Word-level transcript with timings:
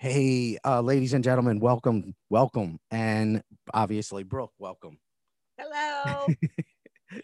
Hey, 0.00 0.56
uh, 0.64 0.80
ladies 0.80 1.12
and 1.12 1.22
gentlemen, 1.22 1.60
welcome, 1.60 2.14
welcome, 2.30 2.78
and 2.90 3.42
obviously 3.74 4.22
Brooke, 4.22 4.54
welcome. 4.58 4.98
Hello. 5.58 6.26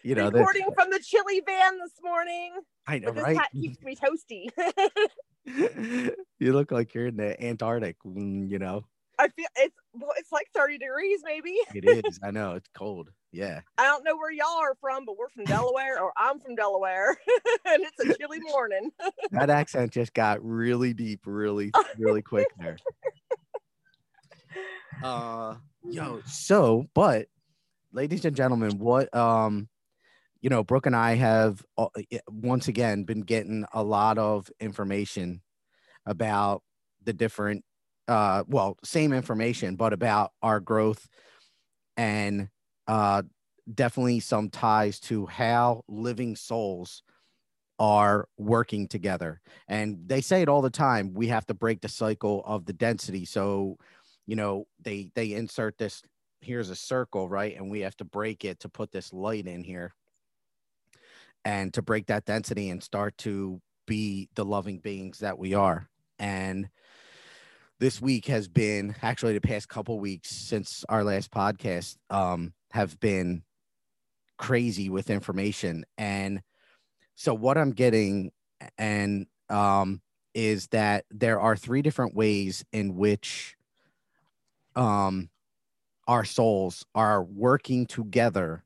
You 0.03 0.17
know, 0.17 0.29
Recording 0.31 0.67
from 0.75 0.91
the 0.91 0.99
chili 0.99 1.41
van 1.47 1.79
this 1.79 1.93
morning. 2.03 2.53
I 2.89 2.99
know, 2.99 3.12
right? 3.12 3.39
keeps 3.53 3.81
me 3.83 3.97
toasty. 3.97 4.51
you 6.40 6.53
look 6.53 6.72
like 6.72 6.93
you're 6.93 7.07
in 7.07 7.17
the 7.17 7.40
Antarctic. 7.43 7.97
mm, 8.04 8.51
You 8.51 8.58
know, 8.58 8.85
I 9.17 9.29
feel 9.29 9.47
it's 9.56 9.77
well, 9.99 10.13
it's 10.17 10.33
like 10.33 10.49
30 10.54 10.78
degrees 10.78 11.21
maybe. 11.24 11.56
it 11.74 12.06
is. 12.06 12.19
I 12.22 12.31
know 12.31 12.54
it's 12.54 12.69
cold. 12.74 13.10
Yeah. 13.33 13.60
I 13.76 13.85
don't 13.85 14.04
know 14.04 14.17
where 14.17 14.33
y'all 14.33 14.58
are 14.58 14.76
from, 14.80 15.04
but 15.04 15.19
we're 15.19 15.29
from 15.29 15.44
Delaware, 15.47 16.01
or 16.01 16.12
I'm 16.16 16.38
from 16.38 16.55
Delaware, 16.55 17.11
and 17.65 17.83
it's 17.83 18.01
a 18.01 18.19
chilly 18.19 18.41
morning. 18.41 18.91
That 19.30 19.51
accent 19.51 19.93
just 19.93 20.15
got 20.15 20.43
really 20.45 20.95
deep, 20.95 21.20
really, 21.27 21.70
really 21.98 22.23
quick 22.23 22.47
there. 22.59 22.79
Uh, 25.02 25.57
yo, 25.85 26.23
so, 26.27 26.87
but, 26.95 27.27
ladies 27.93 28.24
and 28.24 28.35
gentlemen, 28.35 28.79
what, 28.79 29.15
um, 29.15 29.69
you 30.41 30.49
know, 30.49 30.65
Brooke 30.65 30.87
and 30.87 30.97
I 30.97 31.15
have 31.15 31.63
uh, 31.77 31.88
once 32.29 32.69
again 32.69 33.05
been 33.05 33.21
getting 33.21 33.65
a 33.73 33.83
lot 33.83 34.16
of 34.16 34.51
information 34.60 35.43
about 36.07 36.63
the 37.05 37.13
different, 37.13 37.65
uh, 38.09 38.45
well, 38.46 38.77
same 38.84 39.12
information, 39.12 39.77
but 39.77 39.92
about 39.92 40.33
our 40.42 40.60
growth 40.60 41.09
and, 41.96 42.48
uh, 42.87 43.23
definitely 43.73 44.20
some 44.20 44.48
ties 44.48 45.01
to 45.01 45.27
how 45.27 45.82
living 45.88 46.37
souls 46.37 47.02
are 47.79 48.29
working 48.38 48.88
together. 48.88 49.41
And 49.69 49.98
they 50.06 50.20
say 50.20 50.42
it 50.42 50.48
all 50.48 50.62
the 50.62 50.70
time. 50.70 51.15
We 51.15 51.29
have 51.29 51.46
to 51.46 51.55
break 51.55 51.80
the 51.80 51.88
cycle 51.88 52.42
of 52.46 52.65
the 52.65 52.73
density. 52.73 53.24
So, 53.24 53.77
you 54.26 54.37
know, 54.37 54.66
they 54.80 55.10
they 55.15 55.32
insert 55.32 55.79
this 55.79 56.02
here's 56.41 56.70
a 56.70 56.76
circle, 56.76 57.29
right? 57.29 57.57
And 57.57 57.70
we 57.70 57.80
have 57.80 57.96
to 57.96 58.04
break 58.04 58.45
it 58.45 58.60
to 58.60 58.68
put 58.68 58.93
this 58.93 59.13
light 59.13 59.46
in 59.46 59.65
here 59.65 59.95
and 61.45 61.73
to 61.74 61.82
break 61.82 62.07
that 62.07 62.24
density 62.24 62.70
and 62.70 62.82
start 62.82 63.16
to 63.18 63.60
be 63.87 64.28
the 64.34 64.44
loving 64.44 64.78
beings 64.78 65.18
that 65.20 65.38
we 65.38 65.54
are. 65.54 65.88
And 66.18 66.68
this 67.78 68.00
week 68.00 68.27
has 68.27 68.48
been 68.48 68.94
actually 69.02 69.34
the 69.34 69.41
past 69.41 69.69
couple 69.69 69.98
weeks 70.00 70.30
since 70.30 70.84
our 70.88 71.05
last 71.05 71.30
podcast 71.30 71.96
um 72.10 72.52
have 72.72 72.98
been 73.00 73.42
crazy 74.38 74.88
with 74.91 75.08
information. 75.10 75.84
And 75.97 76.42
so 77.16 77.34
what 77.34 77.58
i'm 77.58 77.72
getting 77.72 78.30
and 78.78 79.27
um 79.48 80.00
is 80.34 80.69
that 80.69 81.04
there 81.10 81.41
are 81.41 81.56
three 81.56 81.82
different 81.82 82.14
ways 82.14 82.64
in 82.72 82.94
which 82.94 83.56
um 84.77 85.30
our 86.06 86.24
souls 86.24 86.84
are 86.94 87.24
working 87.24 87.86
together 87.86 88.62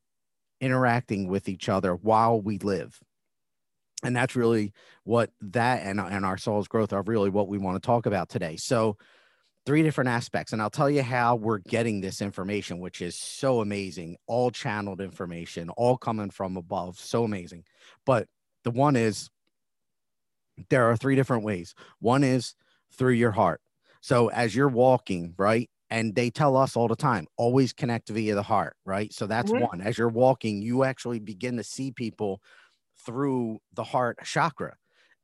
interacting 0.60 1.26
with 1.28 1.48
each 1.48 1.68
other 1.68 1.94
while 1.94 2.40
we 2.40 2.58
live 2.58 3.00
and 4.02 4.16
that's 4.16 4.36
really 4.36 4.72
what 5.04 5.30
that 5.40 5.82
and, 5.86 6.00
and 6.00 6.24
our 6.24 6.38
soul's 6.38 6.68
growth 6.68 6.92
are 6.92 7.02
really 7.02 7.30
what 7.30 7.48
we 7.48 7.58
want 7.58 7.80
to 7.82 7.86
talk 7.86 8.06
about 8.06 8.28
today. 8.28 8.56
So 8.56 8.96
three 9.66 9.82
different 9.82 10.08
aspects 10.08 10.52
and 10.52 10.62
i'll 10.62 10.70
tell 10.70 10.90
you 10.90 11.02
how 11.02 11.36
we're 11.36 11.58
getting 11.58 12.00
this 12.00 12.22
information 12.22 12.80
which 12.80 13.02
is 13.02 13.16
so 13.16 13.60
amazing 13.60 14.16
all 14.26 14.50
channeled 14.50 15.00
information 15.00 15.68
all 15.70 15.98
coming 15.98 16.30
from 16.30 16.56
above 16.56 16.98
so 16.98 17.24
amazing. 17.24 17.64
But 18.06 18.28
the 18.64 18.70
one 18.70 18.96
is 18.96 19.30
there 20.68 20.84
are 20.90 20.96
three 20.96 21.16
different 21.16 21.44
ways. 21.44 21.74
One 21.98 22.22
is 22.24 22.54
through 22.92 23.12
your 23.14 23.32
heart. 23.32 23.60
So 24.02 24.28
as 24.28 24.54
you're 24.54 24.68
walking 24.68 25.34
right 25.38 25.70
and 25.90 26.14
they 26.14 26.30
tell 26.30 26.56
us 26.56 26.76
all 26.76 26.88
the 26.88 26.96
time 26.96 27.26
always 27.36 27.72
connect 27.72 28.08
via 28.08 28.34
the 28.34 28.42
heart 28.42 28.76
right? 28.84 29.12
So 29.12 29.26
that's 29.26 29.52
Mhm. 29.52 29.66
one. 29.70 29.80
As 29.80 29.98
you're 29.98 30.08
walking 30.08 30.62
you 30.62 30.84
actually 30.84 31.18
begin 31.18 31.56
to 31.56 31.64
see 31.64 31.92
people 31.92 32.40
through 33.04 33.58
the 33.72 33.84
heart 33.84 34.18
chakra 34.24 34.76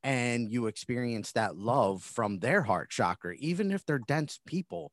and 0.03 0.49
you 0.51 0.67
experience 0.67 1.33
that 1.33 1.57
love 1.57 2.03
from 2.03 2.39
their 2.39 2.63
heart 2.63 2.91
chakra. 2.91 3.35
Even 3.39 3.73
if 3.73 3.85
they're 3.85 3.99
dense 3.99 4.41
people 4.47 4.93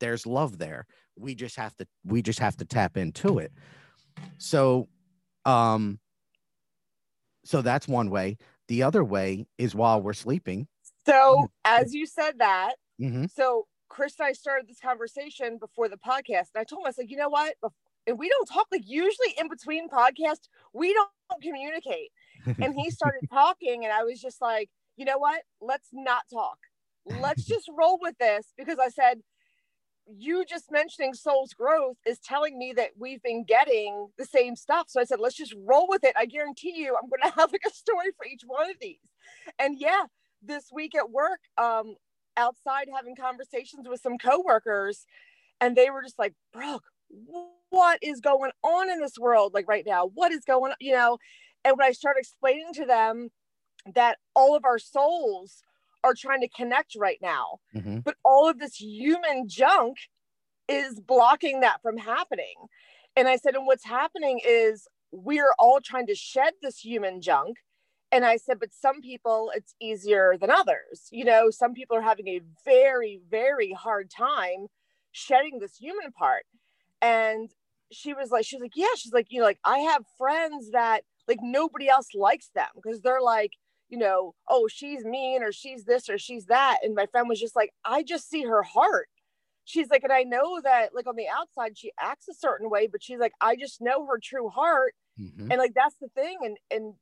there's 0.00 0.26
love 0.26 0.58
there. 0.58 0.86
We 1.16 1.34
just 1.34 1.56
have 1.56 1.74
to 1.76 1.86
we 2.04 2.22
just 2.22 2.38
have 2.38 2.56
to 2.58 2.64
tap 2.64 2.96
into 2.96 3.38
it. 3.38 3.52
So 4.38 4.88
um 5.44 5.98
so 7.44 7.62
that's 7.62 7.88
one 7.88 8.10
way. 8.10 8.36
The 8.68 8.82
other 8.82 9.02
way 9.02 9.46
is 9.56 9.74
while 9.74 10.00
we're 10.02 10.12
sleeping. 10.12 10.68
So, 11.06 11.50
as 11.64 11.94
you 11.94 12.06
said 12.06 12.38
that, 12.38 12.74
Mhm. 13.00 13.30
so 13.30 13.66
Chris 13.88 14.14
and 14.18 14.26
I 14.26 14.32
started 14.32 14.68
this 14.68 14.78
conversation 14.78 15.56
before 15.56 15.88
the 15.88 15.96
podcast, 15.96 16.48
and 16.54 16.60
I 16.60 16.64
told 16.64 16.80
him, 16.82 16.86
I 16.86 16.90
was 16.90 16.98
like, 16.98 17.10
you 17.10 17.16
know 17.16 17.30
what? 17.30 17.54
And 18.06 18.18
we 18.18 18.28
don't 18.28 18.46
talk 18.46 18.66
like 18.72 18.84
usually 18.86 19.34
in 19.38 19.48
between 19.48 19.88
podcasts, 19.88 20.48
we 20.72 20.94
don't 20.94 21.10
communicate. 21.42 22.10
and 22.46 22.74
he 22.74 22.90
started 22.90 23.20
talking 23.32 23.84
and 23.84 23.92
i 23.92 24.02
was 24.04 24.20
just 24.20 24.40
like 24.40 24.70
you 24.98 25.04
know 25.04 25.18
what? 25.18 25.42
Let's 25.60 25.88
not 25.92 26.22
talk. 26.30 26.58
Let's 27.06 27.44
just 27.54 27.70
roll 27.76 27.98
with 28.02 28.18
this 28.18 28.52
because 28.58 28.78
i 28.78 28.88
said 28.88 29.20
you 30.10 30.42
just 30.46 30.72
mentioning 30.72 31.12
soul's 31.12 31.52
growth 31.52 31.98
is 32.06 32.18
telling 32.18 32.58
me 32.58 32.72
that 32.74 32.90
we've 32.98 33.22
been 33.22 33.44
getting 33.44 34.08
the 34.18 34.24
same 34.24 34.56
stuff. 34.56 34.86
So 34.88 35.00
i 35.00 35.04
said 35.04 35.20
let's 35.20 35.36
just 35.36 35.54
roll 35.64 35.86
with 35.88 36.04
it. 36.04 36.14
I 36.16 36.26
guarantee 36.26 36.74
you 36.76 36.96
i'm 36.96 37.08
going 37.08 37.22
to 37.32 37.40
have 37.40 37.52
like 37.52 37.62
a 37.66 37.70
story 37.74 38.08
for 38.16 38.26
each 38.26 38.42
one 38.46 38.70
of 38.70 38.76
these. 38.80 38.98
And 39.58 39.76
yeah 39.78 40.04
this 40.42 40.66
week 40.72 40.94
at 40.94 41.10
work 41.10 41.40
um 41.56 41.96
outside 42.36 42.88
having 42.94 43.16
conversations 43.16 43.88
with 43.88 44.00
some 44.00 44.16
coworkers 44.18 45.04
and 45.60 45.76
they 45.76 45.90
were 45.90 46.02
just 46.02 46.18
like 46.18 46.34
brooke 46.52 46.84
what 47.70 47.98
is 48.02 48.20
going 48.20 48.50
on 48.62 48.90
in 48.90 49.00
this 49.00 49.18
world 49.18 49.54
like 49.54 49.68
right 49.68 49.84
now 49.86 50.06
what 50.14 50.32
is 50.32 50.44
going 50.44 50.70
on 50.72 50.76
you 50.80 50.92
know 50.92 51.18
and 51.64 51.76
when 51.76 51.86
I 51.86 51.92
start 51.92 52.16
explaining 52.18 52.72
to 52.74 52.86
them 52.86 53.30
that 53.94 54.18
all 54.34 54.56
of 54.56 54.64
our 54.64 54.78
souls 54.78 55.62
are 56.04 56.14
trying 56.14 56.40
to 56.40 56.48
connect 56.48 56.94
right 56.96 57.18
now, 57.20 57.58
Mhm. 57.74 58.04
but 58.04 58.16
all 58.24 58.48
of 58.48 58.58
this 58.58 58.80
human 58.80 59.48
junk 59.48 59.98
is 60.68 61.00
blocking 61.00 61.60
that 61.60 61.82
from 61.82 61.96
happening. 61.96 62.54
And 63.16 63.28
I 63.28 63.36
said, 63.36 63.54
and 63.56 63.66
what's 63.66 63.84
happening 63.84 64.40
is 64.44 64.86
we're 65.10 65.52
all 65.58 65.80
trying 65.80 66.06
to 66.06 66.14
shed 66.14 66.54
this 66.62 66.78
human 66.78 67.20
junk. 67.20 67.58
And 68.12 68.24
I 68.24 68.36
said, 68.36 68.58
but 68.60 68.72
some 68.72 69.00
people 69.02 69.52
it's 69.54 69.74
easier 69.80 70.36
than 70.38 70.50
others. 70.50 71.08
You 71.10 71.24
know, 71.24 71.50
some 71.50 71.74
people 71.74 71.96
are 71.96 72.02
having 72.02 72.28
a 72.28 72.40
very, 72.64 73.20
very 73.28 73.72
hard 73.72 74.10
time 74.10 74.68
shedding 75.12 75.58
this 75.58 75.76
human 75.76 76.12
part. 76.12 76.46
And 77.00 77.50
she 77.92 78.14
was 78.14 78.30
like, 78.30 78.44
she's 78.44 78.60
like, 78.60 78.72
yeah, 78.74 78.94
she's 78.96 79.12
like, 79.12 79.26
you 79.30 79.40
know, 79.40 79.46
like 79.46 79.60
I 79.64 79.78
have 79.78 80.04
friends 80.16 80.70
that 80.72 81.02
like 81.26 81.38
nobody 81.42 81.88
else 81.88 82.08
likes 82.14 82.50
them 82.54 82.68
because 82.74 83.00
they're 83.00 83.22
like, 83.22 83.52
you 83.88 83.98
know, 83.98 84.34
oh, 84.48 84.68
she's 84.68 85.04
mean 85.04 85.42
or 85.42 85.52
she's 85.52 85.84
this 85.84 86.08
or 86.08 86.18
she's 86.18 86.46
that. 86.46 86.78
And 86.82 86.94
my 86.94 87.06
friend 87.06 87.28
was 87.28 87.40
just 87.40 87.56
like, 87.56 87.70
I 87.84 88.02
just 88.02 88.28
see 88.28 88.42
her 88.44 88.62
heart. 88.62 89.08
She's 89.64 89.88
like, 89.90 90.02
and 90.02 90.12
I 90.12 90.22
know 90.22 90.60
that 90.62 90.94
like 90.94 91.06
on 91.06 91.16
the 91.16 91.28
outside 91.28 91.76
she 91.76 91.92
acts 92.00 92.28
a 92.28 92.34
certain 92.34 92.70
way, 92.70 92.86
but 92.86 93.02
she's 93.02 93.18
like, 93.18 93.32
I 93.40 93.56
just 93.56 93.80
know 93.80 94.06
her 94.06 94.18
true 94.22 94.48
heart. 94.48 94.94
Mhm. 95.20 95.48
And 95.50 95.58
like 95.58 95.74
that's 95.74 95.96
the 96.00 96.08
thing. 96.08 96.38
And 96.42 96.56
and 96.70 96.94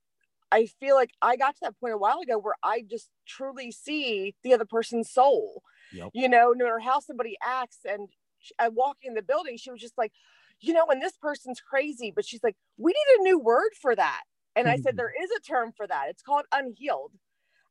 I 0.52 0.66
feel 0.66 0.94
like 0.94 1.10
I 1.22 1.36
got 1.36 1.54
to 1.56 1.60
that 1.62 1.78
point 1.80 1.94
a 1.94 1.98
while 1.98 2.20
ago 2.20 2.38
where 2.38 2.54
I 2.62 2.82
just 2.88 3.10
truly 3.26 3.70
see 3.72 4.34
the 4.42 4.54
other 4.54 4.64
person's 4.64 5.10
soul. 5.10 5.62
Yep. 5.92 6.10
You 6.14 6.28
know, 6.28 6.52
no 6.52 6.64
matter 6.64 6.78
how 6.80 7.00
somebody 7.00 7.36
acts. 7.42 7.78
And 7.84 8.08
sh- 8.46 8.52
I 8.58 8.68
walking 8.68 9.10
in 9.10 9.14
the 9.14 9.22
building, 9.22 9.56
she 9.58 9.70
was 9.70 9.80
just 9.80 9.98
like, 9.98 10.12
you 10.60 10.72
know, 10.74 10.86
and 10.88 11.02
this 11.02 11.16
person's 11.18 11.60
crazy, 11.60 12.12
but 12.14 12.24
she's 12.26 12.42
like, 12.44 12.56
we 12.78 12.92
need 12.92 13.20
a 13.20 13.24
new 13.24 13.38
word 13.38 13.72
for 13.80 13.96
that. 13.96 14.22
And 14.56 14.68
I 14.68 14.76
said, 14.76 14.94
there 14.96 15.12
is 15.22 15.30
a 15.36 15.40
term 15.40 15.72
for 15.76 15.86
that. 15.86 16.06
It's 16.10 16.22
called 16.22 16.46
unhealed. 16.52 17.12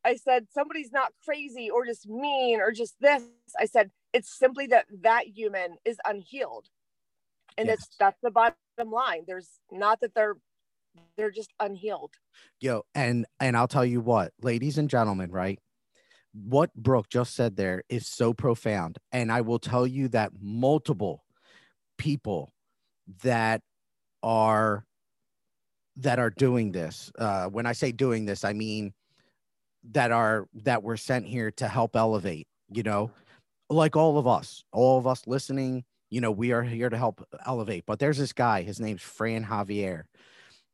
I 0.05 0.15
said, 0.17 0.47
somebody's 0.51 0.91
not 0.91 1.13
crazy 1.23 1.69
or 1.69 1.85
just 1.85 2.07
mean 2.07 2.61
or 2.61 2.71
just 2.71 2.95
this. 3.01 3.23
I 3.59 3.65
said, 3.65 3.91
it's 4.13 4.37
simply 4.37 4.67
that 4.67 4.85
that 5.01 5.27
human 5.27 5.77
is 5.85 5.97
unhealed. 6.05 6.67
And 7.57 7.67
Yes. 7.67 7.77
it's 7.87 7.95
that's 7.99 8.19
the 8.21 8.31
bottom 8.31 8.55
line. 8.91 9.23
There's 9.27 9.59
not 9.71 10.01
that 10.01 10.13
they're 10.15 10.37
they're 11.17 11.31
just 11.31 11.51
unhealed. 11.59 12.13
yo 12.61 12.83
and 12.95 13.25
and 13.39 13.57
i'll 13.57 13.67
tell 13.67 13.85
you 13.85 14.01
what 14.01 14.33
ladies 14.41 14.77
and 14.77 14.89
gentlemen 14.89 15.31
right 15.31 15.59
what 16.43 16.73
brooke 16.75 17.07
just 17.09 17.33
said 17.33 17.55
there 17.55 17.83
is 17.87 18.07
so 18.07 18.33
profound 18.33 18.97
and 19.11 19.31
i 19.31 19.41
will 19.41 19.59
tell 19.59 19.87
you 19.87 20.07
that 20.09 20.31
multiple 20.41 21.23
people 21.97 22.51
that 23.23 23.61
are 24.21 24.85
that 25.95 26.19
are 26.19 26.31
doing 26.31 26.71
this 26.71 27.11
uh 27.19 27.45
when 27.45 27.65
i 27.65 27.71
say 27.71 27.91
doing 27.91 28.25
this 28.25 28.43
i 28.43 28.51
mean 28.51 28.93
that 29.91 30.11
are 30.11 30.47
that 30.53 30.83
were 30.83 30.97
sent 30.97 31.25
here 31.25 31.51
to 31.51 31.67
help 31.67 31.95
elevate 31.95 32.47
you 32.69 32.83
know? 32.83 33.11
Like 33.69 33.95
all 33.95 34.17
of 34.17 34.27
us 34.27 34.63
all 34.71 34.99
of 34.99 35.07
us 35.07 35.25
listening 35.25 35.85
you 36.11 36.21
know 36.21 36.29
we 36.29 36.51
are 36.51 36.61
here 36.61 36.89
to 36.89 36.97
help 36.97 37.27
elevate 37.47 37.83
but 37.87 37.97
there's 37.97 38.19
this 38.19 38.31
guy 38.31 38.61
his 38.61 38.79
name's 38.79 39.01
fran 39.01 39.43
javier. 39.43 40.03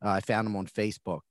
Uh, 0.03 0.09
i 0.09 0.19
found 0.19 0.45
him 0.45 0.57
on 0.57 0.67
facebook. 0.67 1.21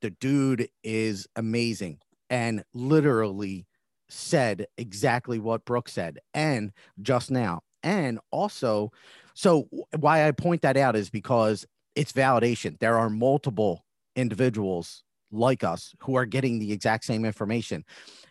The 0.00 0.08
dude 0.08 0.70
is 0.82 1.26
amazing 1.36 1.98
and 2.30 2.64
literally 2.74 3.66
said 4.08 4.66
exactly 4.76 5.38
what 5.38 5.64
Brooke 5.64 5.88
said 5.88 6.18
and 6.34 6.72
just 7.02 7.30
now. 7.30 7.60
And 7.82 8.18
also, 8.30 8.90
so 9.34 9.68
why 9.96 10.26
I 10.26 10.32
point 10.32 10.62
that 10.62 10.76
out 10.76 10.96
is 10.96 11.10
because 11.10 11.66
it's 11.94 12.12
validation. 12.12 12.78
There 12.78 12.98
are 12.98 13.10
multiple 13.10 13.84
individuals 14.16 15.02
like 15.30 15.62
us 15.62 15.94
who 16.00 16.16
are 16.16 16.24
getting 16.24 16.58
the 16.58 16.72
exact 16.72 17.04
same 17.04 17.24
information. 17.24 17.84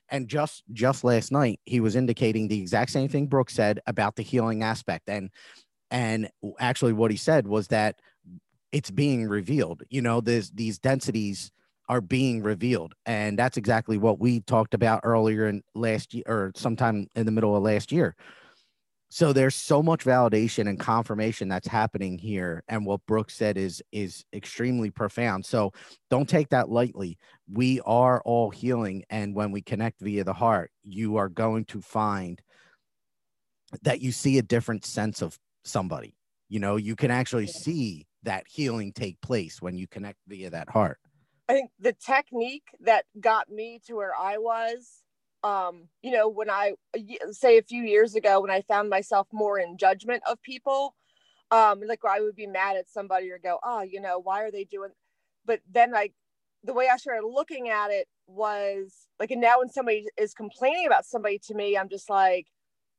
And 0.10 0.28
just 0.28 0.64
just 0.72 1.04
last 1.04 1.32
night, 1.32 1.60
he 1.66 1.80
was 1.80 1.96
indicating 1.96 2.48
the 2.48 2.60
exact 2.60 2.92
same 2.92 3.10
thing 3.10 3.28
Brooke 3.28 3.50
said 3.50 3.82
about 3.88 4.16
the 4.16 4.24
healing 4.24 4.64
aspect. 4.64 5.10
And 5.10 5.30
and 5.92 6.30
actually 6.60 6.94
what 6.94 7.12
he 7.12 7.18
said 7.18 7.48
was 7.48 7.68
that 7.68 8.00
it's 8.72 8.92
being 8.92 9.28
revealed. 9.28 9.84
You 9.90 10.02
know, 10.02 10.22
there's 10.22 10.52
these 10.52 10.80
densities 10.80 11.52
are 11.90 12.02
being 12.02 12.44
revealed. 12.44 12.94
And 13.06 13.40
that's 13.40 13.58
exactly 13.58 13.98
what 13.98 14.20
we 14.20 14.42
talked 14.42 14.74
about 14.74 15.02
earlier 15.04 15.48
in 15.48 15.64
last 15.74 16.14
year 16.14 16.24
or 16.28 16.52
sometime 16.56 17.08
in 17.16 17.26
the 17.26 17.32
middle 17.32 17.56
of 17.56 17.64
last 17.64 17.92
year. 17.92 18.16
So 19.10 19.32
there's 19.32 19.56
so 19.56 19.82
much 19.82 20.04
validation 20.04 20.68
and 20.68 20.78
confirmation 20.78 21.48
that's 21.48 21.68
happening 21.68 22.18
here. 22.18 22.64
And 22.68 22.86
what 22.86 23.06
Brooks 23.08 23.36
said 23.36 23.58
is 23.58 23.82
is 23.94 24.26
extremely 24.34 24.92
profound. 24.92 25.46
So 25.46 25.72
don't 26.10 26.28
take 26.28 26.50
that 26.50 26.70
lightly. 26.70 27.18
We 27.50 27.80
are 27.86 28.22
all 28.26 28.50
healing. 28.50 29.06
And 29.10 29.34
when 29.34 29.52
we 29.54 29.62
connect 29.62 30.02
via 30.02 30.26
the 30.26 30.34
heart, 30.34 30.72
you 30.84 31.16
are 31.16 31.30
going 31.30 31.66
to 31.66 31.82
find 31.82 32.42
that 33.84 34.02
you 34.02 34.12
see 34.12 34.38
a 34.38 34.44
different 34.44 34.84
sense 34.86 35.22
of 35.22 35.40
somebody. 35.64 36.18
You 36.50 36.60
know, 36.60 36.76
you 36.76 36.96
can 36.98 37.12
actually 37.12 37.48
see 37.48 38.08
that 38.24 38.44
healing 38.50 38.92
take 38.92 39.22
place 39.22 39.62
when 39.62 39.78
you 39.78 39.88
connect 39.88 40.20
via 40.28 40.50
that 40.50 40.70
heart. 40.70 41.00
I 41.50 41.54
think 41.54 41.72
the 41.80 41.94
technique 41.94 42.68
that 42.82 43.06
got 43.20 43.50
me 43.50 43.80
to 43.88 43.96
where 43.96 44.14
I 44.16 44.38
was, 44.38 45.02
um, 45.44 45.88
you 46.02 46.12
know, 46.12 46.28
when 46.28 46.50
I 46.50 46.74
say 47.32 47.58
a 47.58 47.64
few 47.64 47.84
years 47.84 48.16
ago, 48.16 48.42
when 48.42 48.52
I 48.52 48.62
found 48.62 48.90
myself 48.90 49.28
more 49.32 49.58
in 49.58 49.78
judgment 49.78 50.24
of 50.30 50.42
people, 50.42 50.96
um, 51.52 51.82
like 51.88 52.00
I 52.08 52.20
would 52.20 52.36
be 52.36 52.48
mad 52.48 52.76
at 52.76 52.90
somebody 52.90 53.32
or 53.32 53.40
go, 53.40 53.60
oh, 53.64 53.82
you 53.82 54.02
know, 54.02 54.20
why 54.20 54.44
are 54.44 54.52
they 54.52 54.66
doing? 54.66 54.92
But 55.46 55.62
then 55.72 55.96
I, 55.96 56.10
the 56.64 56.74
way 56.74 56.90
I 56.92 56.98
started 56.98 57.26
looking 57.26 57.70
at 57.70 57.92
it 57.92 58.08
was 58.28 59.08
like, 59.20 59.32
and 59.32 59.40
now 59.40 59.60
when 59.60 59.70
somebody 59.70 60.08
is 60.18 60.34
complaining 60.34 60.86
about 60.86 61.06
somebody 61.06 61.40
to 61.48 61.54
me, 61.54 61.78
I'm 61.78 61.88
just 61.88 62.10
like, 62.10 62.48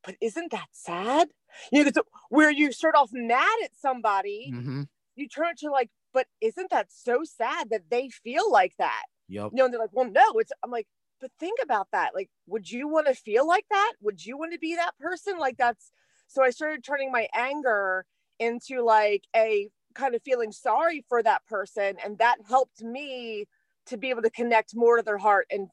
but 0.05 0.15
isn't 0.23 0.53
that 0.53 0.69
sad? 0.73 1.29
You 1.73 1.85
know, 1.85 1.91
where 2.29 2.51
you 2.51 2.73
start 2.73 2.95
off 2.95 3.11
mad 3.13 3.59
at 3.65 3.71
somebody, 3.75 4.53
mm-hmm. 4.55 4.83
you 5.17 5.29
turn 5.29 5.49
it 5.53 5.59
to 5.59 5.71
like, 5.71 5.91
but 6.13 6.27
isn't 6.41 6.71
that 6.71 6.87
so 6.91 7.23
sad 7.25 7.71
that 7.71 7.91
they 7.91 8.09
feel 8.09 8.51
like 8.51 8.75
that? 8.79 9.05
Yep. 9.29 9.51
You 9.53 9.57
know, 9.57 9.65
and 9.67 9.75
they're 9.75 9.81
like, 9.81 9.91
well, 9.93 10.11
no, 10.11 10.39
it's, 10.39 10.53
I'm 10.63 10.71
like, 10.71 10.87
but 11.21 11.31
think 11.39 11.59
about 11.63 11.89
that. 11.93 12.15
Like, 12.15 12.31
would 12.47 12.71
you 12.71 12.89
want 12.89 13.07
to 13.09 13.15
feel 13.15 13.47
like 13.47 13.67
that? 13.71 13.95
Would 14.01 14.25
you 14.25 14.39
want 14.39 14.53
to 14.53 14.59
be 14.59 14.77
that 14.77 14.97
person? 14.99 15.39
Like, 15.39 15.57
that's, 15.57 15.93
so 16.27 16.43
I 16.43 16.51
started 16.51 16.85
turning 16.85 17.11
my 17.11 17.29
anger 17.35 18.05
into 18.39 18.83
like 18.83 19.25
a 19.35 19.69
kind 19.95 20.15
of 20.15 20.23
feeling 20.23 20.53
sorry 20.53 21.05
for 21.09 21.23
that 21.23 21.45
person. 21.47 21.97
And 22.05 22.19
that 22.19 22.37
helped 22.49 22.83
me 22.83 23.47
to 23.87 23.97
be 23.97 24.11
able 24.11 24.23
to 24.23 24.31
connect 24.31 24.77
more 24.77 24.99
to 24.99 25.03
their 25.03 25.19
heart 25.19 25.47
and 25.51 25.69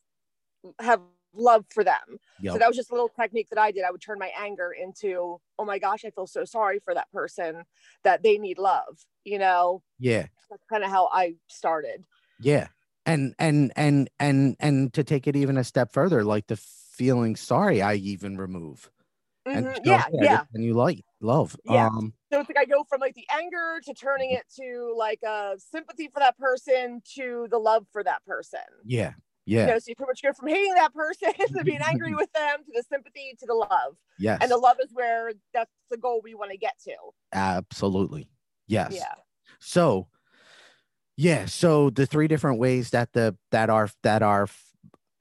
have 0.80 1.02
love 1.36 1.66
for 1.74 1.84
them. 1.84 2.20
Yep. 2.42 2.54
So 2.54 2.60
that 2.60 2.68
was 2.68 2.76
just 2.76 2.90
a 2.92 2.94
little 2.94 3.10
technique 3.10 3.50
that 3.50 3.60
I 3.60 3.72
did. 3.72 3.84
I 3.84 3.92
would 3.92 4.02
turn 4.02 4.20
my 4.20 4.32
anger 4.38 4.72
into, 4.72 5.40
oh 5.60 5.66
my 5.66 5.80
gosh, 5.80 6.06
I 6.06 6.10
feel 6.10 6.28
so 6.28 6.46
sorry 6.46 6.80
for 6.80 6.94
that 6.94 7.12
person 7.12 7.64
that 8.04 8.24
they 8.24 8.38
need 8.38 8.58
love, 8.58 9.06
you 9.24 9.40
know? 9.40 9.84
Yeah. 10.00 10.28
That's 10.50 10.64
kind 10.70 10.84
of 10.84 10.90
how 10.90 11.10
I 11.12 11.36
started. 11.48 12.04
Yeah. 12.40 12.68
And 13.06 13.36
and 13.38 13.72
and 13.76 14.10
and 14.20 14.56
and 14.60 14.92
to 14.94 15.04
take 15.04 15.28
it 15.28 15.36
even 15.36 15.58
a 15.58 15.64
step 15.64 15.94
further, 15.94 16.24
like 16.24 16.48
the 16.48 16.58
feeling 16.58 17.36
sorry 17.36 17.82
I 17.82 17.96
even 17.96 18.38
remove. 18.38 18.90
Mm-hmm. 19.48 19.58
And 19.58 19.80
yeah, 19.86 20.06
yeah. 20.12 20.42
And 20.54 20.64
you 20.64 20.74
like 20.74 21.04
love. 21.22 21.56
Yeah. 21.66 21.86
Um, 21.88 22.14
so 22.34 22.40
it's 22.40 22.50
like 22.50 22.58
I 22.58 22.66
go 22.66 22.84
from 22.90 23.02
like 23.02 23.14
the 23.14 23.28
anger 23.32 23.80
to 23.84 23.94
turning 23.94 24.32
it 24.32 24.44
to 24.56 24.96
like 24.98 25.22
a 25.24 25.54
sympathy 25.58 26.10
for 26.12 26.20
that 26.20 26.38
person 26.40 27.02
to 27.16 27.48
the 27.52 27.60
love 27.60 27.86
for 27.92 28.04
that 28.04 28.26
person. 28.26 28.60
Yeah. 28.84 29.14
Yeah. 29.46 29.62
You 29.62 29.68
know, 29.74 29.80
so 29.80 29.86
you 29.90 29.96
pretty 29.96 30.10
much 30.10 30.24
go 30.24 30.34
from 30.34 30.48
hating 30.48 30.74
that 30.76 30.94
person 30.94 31.34
to 31.58 31.64
being 31.64 31.82
angry 31.86 32.16
with 32.16 32.32
them 32.34 32.60
to 32.66 32.72
the 32.74 32.84
sympathy 32.90 33.36
to 33.40 33.46
the 33.46 33.54
love. 33.54 33.96
Yes. 34.18 34.40
And 34.42 34.50
the 34.50 34.58
love 34.58 34.78
is 34.84 34.90
where 34.94 35.34
that's 35.54 35.72
the 35.90 35.98
goal 35.98 36.22
we 36.24 36.36
want 36.36 36.52
to 36.52 36.58
get 36.58 36.74
to. 36.86 36.96
Absolutely. 37.34 38.30
Yes. 38.68 38.94
Yeah. 38.94 39.14
So 39.60 40.08
yeah, 41.18 41.46
so 41.46 41.90
the 41.90 42.06
three 42.06 42.28
different 42.28 42.60
ways 42.60 42.90
that 42.90 43.14
the 43.14 43.38
that 43.52 43.70
are 43.70 43.90
that 44.04 44.22
are 44.22 44.48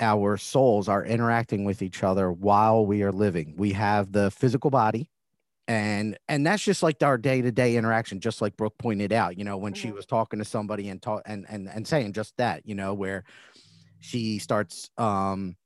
our 0.00 0.37
souls 0.37 0.88
are 0.88 1.05
interacting 1.05 1.65
with 1.65 1.82
each 1.82 2.03
other 2.03 2.32
while 2.32 2.85
we 2.85 3.03
are 3.03 3.12
living. 3.12 3.55
We 3.56 3.73
have 3.73 4.11
the 4.11 4.32
physical 4.32 4.71
body, 4.71 5.09
and 5.69 6.19
and 6.29 6.44
that's 6.44 6.65
just 6.65 6.82
like 6.82 7.00
our 7.03 7.17
day-to-day 7.17 7.76
interaction 7.76 8.21
just 8.21 8.43
like 8.43 8.56
brooke 8.56 8.76
pointed 8.76 9.12
out 9.12 9.38
you 9.38 9.44
know 9.44 9.56
when 9.56 9.73
mm-hmm. 9.73 9.88
she 9.88 9.93
was 9.93 10.05
talking 10.05 10.38
to 10.38 10.44
somebody 10.44 10.88
and 10.91 11.00
talk 11.00 11.23
and, 11.25 11.47
and 11.49 11.69
and 11.69 11.87
saying 11.87 12.12
just 12.12 12.37
that 12.37 12.67
you 12.67 12.75
know 12.75 12.93
where 12.93 13.25
she 14.04 14.38
starts 14.38 14.90
um, 14.98 15.56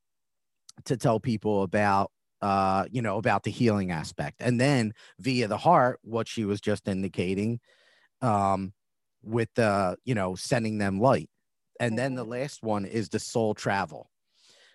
to 0.85 0.97
tell 0.97 1.19
people 1.19 1.63
about 1.63 2.13
uh, 2.41 2.85
you 2.91 3.03
know 3.03 3.19
about 3.19 3.43
the 3.43 3.51
healing 3.51 3.91
aspect. 3.91 4.37
And 4.41 4.61
then 4.61 4.93
via 5.19 5.49
the 5.49 5.59
heart 5.59 5.99
what 6.03 6.29
she 6.29 6.45
was 6.45 6.61
just 6.61 6.87
indicating 6.87 7.59
um, 8.23 8.73
with 9.23 9.49
the 9.55 9.97
you 10.05 10.15
know 10.15 10.37
sending 10.37 10.79
them 10.79 11.01
light. 11.01 11.29
And 11.81 11.99
then 11.99 12.15
the 12.15 12.23
mm-hmm. 12.23 12.33
last 12.33 12.63
one 12.63 12.85
is 12.85 13.09
the 13.09 13.19
soul 13.19 13.55
travel 13.55 14.11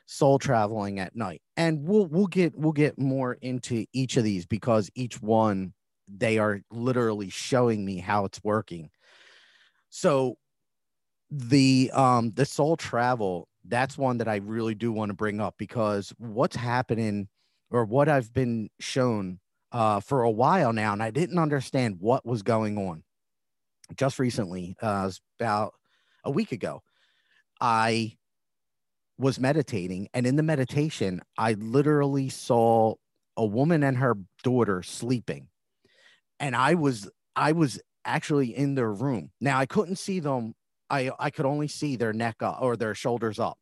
soul 0.05 0.37
traveling 0.37 0.99
at 0.99 1.15
night. 1.15 1.41
And 1.55 1.87
we'll 1.87 2.07
we'll 2.07 2.27
get 2.27 2.57
we'll 2.57 2.73
get 2.73 2.99
more 2.99 3.37
into 3.41 3.85
each 3.93 4.17
of 4.17 4.25
these 4.25 4.45
because 4.45 4.89
each 4.95 5.21
one 5.21 5.73
they 6.13 6.37
are 6.37 6.61
literally 6.69 7.29
showing 7.29 7.85
me 7.85 7.97
how 7.99 8.25
it's 8.25 8.43
working. 8.43 8.89
So 9.89 10.35
the 11.31 11.89
um 11.93 12.31
the 12.35 12.45
soul 12.45 12.75
travel 12.75 13.47
that's 13.65 13.97
one 13.97 14.17
that 14.17 14.27
I 14.27 14.37
really 14.37 14.75
do 14.75 14.91
want 14.91 15.09
to 15.09 15.15
bring 15.15 15.39
up 15.39 15.55
because 15.57 16.13
what's 16.17 16.55
happening 16.55 17.27
or 17.71 17.85
what 17.85 18.09
I've 18.09 18.33
been 18.33 18.69
shown 18.79 19.39
uh, 19.71 19.99
for 19.99 20.21
a 20.21 20.31
while 20.31 20.71
now, 20.71 20.93
and 20.93 21.01
I 21.01 21.09
didn't 21.09 21.39
understand 21.39 21.97
what 21.99 22.25
was 22.25 22.43
going 22.43 22.77
on. 22.77 23.03
Just 23.95 24.19
recently, 24.19 24.75
uh, 24.81 25.09
about 25.39 25.73
a 26.23 26.31
week 26.31 26.51
ago, 26.51 26.83
I 27.59 28.17
was 29.17 29.39
meditating, 29.39 30.09
and 30.13 30.25
in 30.25 30.35
the 30.35 30.43
meditation, 30.43 31.21
I 31.37 31.53
literally 31.53 32.29
saw 32.29 32.95
a 33.35 33.45
woman 33.45 33.83
and 33.83 33.97
her 33.97 34.15
daughter 34.43 34.83
sleeping, 34.83 35.47
and 36.39 36.55
I 36.55 36.75
was 36.75 37.09
I 37.35 37.53
was 37.53 37.79
actually 38.05 38.55
in 38.55 38.75
their 38.75 38.91
room. 38.91 39.31
Now 39.41 39.57
I 39.59 39.65
couldn't 39.65 39.97
see 39.97 40.19
them 40.19 40.53
I 40.89 41.11
I 41.19 41.29
could 41.29 41.45
only 41.45 41.67
see 41.67 41.95
their 41.95 42.13
neck 42.13 42.41
up 42.41 42.59
or 42.61 42.75
their 42.75 42.95
shoulders 42.95 43.39
up 43.39 43.57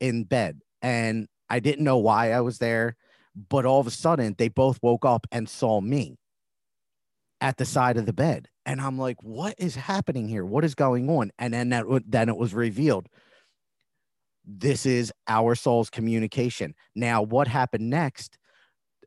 in 0.00 0.24
bed, 0.24 0.60
and 0.82 1.28
I 1.50 1.60
didn't 1.60 1.84
know 1.84 1.98
why 1.98 2.32
I 2.32 2.40
was 2.40 2.58
there. 2.58 2.96
But 3.48 3.66
all 3.66 3.80
of 3.80 3.86
a 3.86 3.90
sudden, 3.90 4.34
they 4.38 4.48
both 4.48 4.78
woke 4.82 5.04
up 5.04 5.26
and 5.32 5.48
saw 5.48 5.80
me 5.80 6.16
at 7.40 7.56
the 7.56 7.64
side 7.64 7.96
of 7.96 8.06
the 8.06 8.12
bed, 8.12 8.48
and 8.64 8.80
I'm 8.80 8.98
like, 8.98 9.22
"What 9.22 9.54
is 9.58 9.74
happening 9.74 10.28
here? 10.28 10.44
What 10.44 10.64
is 10.64 10.74
going 10.74 11.10
on?" 11.10 11.32
And 11.38 11.52
then 11.52 11.70
that 11.70 11.84
then 12.06 12.28
it 12.28 12.36
was 12.36 12.54
revealed. 12.54 13.08
This 14.46 14.84
is 14.86 15.12
our 15.26 15.54
soul's 15.54 15.90
communication. 15.90 16.74
Now, 16.94 17.22
what 17.22 17.48
happened 17.48 17.88
next? 17.90 18.38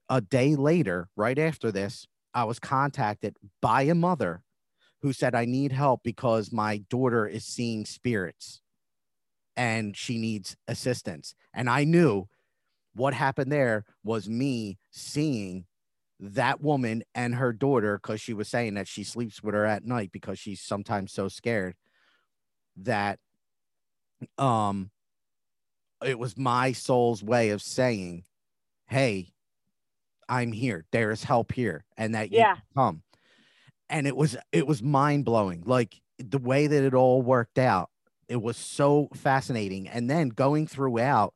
A 0.10 0.22
day 0.22 0.56
later, 0.56 1.10
right 1.16 1.38
after 1.38 1.72
this, 1.72 2.08
I 2.34 2.44
was 2.46 2.60
contacted 2.60 3.38
by 3.62 3.84
a 3.84 3.96
mother 3.96 4.44
who 5.02 5.14
said, 5.14 5.36
I 5.36 5.46
need 5.46 5.72
help 5.72 6.02
because 6.04 6.52
my 6.52 6.80
daughter 6.90 7.28
is 7.28 7.46
seeing 7.46 7.86
spirits 7.86 8.62
and 9.56 9.96
she 9.96 10.18
needs 10.18 10.56
assistance. 10.68 11.36
And 11.54 11.70
I 11.70 11.84
knew 11.84 12.28
what 12.94 13.14
happened 13.14 13.52
there 13.52 13.86
was 14.04 14.28
me 14.28 14.78
seeing 14.92 15.66
that 16.20 16.62
woman 16.62 17.04
and 17.14 17.36
her 17.36 17.54
daughter 17.54 18.00
because 18.02 18.20
she 18.20 18.34
was 18.34 18.48
saying 18.48 18.74
that 18.74 18.88
she 18.88 19.04
sleeps 19.04 19.44
with 19.44 19.54
her 19.54 19.66
at 19.66 19.86
night 19.86 20.12
because 20.12 20.40
she's 20.40 20.62
sometimes 20.62 21.12
so 21.12 21.28
scared 21.28 21.76
that 22.78 23.20
um 24.40 24.90
it 26.04 26.18
was 26.18 26.38
my 26.38 26.72
soul's 26.72 27.24
way 27.24 27.50
of 27.50 27.62
saying 27.62 28.24
hey 28.88 29.32
i'm 30.28 30.52
here 30.52 30.86
there 30.92 31.12
is 31.12 31.24
help 31.24 31.52
here 31.52 31.86
and 31.98 32.16
that 32.16 32.32
you 32.32 32.40
yeah. 32.40 32.56
come 32.76 33.04
and 33.90 34.08
it 34.08 34.16
was 34.16 34.38
it 34.52 34.68
was 34.68 34.84
mind 34.84 35.26
blowing. 35.26 35.64
Like 35.66 36.00
the 36.20 36.38
way 36.38 36.68
that 36.68 36.84
it 36.84 36.94
all 36.94 37.22
worked 37.22 37.60
out, 37.60 37.90
it 38.28 38.42
was 38.42 38.58
so 38.58 39.10
fascinating. 39.14 39.88
And 39.88 40.10
then 40.10 40.30
going 40.30 40.68
throughout, 40.68 41.34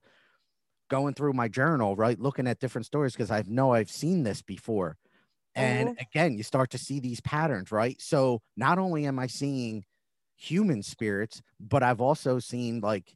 going 0.89 1.13
through 1.13 1.33
my 1.33 1.47
journal, 1.47 1.95
right, 1.95 2.19
looking 2.19 2.47
at 2.47 2.59
different 2.59 2.85
stories 2.85 3.13
because 3.13 3.31
I 3.31 3.43
know 3.47 3.73
I've 3.73 3.91
seen 3.91 4.23
this 4.23 4.41
before. 4.41 4.97
And 5.53 5.89
mm-hmm. 5.89 6.01
again, 6.01 6.37
you 6.37 6.43
start 6.43 6.69
to 6.71 6.77
see 6.77 6.99
these 6.99 7.21
patterns, 7.21 7.71
right? 7.71 8.01
So 8.01 8.41
not 8.55 8.79
only 8.79 9.05
am 9.05 9.19
I 9.19 9.27
seeing 9.27 9.83
human 10.37 10.81
spirits, 10.81 11.41
but 11.59 11.83
I've 11.83 12.01
also 12.01 12.39
seen 12.39 12.79
like 12.79 13.15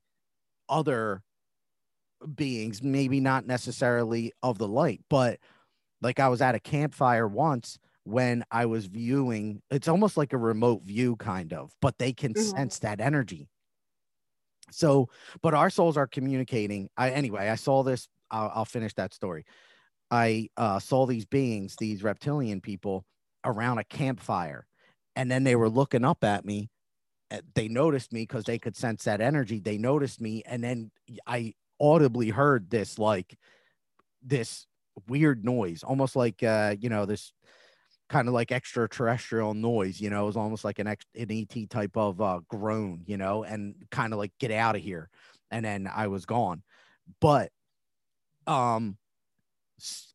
other 0.68 1.24
beings, 2.34 2.84
maybe 2.84 3.20
not 3.20 3.46
necessarily 3.46 4.34
of 4.44 4.58
the 4.58 4.68
light, 4.68 5.02
but 5.10 5.40
like 6.02 6.20
I 6.20 6.28
was 6.28 6.42
at 6.42 6.56
a 6.56 6.60
campfire 6.60 7.28
once 7.28 7.80
when 8.06 8.46
I 8.52 8.68
was 8.68 8.86
viewing, 8.86 9.62
it's 9.72 9.88
almost 9.88 10.16
like 10.16 10.32
a 10.32 10.38
remote 10.38 10.84
view, 10.84 11.16
kind 11.18 11.52
of, 11.52 11.72
but 11.82 11.98
they 11.98 12.14
can 12.14 12.34
mm-hmm. 12.34 12.58
sense 12.58 12.80
that 12.80 13.02
energy. 13.02 13.50
So, 14.72 15.10
but 15.42 15.54
our 15.54 15.70
souls 15.70 15.98
are 15.98 16.08
communicating. 16.08 16.90
I 16.96 17.10
anyway, 17.12 17.50
I 17.50 17.56
saw 17.56 17.84
this. 17.84 18.08
I'll, 18.32 18.52
I'll 18.56 18.66
finish 18.66 18.94
that 18.96 19.14
story. 19.14 19.46
I 20.12 20.50
uh, 20.56 20.80
saw 20.80 21.06
these 21.06 21.26
beings, 21.26 21.76
these 21.78 22.04
reptilian 22.04 22.62
people, 22.62 23.06
around 23.44 23.80
a 23.80 23.84
campfire, 23.84 24.68
and 25.16 25.30
then 25.30 25.44
they 25.44 25.56
were 25.56 25.70
looking 25.70 26.06
up 26.06 26.24
at 26.24 26.46
me. 26.46 26.70
They 27.56 27.68
noticed 27.68 28.14
me 28.14 28.22
because 28.22 28.44
they 28.44 28.60
could 28.60 28.78
sense 28.78 29.04
that 29.06 29.20
energy. 29.20 29.60
They 29.60 29.80
noticed 29.80 30.22
me, 30.22 30.44
and 30.46 30.64
then 30.64 30.92
I 31.26 31.56
audibly 31.80 32.30
heard 32.30 32.70
this 32.70 33.00
like 33.00 33.36
this 34.22 34.68
weird 35.08 35.44
noise, 35.44 35.82
almost 35.82 36.16
like 36.16 36.44
uh, 36.44 36.76
you 36.80 36.90
know 36.90 37.08
this 37.08 37.34
kind 38.10 38.28
of 38.28 38.34
like 38.34 38.52
extraterrestrial 38.52 39.54
noise. 39.54 40.00
You 40.00 40.10
know, 40.10 40.24
it 40.24 40.28
was 40.28 40.38
almost 40.38 40.64
like 40.64 40.80
an 40.80 40.88
ex- 40.88 41.06
an 41.16 41.32
ET 41.32 41.70
type 41.70 41.96
of 41.98 42.22
uh, 42.22 42.40
groan. 42.50 43.04
You 43.06 43.18
know, 43.18 43.44
and 43.44 43.76
kind 43.92 44.14
of 44.14 44.20
like 44.20 44.32
get 44.40 44.52
out 44.52 44.76
of 44.76 44.82
here. 44.82 45.10
And 45.52 45.64
then 45.64 45.90
I 45.94 46.08
was 46.08 46.26
gone. 46.26 46.64
But 47.20 47.52
um 48.48 48.98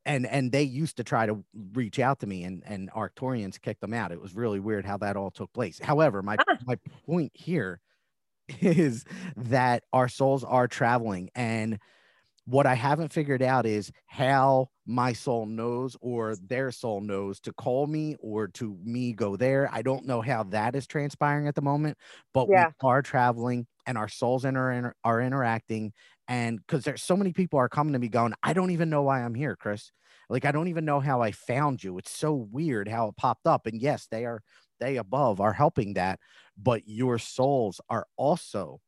and 0.06 0.26
and 0.26 0.52
they 0.52 0.62
used 0.62 0.96
to 0.96 1.04
try 1.04 1.26
to 1.26 1.44
reach 1.74 1.98
out 1.98 2.20
to 2.20 2.26
me 2.26 2.44
and 2.44 2.62
and 2.64 2.90
arcturians 2.92 3.60
kicked 3.60 3.80
them 3.80 3.92
out 3.92 4.12
it 4.12 4.20
was 4.20 4.34
really 4.34 4.58
weird 4.58 4.86
how 4.86 4.96
that 4.96 5.16
all 5.16 5.30
took 5.30 5.52
place 5.52 5.78
however 5.82 6.22
my 6.22 6.36
ah. 6.48 6.56
my 6.66 6.76
point 7.06 7.30
here 7.34 7.80
is 8.60 9.04
that 9.36 9.84
our 9.92 10.08
souls 10.08 10.44
are 10.44 10.66
traveling 10.66 11.30
and 11.34 11.78
what 12.50 12.66
I 12.66 12.74
haven't 12.74 13.12
figured 13.12 13.42
out 13.42 13.64
is 13.64 13.92
how 14.06 14.70
my 14.86 15.12
soul 15.12 15.46
knows 15.46 15.96
or 16.00 16.34
their 16.36 16.72
soul 16.72 17.00
knows 17.00 17.38
to 17.40 17.52
call 17.52 17.86
me 17.86 18.16
or 18.20 18.48
to 18.48 18.76
me 18.82 19.12
go 19.12 19.36
there. 19.36 19.68
I 19.72 19.82
don't 19.82 20.04
know 20.04 20.20
how 20.20 20.42
that 20.44 20.74
is 20.74 20.86
transpiring 20.86 21.46
at 21.46 21.54
the 21.54 21.62
moment, 21.62 21.96
but 22.34 22.48
yeah. 22.50 22.66
we 22.82 22.88
are 22.88 23.02
traveling 23.02 23.66
and 23.86 23.96
our 23.96 24.08
souls 24.08 24.44
inter- 24.44 24.94
are 25.04 25.20
interacting. 25.20 25.92
And 26.26 26.58
because 26.58 26.82
there's 26.84 27.02
so 27.02 27.16
many 27.16 27.32
people 27.32 27.58
are 27.58 27.68
coming 27.68 27.92
to 27.92 27.98
me 27.98 28.08
going, 28.08 28.34
I 28.42 28.52
don't 28.52 28.70
even 28.72 28.90
know 28.90 29.02
why 29.02 29.22
I'm 29.22 29.34
here, 29.34 29.54
Chris. 29.54 29.92
Like, 30.28 30.44
I 30.44 30.52
don't 30.52 30.68
even 30.68 30.84
know 30.84 31.00
how 31.00 31.22
I 31.22 31.32
found 31.32 31.82
you. 31.82 31.98
It's 31.98 32.16
so 32.16 32.34
weird 32.34 32.88
how 32.88 33.08
it 33.08 33.16
popped 33.16 33.46
up. 33.46 33.66
And 33.66 33.80
yes, 33.80 34.08
they 34.10 34.24
are, 34.24 34.42
they 34.80 34.96
above 34.96 35.40
are 35.40 35.52
helping 35.52 35.94
that 35.94 36.18
but 36.62 36.82
your 36.86 37.18
souls 37.18 37.80
are 37.88 38.06
also 38.16 38.80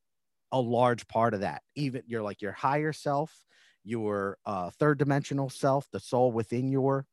a 0.52 0.60
large 0.60 1.08
part 1.08 1.34
of 1.34 1.40
that. 1.40 1.62
Even 1.74 2.02
you're 2.06 2.22
like 2.22 2.42
your 2.42 2.52
higher 2.52 2.92
self, 2.92 3.34
your 3.84 4.38
uh, 4.46 4.70
third 4.78 4.98
dimensional 4.98 5.50
self, 5.50 5.88
the 5.92 6.00
soul 6.00 6.30
within 6.30 6.70
your 6.70 7.06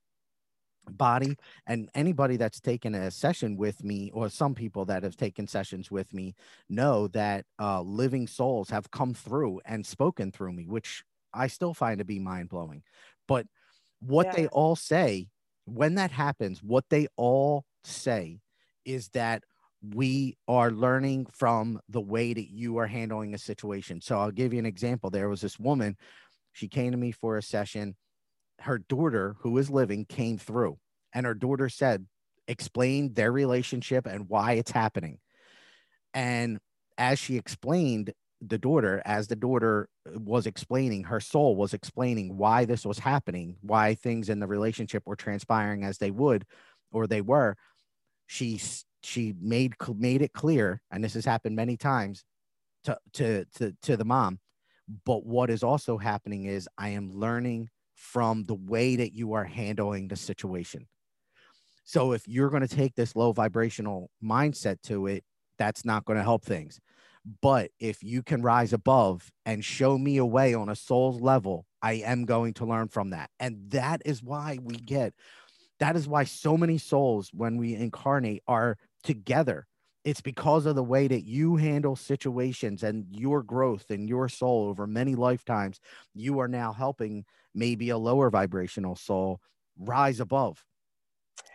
body. 0.89 1.35
And 1.65 1.89
anybody 1.95 2.37
that's 2.37 2.59
taken 2.59 2.93
a 2.93 3.09
session 3.11 3.57
with 3.57 3.83
me, 3.83 4.11
or 4.13 4.29
some 4.29 4.53
people 4.55 4.85
that 4.85 5.03
have 5.03 5.15
taken 5.15 5.47
sessions 5.47 5.89
with 5.89 6.13
me, 6.13 6.35
know 6.69 7.07
that 7.09 7.45
uh, 7.59 7.81
living 7.81 8.27
souls 8.27 8.69
have 8.69 8.91
come 8.91 9.13
through 9.13 9.61
and 9.65 9.85
spoken 9.85 10.31
through 10.31 10.53
me, 10.53 10.65
which 10.67 11.03
I 11.33 11.47
still 11.47 11.73
find 11.73 11.99
to 11.99 12.05
be 12.05 12.19
mind 12.19 12.49
blowing. 12.49 12.83
But 13.27 13.47
what 13.99 14.27
yeah. 14.27 14.35
they 14.35 14.47
all 14.47 14.75
say 14.75 15.29
when 15.65 15.95
that 15.95 16.11
happens, 16.11 16.63
what 16.63 16.85
they 16.89 17.07
all 17.15 17.65
say 17.83 18.39
is 18.85 19.09
that 19.09 19.43
we 19.81 20.37
are 20.47 20.71
learning 20.71 21.27
from 21.31 21.79
the 21.87 22.01
way 22.01 22.33
that 22.33 22.49
you 22.49 22.77
are 22.77 22.87
handling 22.87 23.33
a 23.33 23.37
situation. 23.37 24.01
So 24.01 24.19
I'll 24.19 24.31
give 24.31 24.53
you 24.53 24.59
an 24.59 24.65
example. 24.65 25.09
There 25.09 25.29
was 25.29 25.41
this 25.41 25.59
woman, 25.59 25.95
she 26.51 26.67
came 26.67 26.91
to 26.91 26.97
me 26.97 27.11
for 27.11 27.37
a 27.37 27.43
session. 27.43 27.95
Her 28.59 28.77
daughter, 28.77 29.35
who 29.39 29.57
is 29.57 29.69
living, 29.69 30.05
came 30.05 30.37
through, 30.37 30.77
and 31.13 31.25
her 31.25 31.33
daughter 31.33 31.69
said, 31.69 32.05
explained 32.47 33.15
their 33.15 33.31
relationship 33.31 34.05
and 34.05 34.27
why 34.27 34.53
it's 34.53 34.71
happening. 34.71 35.19
And 36.13 36.59
as 36.97 37.19
she 37.19 37.37
explained, 37.37 38.13
the 38.41 38.57
daughter, 38.57 39.01
as 39.05 39.27
the 39.27 39.35
daughter 39.35 39.89
uh, 40.07 40.19
was 40.19 40.47
explaining, 40.47 41.03
her 41.03 41.19
soul 41.19 41.55
was 41.55 41.73
explaining 41.73 42.37
why 42.37 42.65
this 42.65 42.85
was 42.85 42.99
happening, 42.99 43.57
why 43.61 43.95
things 43.95 44.29
in 44.29 44.39
the 44.39 44.47
relationship 44.47 45.03
were 45.05 45.15
transpiring 45.15 45.83
as 45.83 45.97
they 45.97 46.11
would 46.11 46.45
or 46.91 47.05
they 47.05 47.21
were. 47.21 47.55
She 48.27 48.59
she 49.03 49.33
made 49.39 49.73
made 49.95 50.21
it 50.21 50.33
clear, 50.33 50.81
and 50.91 51.03
this 51.03 51.13
has 51.13 51.25
happened 51.25 51.55
many 51.55 51.77
times 51.77 52.23
to 52.83 52.97
to 53.13 53.45
to, 53.55 53.75
to 53.83 53.97
the 53.97 54.05
mom. 54.05 54.39
But 55.05 55.25
what 55.25 55.49
is 55.49 55.63
also 55.63 55.97
happening 55.97 56.45
is 56.45 56.67
I 56.77 56.89
am 56.89 57.11
learning 57.11 57.69
from 57.93 58.45
the 58.45 58.55
way 58.55 58.95
that 58.95 59.13
you 59.13 59.33
are 59.33 59.43
handling 59.43 60.07
the 60.07 60.15
situation. 60.15 60.87
So 61.83 62.13
if 62.13 62.27
you're 62.27 62.49
going 62.49 62.67
to 62.67 62.75
take 62.75 62.95
this 62.95 63.15
low 63.15 63.31
vibrational 63.31 64.09
mindset 64.23 64.81
to 64.83 65.07
it, 65.07 65.23
that's 65.57 65.85
not 65.85 66.05
going 66.05 66.17
to 66.17 66.23
help 66.23 66.45
things. 66.45 66.79
But 67.41 67.71
if 67.79 68.03
you 68.03 68.23
can 68.23 68.41
rise 68.41 68.73
above 68.73 69.31
and 69.45 69.63
show 69.63 69.97
me 69.97 70.17
a 70.17 70.25
way 70.25 70.53
on 70.53 70.69
a 70.69 70.75
soul's 70.75 71.19
level, 71.19 71.65
I 71.81 71.93
am 71.93 72.25
going 72.25 72.53
to 72.55 72.65
learn 72.65 72.87
from 72.87 73.09
that. 73.11 73.29
And 73.39 73.69
that 73.71 74.01
is 74.05 74.23
why 74.23 74.59
we 74.61 74.75
get 74.75 75.13
that 75.79 75.95
is 75.95 76.07
why 76.07 76.25
so 76.25 76.57
many 76.57 76.77
souls, 76.77 77.31
when 77.33 77.57
we 77.57 77.73
incarnate, 77.73 78.43
are 78.47 78.77
together. 79.03 79.67
It's 80.05 80.21
because 80.21 80.65
of 80.65 80.75
the 80.75 80.83
way 80.83 81.07
that 81.07 81.23
you 81.23 81.57
handle 81.57 81.95
situations 81.95 82.83
and 82.83 83.05
your 83.09 83.43
growth 83.43 83.89
and 83.89 84.07
your 84.07 84.29
soul 84.29 84.69
over 84.69 84.87
many 84.87 85.15
lifetimes. 85.15 85.79
You 86.15 86.39
are 86.39 86.47
now 86.47 86.71
helping 86.71 87.25
maybe 87.53 87.89
a 87.89 87.97
lower 87.97 88.29
vibrational 88.29 88.95
soul 88.95 89.41
rise 89.77 90.19
above. 90.19 90.63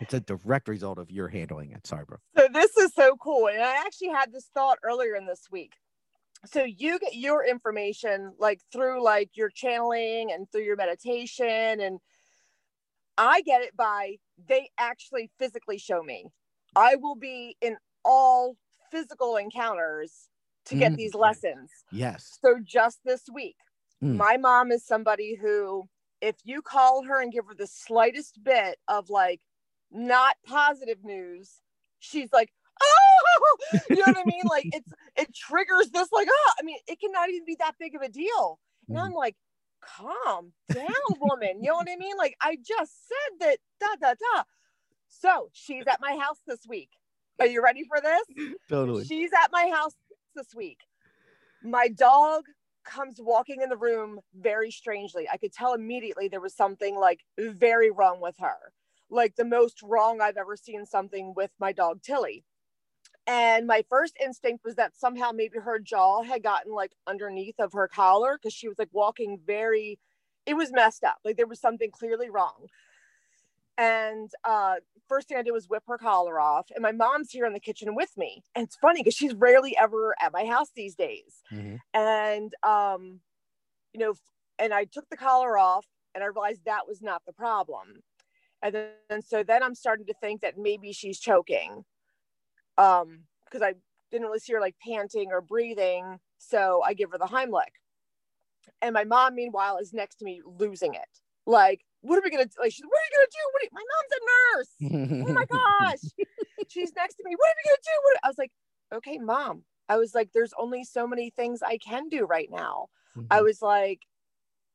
It's 0.00 0.14
a 0.14 0.20
direct 0.20 0.68
result 0.68 0.98
of 0.98 1.10
your 1.10 1.28
handling 1.28 1.70
it. 1.72 1.86
Sorry, 1.86 2.04
bro. 2.04 2.18
So 2.36 2.48
this 2.52 2.76
is 2.76 2.92
so 2.94 3.16
cool. 3.16 3.48
And 3.48 3.62
I 3.62 3.76
actually 3.76 4.08
had 4.08 4.32
this 4.32 4.48
thought 4.52 4.78
earlier 4.82 5.14
in 5.14 5.26
this 5.26 5.42
week. 5.50 5.72
So 6.46 6.64
you 6.64 6.98
get 6.98 7.14
your 7.14 7.44
information 7.46 8.32
like 8.38 8.60
through 8.72 9.02
like 9.02 9.30
your 9.34 9.48
channeling 9.48 10.30
and 10.30 10.50
through 10.50 10.64
your 10.64 10.76
meditation 10.76 11.80
and 11.80 11.98
I 13.16 13.42
get 13.42 13.62
it 13.62 13.76
by 13.76 14.16
they 14.48 14.70
actually 14.78 15.30
physically 15.38 15.78
show 15.78 16.02
me. 16.02 16.26
I 16.76 16.97
will 16.97 17.16
be 17.16 17.57
in 17.61 17.76
all 18.04 18.57
physical 18.90 19.37
encounters 19.37 20.28
to 20.66 20.76
get 20.76 20.93
mm. 20.93 20.97
these 20.97 21.14
lessons. 21.14 21.71
Yes. 21.90 22.38
So 22.43 22.59
just 22.62 23.00
this 23.04 23.23
week, 23.33 23.57
mm. 24.02 24.16
my 24.16 24.37
mom 24.37 24.73
is 24.73 24.87
somebody 24.87 25.35
who, 25.40 25.88
if 26.21 26.37
you 26.45 26.62
call 26.62 27.04
her 27.04 27.21
and 27.21 27.33
give 27.33 27.47
her 27.47 27.54
the 27.54 27.66
slightest 27.66 28.43
bit 28.43 28.78
of 28.88 29.11
like 29.11 29.40
not 29.90 30.37
positive 30.47 31.04
news, 31.04 31.52
she's 31.99 32.33
like, 32.33 32.50
oh, 32.83 33.57
you 33.90 33.97
know 33.97 34.02
what 34.07 34.19
I 34.19 34.25
mean? 34.25 34.45
Like 34.49 34.66
it's 34.73 34.90
it 35.16 35.35
triggers 35.35 35.90
this 35.90 36.09
like, 36.12 36.28
oh, 36.31 36.52
I 36.59 36.62
mean, 36.62 36.78
it 36.88 37.00
cannot 37.00 37.28
even 37.28 37.45
be 37.47 37.57
that 37.61 37.75
big 37.78 37.95
of 37.95 38.02
a 38.02 38.09
deal. 38.09 38.59
And 38.88 38.97
mm. 38.97 39.02
I'm 39.02 39.12
like, 39.12 39.37
calm 39.85 40.52
down, 40.73 40.87
woman. 41.21 41.62
You 41.62 41.71
know 41.71 41.76
what 41.76 41.88
I 41.90 41.97
mean? 41.97 42.16
Like 42.16 42.37
I 42.40 42.57
just 42.57 43.09
said 43.09 43.40
that 43.40 43.59
da 43.81 43.87
da 44.00 44.14
da. 44.14 44.43
So 45.21 45.50
she's 45.52 45.87
at 45.87 46.00
my 46.00 46.16
house 46.16 46.40
this 46.47 46.61
week. 46.68 46.90
Are 47.40 47.47
you 47.47 47.62
ready 47.62 47.85
for 47.85 48.00
this? 48.00 48.54
Totally. 48.68 49.04
She's 49.04 49.30
at 49.33 49.50
my 49.52 49.71
house 49.75 49.94
this 50.35 50.54
week. 50.54 50.78
My 51.62 51.88
dog 51.88 52.44
comes 52.85 53.16
walking 53.18 53.62
in 53.62 53.71
the 53.71 53.76
room 53.76 54.21
very 54.35 54.71
strangely. 54.71 55.28
I 55.33 55.38
could 55.38 55.52
tell 55.52 55.73
immediately 55.73 56.28
there 56.28 56.40
was 56.40 56.54
something 56.54 56.97
like 56.97 57.21
very 57.38 57.90
wrong 57.90 58.21
with 58.21 58.37
her, 58.38 58.73
like 59.11 59.37
the 59.37 59.44
most 59.44 59.83
wrong 59.83 60.21
I've 60.21 60.37
ever 60.37 60.56
seen 60.56 60.85
something 60.85 61.33
with 61.35 61.50
my 61.59 61.73
dog 61.73 62.02
Tilly. 62.02 62.44
And 63.26 63.66
my 63.66 63.85
first 63.88 64.16
instinct 64.23 64.64
was 64.64 64.75
that 64.75 64.97
somehow 64.97 65.30
maybe 65.33 65.59
her 65.59 65.78
jaw 65.78 66.23
had 66.23 66.42
gotten 66.42 66.73
like 66.73 66.92
underneath 67.06 67.59
of 67.59 67.73
her 67.73 67.88
collar 67.88 68.37
because 68.37 68.52
she 68.52 68.68
was 68.68 68.78
like 68.78 68.90
walking 68.92 69.40
very, 69.47 69.99
it 70.44 70.54
was 70.54 70.71
messed 70.71 71.04
up. 71.04 71.16
Like 71.25 71.38
there 71.38 71.47
was 71.47 71.61
something 71.61 71.90
clearly 71.90 72.28
wrong. 72.28 72.66
And 73.76 74.31
uh, 74.45 74.76
first 75.09 75.28
thing 75.28 75.37
I 75.37 75.43
did 75.43 75.52
was 75.52 75.69
whip 75.69 75.83
her 75.88 75.99
collar 75.99 76.38
off. 76.40 76.66
And 76.75 76.83
my 76.83 76.93
mom's 76.93 77.31
here 77.31 77.47
in 77.47 77.52
the 77.52 77.61
kitchen 77.61 77.95
with 77.95 78.11
me. 78.16 78.43
And 78.54 78.64
it's 78.64 78.76
funny 78.76 79.00
because 79.00 79.14
she's 79.14 79.35
rarely 79.35 79.76
ever 79.76 80.14
at 80.21 80.33
my 80.33 80.45
house 80.45 80.71
these 80.75 80.95
days. 80.95 81.43
Mm-hmm. 81.52 81.76
And, 81.93 82.52
um, 82.62 83.21
you 83.93 84.00
know, 84.00 84.14
and 84.59 84.73
I 84.73 84.85
took 84.85 85.09
the 85.11 85.16
collar 85.16 85.59
off 85.59 85.87
and 86.14 86.23
I 86.23 86.28
realized 86.28 86.62
that 86.64 86.87
was 86.87 87.02
not 87.02 87.23
the 87.26 87.33
problem. 87.33 88.00
And 88.62 88.75
then 88.75 88.88
and 89.11 89.25
so 89.25 89.43
then 89.43 89.62
I'm 89.62 89.75
starting 89.75 90.07
to 90.07 90.14
think 90.21 90.40
that 90.43 90.57
maybe 90.57 90.93
she's 90.93 91.19
choking. 91.19 91.85
Um, 92.78 93.25
because 93.45 93.62
I 93.62 93.75
didn't 94.11 94.26
really 94.26 94.40
see 94.40 94.52
her 94.52 94.61
like 94.61 94.76
panting 94.85 95.31
or 95.31 95.40
breathing. 95.40 96.19
So 96.38 96.83
I 96.85 96.95
give 96.95 97.11
her 97.11 97.19
the 97.19 97.26
Heimlich. 97.26 97.75
And 98.81 98.95
my 98.95 99.04
mom, 99.04 99.35
meanwhile, 99.35 99.78
is 99.78 99.93
next 99.93 100.16
to 100.16 100.25
me 100.25 100.40
losing 100.45 100.95
it. 100.95 101.09
Like, 101.47 101.83
what 102.04 102.18
are 102.18 102.23
we 102.23 102.30
gonna 102.30 102.44
do? 102.44 102.61
Like, 102.61 102.73
she's, 102.73 102.84
what 102.84 103.00
are 103.00 103.08
you 103.11 103.16
gonna 103.16 103.32
do? 103.32 103.44
What 103.52 103.62
you, 103.64 103.70
my 103.73 103.84
mom's 103.92 104.12
a 104.14 105.26
nurse. 105.26 105.28
oh 105.28 105.32
my 105.32 105.44
gosh. 105.46 106.28
she's 106.68 106.92
next 106.96 107.16
to 107.16 107.25
me. 107.25 107.34
What 107.37 107.49
are 107.49 107.56
we 107.64 107.70
gonna 107.70 107.76
do? 107.82 108.00
What? 108.02 108.20
I 108.23 108.28
was 108.28 108.38
like, 108.38 108.52
okay, 108.94 109.18
mom. 109.18 109.64
I 109.88 109.96
was 109.96 110.14
like, 110.14 110.30
there's 110.32 110.54
only 110.58 110.84
so 110.84 111.06
many 111.06 111.30
things 111.30 111.62
I 111.62 111.78
can 111.78 112.08
do 112.08 112.25
right 112.25 112.49
now. 112.50 112.87
Mm-hmm. 113.16 113.26
I 113.30 113.42
was 113.42 113.61
like, 113.61 114.00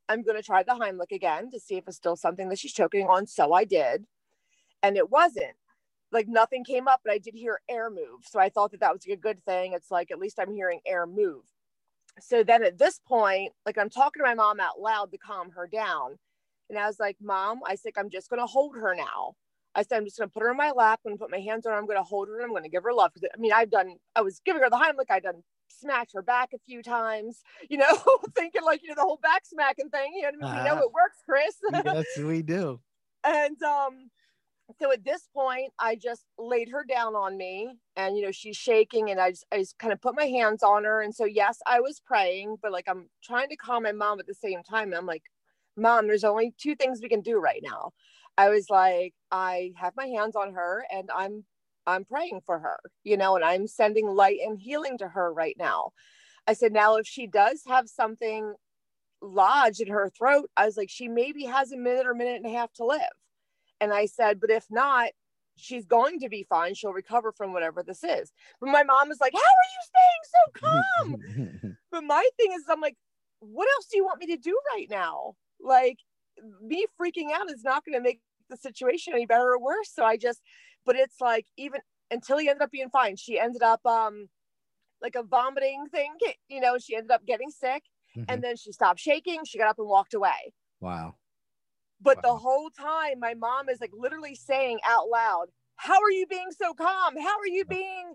I'm 0.08 0.24
going 0.24 0.38
to 0.38 0.44
try 0.44 0.64
the 0.64 0.72
Heimlich 0.72 1.12
again 1.12 1.52
to 1.52 1.60
see 1.60 1.78
if 1.78 1.88
it's 1.88 1.98
still 1.98 2.16
something 2.16 2.50
that 2.50 2.60
she's 2.60 2.74
choking 2.74 3.08
on. 3.08 3.28
So 3.28 3.54
I 3.54 3.64
did. 3.64 4.06
And 4.82 4.98
it 4.98 5.10
wasn't 5.10 5.56
like 6.12 6.28
nothing 6.28 6.64
came 6.64 6.88
up, 6.88 7.02
but 7.04 7.14
I 7.14 7.20
did 7.20 7.36
hear 7.36 7.60
air 7.70 7.90
move. 7.90 8.22
So 8.28 8.40
I 8.40 8.50
thought 8.50 8.72
that 8.72 8.80
that 8.80 8.94
was 8.94 9.06
a 9.08 9.16
good 9.16 9.44
thing. 9.46 9.74
It's 9.74 9.92
like, 9.92 10.10
at 10.12 10.20
least 10.20 10.40
I'm 10.40 10.54
hearing 10.54 10.80
air 10.86 11.06
move. 11.06 11.44
So 12.20 12.44
then 12.44 12.64
at 12.64 12.80
this 12.80 13.00
point, 13.08 13.54
like 13.66 13.78
I'm 13.78 13.90
talking 13.90 14.22
to 14.22 14.28
my 14.28 14.34
mom 14.34 14.60
out 14.60 14.80
loud 14.80 15.12
to 15.12 15.18
calm 15.18 15.52
her 15.52 15.68
down. 15.68 16.18
And 16.70 16.78
I 16.78 16.88
was 16.88 17.00
like, 17.00 17.18
Mom, 17.22 17.60
I 17.66 17.76
think 17.76 17.98
I'm 17.98 18.10
just 18.10 18.30
going 18.30 18.40
to 18.40 18.46
hold 18.46 18.76
her 18.76 18.96
now. 18.96 19.34
I 19.76 19.84
said, 19.84 19.98
I'm 19.98 20.06
just 20.06 20.18
going 20.18 20.30
to 20.30 20.34
put 20.34 20.44
her 20.44 20.52
in 20.52 20.58
my 20.58 20.72
lap. 20.72 21.02
To 21.08 21.16
put 21.16 21.32
my 21.32 21.40
hands 21.40 21.66
on 21.66 21.74
her. 21.74 21.78
I'm 21.78 21.86
going 21.86 21.98
to 21.98 22.04
hold 22.04 22.28
her 22.28 22.36
and 22.36 22.44
I'm 22.44 22.50
going 22.52 22.64
to 22.64 22.70
give 22.70 22.84
her 22.84 22.94
love. 22.94 23.12
I 23.24 23.40
mean, 23.40 23.54
I've 23.54 23.70
done, 23.70 23.96
I 24.16 24.22
was 24.22 24.42
giving 24.44 24.62
her 24.62 24.70
the 24.70 24.78
Heimlich. 24.78 25.10
I'd 25.10 25.24
done 25.24 25.44
smacked 25.70 26.12
her 26.14 26.22
back 26.22 26.50
a 26.54 26.60
few 26.60 26.82
times, 26.82 27.42
you 27.70 27.78
know, 27.78 27.86
thinking 28.36 28.64
like, 28.64 28.82
you 28.84 28.90
know, 28.90 28.96
the 28.96 29.02
whole 29.02 29.20
back 29.22 29.46
smacking 29.46 29.90
thing. 29.90 30.12
You 30.16 30.24
know, 30.24 30.30
we 30.34 30.64
know 30.64 30.74
uh-huh. 30.74 30.82
it 30.84 30.92
works, 30.94 31.20
Chris. 31.26 31.56
yes, 31.86 32.06
we 32.18 32.42
do. 32.42 32.80
And 33.26 33.62
um, 33.64 34.10
so 34.80 34.94
at 34.94 35.04
this 35.04 35.28
point, 35.36 35.74
I 35.78 35.98
just 35.98 36.24
laid 36.38 36.70
her 36.70 36.86
down 36.88 37.16
on 37.16 37.36
me 37.36 37.76
and, 37.98 38.16
you 38.16 38.24
know, 38.24 38.32
she's 38.32 38.56
shaking 38.56 39.12
and 39.12 39.20
I 39.20 39.32
just, 39.32 39.46
I 39.52 39.58
just 39.58 39.78
kind 39.78 39.92
of 39.92 40.00
put 40.02 40.16
my 40.16 40.24
hands 40.24 40.64
on 40.64 40.86
her. 40.86 41.02
And 41.02 41.14
so, 41.14 41.26
yes, 41.26 41.60
I 41.68 41.82
was 41.82 42.00
praying, 42.00 42.56
but 42.62 42.72
like 42.72 42.86
I'm 42.88 43.10
trying 43.22 43.50
to 43.50 43.58
calm 43.58 43.84
my 43.84 43.92
mom 43.92 44.22
at 44.22 44.26
the 44.26 44.34
same 44.34 44.64
time. 44.64 44.94
I'm 44.94 45.06
like, 45.06 45.24
Mom, 45.80 46.08
there's 46.08 46.24
only 46.24 46.54
two 46.58 46.76
things 46.76 47.00
we 47.02 47.10
can 47.10 47.22
do 47.22 47.40
right 47.40 47.62
now. 47.64 47.92
I 48.38 48.50
was 48.50 48.70
like, 48.70 49.14
I 49.32 49.72
have 49.76 49.94
my 49.98 50.08
hands 50.08 50.36
on 50.36 50.54
her 50.54 50.86
and 50.92 51.10
I'm 51.14 51.46
I'm 51.88 52.06
praying 52.06 52.42
for 52.46 52.60
her, 52.60 52.80
you 53.04 53.18
know, 53.18 53.36
and 53.36 53.44
I'm 53.44 53.66
sending 53.68 54.08
light 54.08 54.40
and 54.46 54.60
healing 54.60 54.98
to 55.00 55.08
her 55.08 55.34
right 55.34 55.56
now. 55.58 55.92
I 56.46 56.54
said, 56.54 56.72
now 56.72 56.98
if 56.98 57.08
she 57.08 57.26
does 57.26 57.64
have 57.68 57.90
something 57.90 58.54
lodged 59.22 59.82
in 59.82 59.88
her 59.88 60.12
throat, 60.16 60.50
I 60.56 60.66
was 60.66 60.78
like, 60.78 60.90
she 60.90 61.08
maybe 61.08 61.46
has 61.46 61.72
a 61.72 61.78
minute 61.78 62.06
or 62.06 62.14
minute 62.14 62.36
and 62.36 62.46
a 62.46 62.58
half 62.58 62.72
to 62.74 62.86
live. 62.86 63.02
And 63.82 63.92
I 63.94 64.06
said, 64.06 64.40
but 64.40 64.52
if 64.52 64.66
not, 64.70 65.10
she's 65.56 65.86
going 65.86 66.20
to 66.20 66.30
be 66.30 66.46
fine. 66.48 66.76
She'll 66.76 66.94
recover 66.94 67.32
from 67.32 67.54
whatever 67.54 67.84
this 67.84 68.04
is. 68.04 68.32
But 68.60 68.70
my 68.70 68.84
mom 68.84 69.12
is 69.12 69.20
like, 69.20 69.34
how 69.34 69.40
are 69.40 69.72
you 69.74 69.82
staying 69.92 70.24
so 70.34 71.52
calm? 71.54 71.78
but 71.92 72.04
my 72.04 72.28
thing 72.38 72.52
is, 72.54 72.64
I'm 72.70 72.82
like, 72.82 72.98
what 73.40 73.68
else 73.76 73.88
do 73.92 73.98
you 73.98 74.06
want 74.06 74.20
me 74.20 74.28
to 74.28 74.38
do 74.38 74.58
right 74.76 74.88
now? 74.90 75.36
Like, 75.62 75.98
me 76.62 76.86
freaking 77.00 77.32
out 77.34 77.52
is 77.52 77.64
not 77.64 77.84
going 77.86 77.98
to 77.98 78.02
make 78.02 78.22
the 78.50 78.58
situation 78.58 79.14
any 79.14 79.26
better 79.26 79.54
or 79.54 79.60
worse. 79.60 79.92
So 79.94 80.04
I 80.04 80.18
just, 80.18 80.42
but 80.86 80.96
it's 80.96 81.22
like 81.22 81.46
even 81.58 81.82
until 82.12 82.38
he 82.38 82.50
ended 82.50 82.64
up 82.64 82.72
being 82.72 82.90
fine, 82.90 83.16
she 83.16 83.40
ended 83.40 83.62
up 83.62 83.86
um 83.86 84.28
like 85.02 85.16
a 85.16 85.24
vomiting 85.24 85.86
thing, 85.92 86.14
you 86.50 86.60
know, 86.60 86.78
she 86.78 86.96
ended 86.96 87.12
up 87.12 87.26
getting 87.26 87.50
sick 87.50 87.84
mm-hmm. 88.18 88.26
and 88.28 88.44
then 88.44 88.58
she 88.58 88.72
stopped 88.72 89.00
shaking. 89.00 89.46
She 89.46 89.58
got 89.58 89.70
up 89.70 89.80
and 89.80 89.88
walked 89.88 90.14
away. 90.14 90.54
Wow. 90.82 91.16
But 92.02 92.18
wow. 92.18 92.22
the 92.24 92.38
whole 92.38 92.70
time, 92.70 93.20
my 93.20 93.34
mom 93.34 93.70
is 93.70 93.80
like 93.80 93.92
literally 93.94 94.36
saying 94.36 94.80
out 94.86 95.10
loud, 95.10 95.48
How 95.78 96.02
are 96.02 96.12
you 96.12 96.26
being 96.28 96.52
so 96.58 96.74
calm? 96.74 97.18
How 97.18 97.38
are 97.40 97.48
you 97.48 97.66
being? 97.66 98.14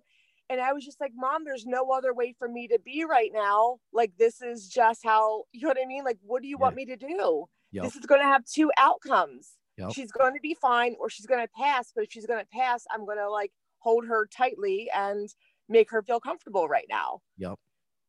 And 0.51 0.61
I 0.61 0.73
was 0.73 0.85
just 0.85 1.01
like, 1.01 1.13
Mom, 1.15 1.45
there's 1.45 1.65
no 1.67 1.91
other 1.91 2.13
way 2.13 2.35
for 2.39 2.49
me 2.49 2.69
to 2.69 2.79
be 2.85 3.05
right 3.09 3.31
now. 3.33 3.79
Like, 3.93 4.13
this 4.19 4.43
is 4.43 4.69
just 4.69 5.01
how, 5.05 5.45
you 5.53 5.63
know 5.63 5.69
what 5.69 5.79
I 5.83 5.87
mean? 5.87 6.05
Like, 6.05 6.19
what 6.23 6.43
do 6.43 6.49
you 6.49 6.57
yeah. 6.59 6.63
want 6.63 6.77
me 6.77 6.87
to 6.87 6.97
do? 6.97 7.47
Yep. 7.73 7.85
This 7.85 7.97
is 7.97 8.07
going 8.07 8.21
to 8.21 8.27
have 8.27 8.45
two 8.45 8.71
outcomes. 8.79 9.53
Yep. 9.79 9.93
She's 9.93 10.13
going 10.13 10.35
to 10.35 10.41
be 10.41 10.55
fine 10.55 10.95
or 11.01 11.11
she's 11.11 11.27
going 11.27 11.45
to 11.45 11.51
pass. 11.57 11.91
But 11.95 12.05
if 12.05 12.13
she's 12.13 12.27
going 12.27 12.41
to 12.41 12.47
pass, 12.47 12.85
I'm 12.93 13.05
going 13.05 13.19
to 13.19 13.29
like 13.29 13.51
hold 13.79 14.07
her 14.07 14.29
tightly 14.37 14.89
and 14.95 15.29
make 15.69 15.91
her 15.91 16.03
feel 16.03 16.21
comfortable 16.21 16.69
right 16.69 16.87
now. 16.89 17.21
Yep. 17.39 17.59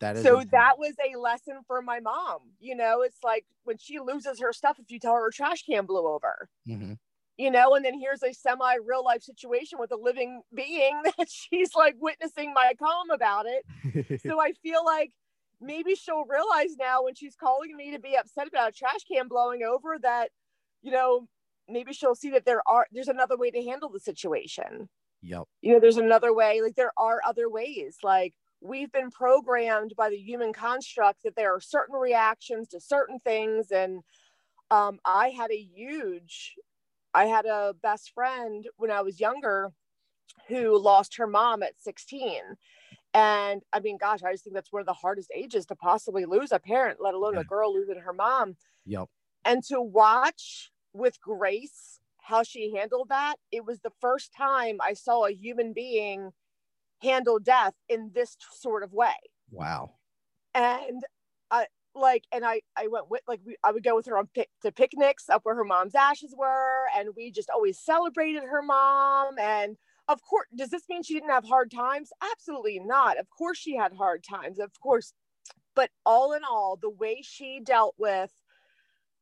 That 0.01 0.17
is 0.17 0.23
so 0.23 0.43
that 0.51 0.77
was 0.77 0.93
a 0.99 1.17
lesson 1.17 1.61
for 1.67 1.81
my 1.81 1.99
mom. 2.01 2.39
You 2.59 2.75
know, 2.75 3.01
it's 3.01 3.19
like 3.23 3.45
when 3.63 3.77
she 3.77 3.99
loses 3.99 4.39
her 4.41 4.51
stuff, 4.51 4.77
if 4.77 4.91
you 4.91 4.99
tell 4.99 5.13
her 5.13 5.21
her 5.21 5.31
trash 5.31 5.63
can 5.63 5.85
blew 5.85 6.05
over, 6.05 6.49
mm-hmm. 6.67 6.93
You 7.37 7.51
know, 7.51 7.75
and 7.75 7.83
then 7.83 7.99
here's 7.99 8.23
a 8.23 8.33
semi 8.33 8.75
real 8.85 9.03
life 9.03 9.23
situation 9.23 9.79
with 9.79 9.91
a 9.91 9.97
living 9.97 10.41
being 10.53 11.01
that 11.17 11.29
she's 11.29 11.75
like 11.75 11.95
witnessing 11.99 12.53
my 12.53 12.73
calm 12.79 13.09
about 13.09 13.45
it. 13.47 14.21
so 14.25 14.39
I 14.41 14.53
feel 14.63 14.83
like 14.85 15.11
maybe 15.61 15.95
she'll 15.95 16.25
realize 16.25 16.75
now 16.77 17.03
when 17.03 17.15
she's 17.15 17.35
calling 17.35 17.75
me 17.75 17.91
to 17.91 17.99
be 17.99 18.15
upset 18.15 18.47
about 18.47 18.69
a 18.69 18.71
trash 18.71 19.03
can 19.09 19.27
blowing 19.27 19.63
over 19.63 19.97
that, 20.01 20.29
you 20.81 20.91
know, 20.91 21.27
maybe 21.67 21.93
she'll 21.93 22.15
see 22.15 22.29
that 22.31 22.45
there 22.45 22.61
are 22.67 22.87
there's 22.91 23.07
another 23.07 23.37
way 23.37 23.51
to 23.51 23.63
handle 23.63 23.89
the 23.89 23.99
situation. 23.99 24.89
Yep. 25.21 25.43
You 25.61 25.73
know, 25.73 25.79
there's 25.79 25.97
another 25.97 26.33
way. 26.33 26.61
Like 26.61 26.75
there 26.75 26.91
are 26.97 27.19
other 27.25 27.49
ways. 27.49 27.97
Like 28.03 28.33
we've 28.61 28.91
been 28.91 29.11
programmed 29.11 29.93
by 29.97 30.09
the 30.09 30.17
human 30.17 30.53
construct 30.53 31.23
that 31.23 31.35
there 31.35 31.53
are 31.53 31.61
certain 31.61 31.95
reactions 31.95 32.69
to 32.69 32.79
certain 32.79 33.19
things. 33.19 33.71
And 33.71 34.01
um, 34.71 34.99
I 35.05 35.29
had 35.29 35.51
a 35.51 35.67
huge, 35.75 36.55
I 37.15 37.25
had 37.25 37.45
a 37.45 37.73
best 37.81 38.11
friend 38.13 38.67
when 38.77 38.91
I 38.91 39.01
was 39.01 39.19
younger 39.19 39.71
who 40.47 40.77
lost 40.77 41.17
her 41.17 41.27
mom 41.27 41.63
at 41.63 41.79
16. 41.79 42.41
And 43.13 43.61
I 43.71 43.79
mean, 43.79 43.97
gosh, 43.97 44.21
I 44.23 44.31
just 44.33 44.43
think 44.43 44.53
that's 44.53 44.71
one 44.71 44.81
of 44.81 44.85
the 44.85 44.93
hardest 44.93 45.31
ages 45.33 45.65
to 45.67 45.75
possibly 45.75 46.25
lose 46.25 46.51
a 46.51 46.59
parent, 46.59 46.99
let 47.01 47.13
alone 47.13 47.35
yeah. 47.35 47.41
a 47.41 47.45
girl 47.45 47.73
losing 47.73 47.97
her 47.97 48.13
mom. 48.13 48.57
Yep. 48.85 49.07
And 49.45 49.63
to 49.65 49.81
watch 49.81 50.71
with 50.93 51.19
grace 51.21 51.99
how 52.25 52.41
she 52.41 52.73
handled 52.75 53.09
that 53.09 53.35
it 53.51 53.63
was 53.63 53.79
the 53.81 53.91
first 54.01 54.33
time 54.35 54.77
i 54.81 54.93
saw 54.93 55.25
a 55.25 55.31
human 55.31 55.73
being 55.73 56.31
handle 57.01 57.37
death 57.37 57.73
in 57.87 58.09
this 58.15 58.35
sort 58.51 58.83
of 58.83 58.93
way 58.93 59.15
wow 59.51 59.91
and 60.55 61.03
like 61.95 62.23
and 62.31 62.45
i 62.45 62.61
i 62.77 62.87
went 62.87 63.09
with 63.09 63.21
like 63.27 63.39
we, 63.45 63.55
i 63.63 63.71
would 63.71 63.83
go 63.83 63.95
with 63.95 64.05
her 64.05 64.17
on 64.17 64.27
pic, 64.33 64.49
to 64.61 64.71
picnics 64.71 65.29
up 65.29 65.41
where 65.43 65.55
her 65.55 65.63
mom's 65.63 65.95
ashes 65.95 66.35
were 66.37 66.85
and 66.97 67.09
we 67.15 67.31
just 67.31 67.49
always 67.49 67.79
celebrated 67.79 68.43
her 68.43 68.61
mom 68.61 69.37
and 69.39 69.77
of 70.07 70.21
course 70.21 70.47
does 70.57 70.69
this 70.69 70.83
mean 70.89 71.03
she 71.03 71.13
didn't 71.13 71.29
have 71.29 71.45
hard 71.45 71.71
times 71.71 72.09
absolutely 72.31 72.79
not 72.83 73.17
of 73.17 73.27
course 73.29 73.57
she 73.57 73.75
had 73.75 73.93
hard 73.93 74.23
times 74.23 74.59
of 74.59 74.71
course 74.81 75.13
but 75.75 75.89
all 76.05 76.33
in 76.33 76.43
all 76.43 76.77
the 76.81 76.89
way 76.89 77.21
she 77.21 77.59
dealt 77.63 77.95
with 77.97 78.31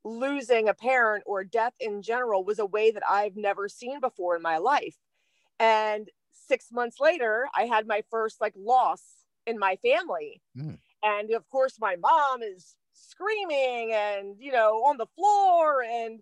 losing 0.03 0.67
a 0.67 0.73
parent 0.73 1.23
or 1.25 1.43
death 1.43 1.73
in 1.79 2.01
general 2.01 2.43
was 2.43 2.59
a 2.59 2.65
way 2.65 2.91
that 2.91 3.03
I've 3.09 3.35
never 3.35 3.69
seen 3.69 3.99
before 3.99 4.35
in 4.35 4.41
my 4.41 4.57
life. 4.57 4.97
And 5.59 6.09
six 6.31 6.71
months 6.71 6.97
later, 6.99 7.47
I 7.55 7.63
had 7.63 7.87
my 7.87 8.03
first 8.11 8.41
like 8.41 8.53
loss 8.57 9.01
in 9.45 9.57
my 9.57 9.77
family. 9.77 10.41
Mm. 10.57 10.79
And 11.03 11.31
of 11.31 11.47
course, 11.49 11.77
my 11.79 11.95
mom 11.97 12.41
is 12.41 12.75
screaming 12.93 13.91
and, 13.93 14.35
you 14.39 14.51
know, 14.51 14.83
on 14.85 14.97
the 14.97 15.07
floor. 15.15 15.83
And, 15.83 16.19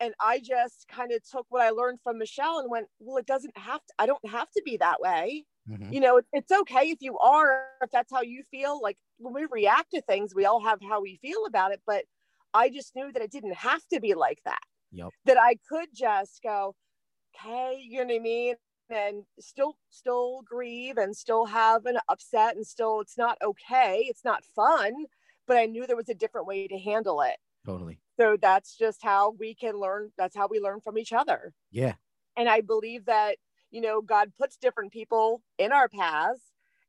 and 0.00 0.14
I 0.20 0.38
just 0.38 0.86
kind 0.88 1.12
of 1.12 1.22
took 1.28 1.46
what 1.48 1.62
I 1.62 1.70
learned 1.70 2.00
from 2.02 2.18
Michelle 2.18 2.58
and 2.58 2.70
went, 2.70 2.86
well, 3.00 3.16
it 3.16 3.26
doesn't 3.26 3.56
have 3.56 3.80
to, 3.80 3.94
I 3.98 4.06
don't 4.06 4.28
have 4.28 4.50
to 4.50 4.62
be 4.64 4.76
that 4.76 5.00
way. 5.00 5.44
Mm-hmm. 5.68 5.92
You 5.92 6.00
know, 6.00 6.20
it's 6.32 6.52
okay 6.52 6.90
if 6.90 6.98
you 7.00 7.18
are, 7.18 7.66
if 7.82 7.90
that's 7.90 8.12
how 8.12 8.22
you 8.22 8.42
feel. 8.50 8.80
Like 8.80 8.96
when 9.18 9.34
we 9.34 9.46
react 9.50 9.90
to 9.92 10.02
things, 10.02 10.34
we 10.34 10.44
all 10.44 10.62
have 10.62 10.78
how 10.88 11.00
we 11.00 11.18
feel 11.20 11.46
about 11.46 11.72
it. 11.72 11.80
But 11.86 12.04
I 12.54 12.70
just 12.70 12.94
knew 12.94 13.12
that 13.12 13.22
it 13.22 13.30
didn't 13.30 13.56
have 13.56 13.82
to 13.92 14.00
be 14.00 14.14
like 14.14 14.40
that. 14.44 14.62
Yep. 14.92 15.10
That 15.26 15.38
I 15.40 15.56
could 15.68 15.88
just 15.94 16.40
go, 16.42 16.74
okay, 17.34 17.78
you 17.80 17.98
know 17.98 18.06
what 18.06 18.20
I 18.20 18.22
mean? 18.22 18.54
And 18.90 19.24
still 19.38 19.76
still 19.90 20.42
grieve 20.48 20.96
and 20.96 21.14
still 21.14 21.44
have 21.46 21.84
an 21.84 21.98
upset 22.08 22.56
and 22.56 22.66
still 22.66 23.00
it's 23.00 23.18
not 23.18 23.36
okay. 23.42 24.06
It's 24.08 24.24
not 24.24 24.44
fun, 24.44 25.06
but 25.46 25.58
I 25.58 25.66
knew 25.66 25.86
there 25.86 25.96
was 25.96 26.08
a 26.08 26.14
different 26.14 26.46
way 26.46 26.66
to 26.68 26.78
handle 26.78 27.20
it. 27.20 27.36
Totally. 27.66 28.00
So 28.18 28.38
that's 28.40 28.76
just 28.76 29.02
how 29.02 29.34
we 29.38 29.54
can 29.54 29.76
learn. 29.76 30.10
That's 30.16 30.34
how 30.34 30.48
we 30.48 30.58
learn 30.58 30.80
from 30.80 30.96
each 30.96 31.12
other. 31.12 31.52
Yeah. 31.70 31.94
And 32.36 32.48
I 32.48 32.62
believe 32.62 33.04
that, 33.04 33.36
you 33.70 33.80
know, 33.80 34.00
God 34.00 34.32
puts 34.38 34.56
different 34.56 34.92
people 34.92 35.42
in 35.58 35.72
our 35.72 35.88
paths. 35.88 36.40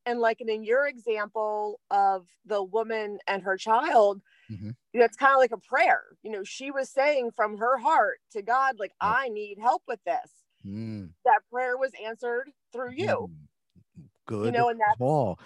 And 0.05 0.19
like 0.19 0.39
in 0.39 0.63
your 0.63 0.87
example 0.87 1.81
of 1.91 2.27
the 2.45 2.63
woman 2.63 3.19
and 3.27 3.43
her 3.43 3.57
child, 3.57 4.21
mm-hmm. 4.49 4.69
it's 4.93 5.17
kind 5.17 5.33
of 5.33 5.39
like 5.39 5.51
a 5.51 5.57
prayer. 5.57 6.03
You 6.23 6.31
know, 6.31 6.43
she 6.43 6.71
was 6.71 6.89
saying 6.89 7.31
from 7.35 7.57
her 7.57 7.77
heart 7.77 8.19
to 8.31 8.41
God, 8.41 8.77
like, 8.79 8.93
yep. 9.01 9.11
I 9.17 9.29
need 9.29 9.57
help 9.61 9.83
with 9.87 9.99
this. 10.05 10.31
Mm. 10.65 11.09
That 11.25 11.39
prayer 11.51 11.77
was 11.77 11.91
answered 12.05 12.49
through 12.73 12.91
you. 12.91 13.07
Mm. 13.07 14.03
Good. 14.25 14.45
You 14.45 14.51
know, 14.51 14.69
and 14.69 14.79
that's 14.79 14.97
call. 14.97 15.39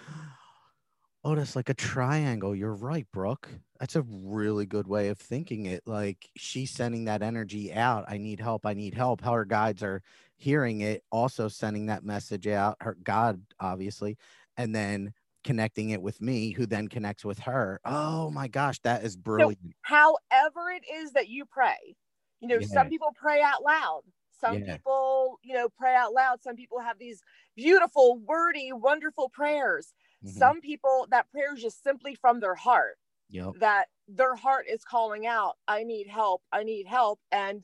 Oh, 1.26 1.34
that's 1.34 1.56
like 1.56 1.70
a 1.70 1.74
triangle. 1.74 2.54
You're 2.54 2.74
right, 2.74 3.06
Brooke. 3.10 3.48
That's 3.80 3.96
a 3.96 4.02
really 4.02 4.66
good 4.66 4.86
way 4.86 5.08
of 5.08 5.18
thinking 5.18 5.64
it. 5.64 5.82
Like 5.86 6.28
she's 6.36 6.70
sending 6.70 7.06
that 7.06 7.22
energy 7.22 7.72
out. 7.72 8.04
I 8.08 8.18
need 8.18 8.40
help. 8.40 8.66
I 8.66 8.74
need 8.74 8.92
help. 8.92 9.22
How 9.22 9.32
her 9.32 9.46
guides 9.46 9.82
are 9.82 10.02
hearing 10.36 10.80
it, 10.82 11.02
also 11.10 11.48
sending 11.48 11.86
that 11.86 12.04
message 12.04 12.46
out. 12.46 12.76
Her 12.80 12.96
God, 13.02 13.40
obviously, 13.58 14.18
and 14.58 14.74
then 14.74 15.14
connecting 15.44 15.90
it 15.90 16.02
with 16.02 16.20
me, 16.20 16.50
who 16.50 16.66
then 16.66 16.88
connects 16.88 17.24
with 17.24 17.38
her. 17.40 17.80
Oh 17.84 18.30
my 18.30 18.48
gosh, 18.48 18.78
that 18.80 19.04
is 19.04 19.16
brilliant. 19.16 19.58
So 19.88 20.16
however, 20.30 20.70
it 20.70 20.84
is 20.92 21.12
that 21.12 21.28
you 21.28 21.44
pray, 21.46 21.96
you 22.40 22.48
know, 22.48 22.58
yeah. 22.58 22.66
some 22.66 22.88
people 22.88 23.12
pray 23.14 23.40
out 23.40 23.62
loud. 23.62 24.02
Some 24.44 24.62
yeah. 24.62 24.76
people, 24.76 25.38
you 25.42 25.54
know, 25.54 25.68
pray 25.68 25.94
out 25.94 26.12
loud. 26.12 26.42
Some 26.42 26.56
people 26.56 26.80
have 26.80 26.98
these 26.98 27.22
beautiful, 27.56 28.18
wordy, 28.18 28.70
wonderful 28.72 29.30
prayers. 29.30 29.92
Mm-hmm. 30.24 30.38
Some 30.38 30.60
people, 30.60 31.06
that 31.10 31.30
prayer 31.30 31.54
is 31.54 31.62
just 31.62 31.82
simply 31.82 32.14
from 32.14 32.40
their 32.40 32.54
heart. 32.54 32.96
Yep. 33.30 33.54
that 33.60 33.86
their 34.06 34.36
heart 34.36 34.66
is 34.70 34.84
calling 34.84 35.26
out, 35.26 35.54
I 35.66 35.82
need 35.82 36.06
help, 36.06 36.42
I 36.52 36.62
need 36.62 36.86
help. 36.86 37.18
And 37.32 37.62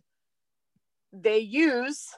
they 1.12 1.38
use, 1.38 2.08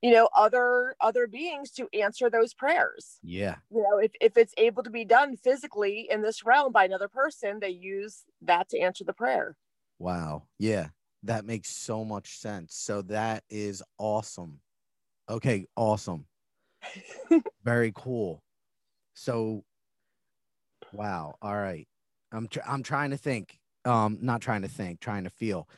you 0.00 0.12
know, 0.12 0.28
other 0.34 0.94
other 1.00 1.26
beings 1.26 1.70
to 1.72 1.88
answer 1.92 2.30
those 2.30 2.54
prayers. 2.54 3.18
Yeah. 3.22 3.56
You 3.70 3.82
know, 3.82 3.98
if, 3.98 4.12
if 4.20 4.36
it's 4.36 4.54
able 4.56 4.84
to 4.84 4.90
be 4.90 5.04
done 5.04 5.36
physically 5.36 6.08
in 6.10 6.22
this 6.22 6.46
realm 6.46 6.72
by 6.72 6.84
another 6.84 7.08
person, 7.08 7.58
they 7.60 7.70
use 7.70 8.22
that 8.42 8.68
to 8.70 8.78
answer 8.78 9.04
the 9.04 9.12
prayer. 9.12 9.56
Wow. 9.98 10.44
Yeah. 10.58 10.88
That 11.22 11.44
makes 11.44 11.70
so 11.70 12.04
much 12.04 12.38
sense. 12.38 12.74
So 12.74 13.02
that 13.02 13.44
is 13.50 13.82
awesome. 13.98 14.60
Okay, 15.28 15.66
awesome. 15.76 16.26
Very 17.62 17.92
cool. 17.94 18.42
So 19.14 19.64
wow. 20.92 21.34
All 21.42 21.56
right. 21.56 21.86
I'm 22.32 22.48
tr- 22.48 22.60
I'm 22.66 22.82
trying 22.82 23.10
to 23.10 23.16
think. 23.16 23.58
Um 23.84 24.18
not 24.20 24.40
trying 24.40 24.62
to 24.62 24.68
think, 24.68 25.00
trying 25.00 25.24
to 25.24 25.30
feel. 25.30 25.68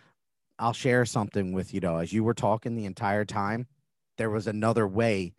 I'll 0.59 0.74
share 0.74 1.07
something 1.07 1.53
with 1.53 1.74
you 1.74 1.81
though. 1.81 1.98
As 1.98 2.12
you 2.12 2.24
were 2.24 2.35
talking 2.35 2.77
the 2.77 2.87
entire 2.87 3.24
time, 3.24 3.68
there 4.18 4.31
was 4.31 4.46
another 4.46 4.88
way 4.88 5.35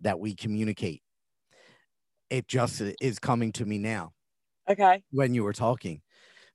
that 0.00 0.20
we 0.20 0.34
communicate. 0.34 1.02
It 2.28 2.46
just 2.46 2.80
is 3.00 3.18
coming 3.18 3.52
to 3.52 3.64
me 3.64 3.78
now 3.78 4.12
Okay. 4.68 5.02
when 5.10 5.34
you 5.34 5.44
were 5.44 5.52
talking. 5.52 6.02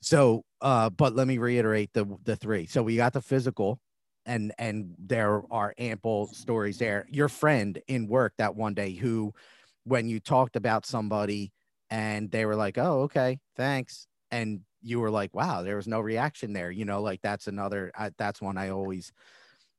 So, 0.01 0.45
uh, 0.65 0.89
but 0.89 1.15
let 1.15 1.27
me 1.27 1.37
reiterate 1.37 1.93
the 1.93 2.07
the 2.23 2.35
three. 2.35 2.65
So 2.65 2.83
we 2.83 2.97
got 2.97 3.13
the 3.13 3.21
physical, 3.21 3.79
and 4.25 4.51
and 4.57 4.95
there 4.99 5.43
are 5.51 5.75
ample 5.77 6.27
stories 6.29 6.79
there. 6.79 7.07
Your 7.11 7.29
friend 7.29 7.79
in 7.87 8.07
work 8.07 8.33
that 8.39 8.55
one 8.55 8.73
day 8.73 8.93
who, 8.93 9.33
when 9.83 10.09
you 10.09 10.19
talked 10.19 10.55
about 10.55 10.87
somebody 10.87 11.53
and 11.91 12.31
they 12.31 12.45
were 12.47 12.55
like, 12.55 12.79
"Oh, 12.79 13.03
okay, 13.03 13.39
thanks," 13.55 14.07
and 14.31 14.61
you 14.81 14.99
were 14.99 15.11
like, 15.11 15.35
"Wow, 15.35 15.61
there 15.61 15.75
was 15.75 15.87
no 15.87 16.01
reaction 16.01 16.53
there." 16.53 16.71
You 16.71 16.85
know, 16.85 16.99
like 17.01 17.21
that's 17.21 17.47
another. 17.47 17.91
I, 17.95 18.11
that's 18.17 18.41
one 18.41 18.57
I 18.57 18.69
always. 18.69 19.13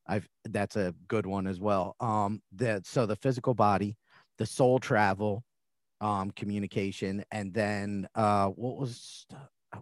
I've 0.07 0.29
that's 0.45 0.77
a 0.77 0.95
good 1.09 1.25
one 1.25 1.47
as 1.47 1.59
well. 1.59 1.97
Um, 1.99 2.41
the 2.53 2.81
so 2.85 3.05
the 3.05 3.17
physical 3.17 3.53
body, 3.53 3.97
the 4.37 4.45
soul 4.45 4.79
travel, 4.79 5.43
um, 6.01 6.31
communication, 6.31 7.25
and 7.31 7.53
then 7.53 8.07
uh, 8.15 8.47
what 8.49 8.77
was 8.77 9.25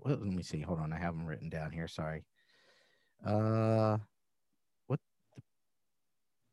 well, 0.04 0.18
let 0.18 0.22
me 0.22 0.44
see. 0.44 0.62
Hold 0.62 0.80
on, 0.80 0.94
I 0.94 0.98
have 0.98 1.16
them 1.16 1.26
written 1.26 1.50
down 1.50 1.72
here. 1.72 1.88
Sorry. 1.88 2.24
Uh, 3.26 3.98
what? 4.88 5.00
The, 5.36 5.42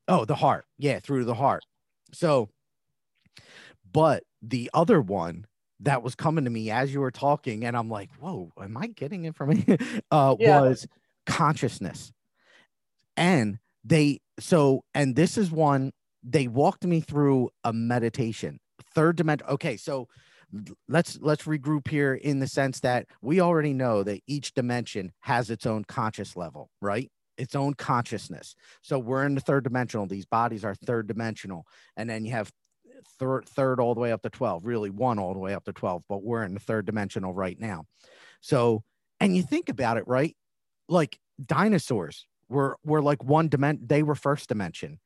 oh, 0.08 0.24
the 0.24 0.34
heart. 0.34 0.64
Yeah, 0.78 1.00
through 1.00 1.24
the 1.24 1.34
heart. 1.34 1.64
So, 2.12 2.50
but 3.90 4.24
the 4.42 4.70
other 4.74 5.00
one 5.00 5.46
that 5.80 6.02
was 6.02 6.14
coming 6.14 6.44
to 6.44 6.50
me 6.50 6.70
as 6.70 6.92
you 6.92 7.00
were 7.00 7.10
talking, 7.10 7.64
and 7.64 7.76
I'm 7.76 7.88
like, 7.90 8.10
whoa, 8.20 8.52
am 8.60 8.76
I 8.76 8.86
getting 8.88 9.24
information? 9.24 9.78
uh, 10.10 10.36
Yeah. 10.38 10.60
was 10.60 10.86
consciousness, 11.26 12.12
and 13.16 13.58
they 13.84 14.20
so, 14.38 14.84
and 14.94 15.16
this 15.16 15.36
is 15.36 15.50
one 15.50 15.92
they 16.22 16.46
walked 16.46 16.84
me 16.84 17.00
through 17.00 17.50
a 17.64 17.72
meditation, 17.72 18.60
third 18.94 19.16
dimension. 19.16 19.48
Okay, 19.48 19.76
so 19.76 20.08
let's 20.88 21.18
let's 21.20 21.44
regroup 21.44 21.88
here 21.88 22.14
in 22.14 22.38
the 22.38 22.46
sense 22.46 22.80
that 22.80 23.06
we 23.22 23.40
already 23.40 23.72
know 23.72 24.02
that 24.02 24.20
each 24.26 24.52
dimension 24.54 25.12
has 25.20 25.50
its 25.50 25.66
own 25.66 25.84
conscious 25.84 26.36
level 26.36 26.70
right? 26.80 27.10
Its 27.38 27.54
own 27.54 27.74
consciousness. 27.74 28.54
So 28.82 28.98
we're 28.98 29.24
in 29.24 29.34
the 29.34 29.40
third 29.40 29.64
dimensional. 29.64 30.06
These 30.06 30.26
bodies 30.26 30.64
are 30.64 30.74
third 30.74 31.06
dimensional. 31.06 31.66
And 31.96 32.08
then 32.08 32.24
you 32.24 32.32
have 32.32 32.52
third 33.18 33.48
third 33.48 33.80
all 33.80 33.94
the 33.94 34.00
way 34.00 34.12
up 34.12 34.22
to 34.22 34.30
12 34.30 34.64
really 34.64 34.90
one 34.90 35.18
all 35.18 35.32
the 35.32 35.40
way 35.40 35.54
up 35.54 35.64
to 35.64 35.72
12 35.72 36.02
but 36.08 36.22
we're 36.22 36.44
in 36.44 36.54
the 36.54 36.60
third 36.60 36.86
dimensional 36.86 37.32
right 37.32 37.58
now. 37.58 37.84
So 38.40 38.82
and 39.20 39.36
you 39.36 39.42
think 39.42 39.68
about 39.68 39.96
it 39.96 40.04
right? 40.06 40.36
Like 40.88 41.18
dinosaurs 41.44 42.26
were 42.48 42.76
were 42.84 43.02
like 43.02 43.24
one 43.24 43.48
dimension 43.48 43.86
they 43.86 44.02
were 44.02 44.14
first 44.14 44.48
dimension 44.48 45.00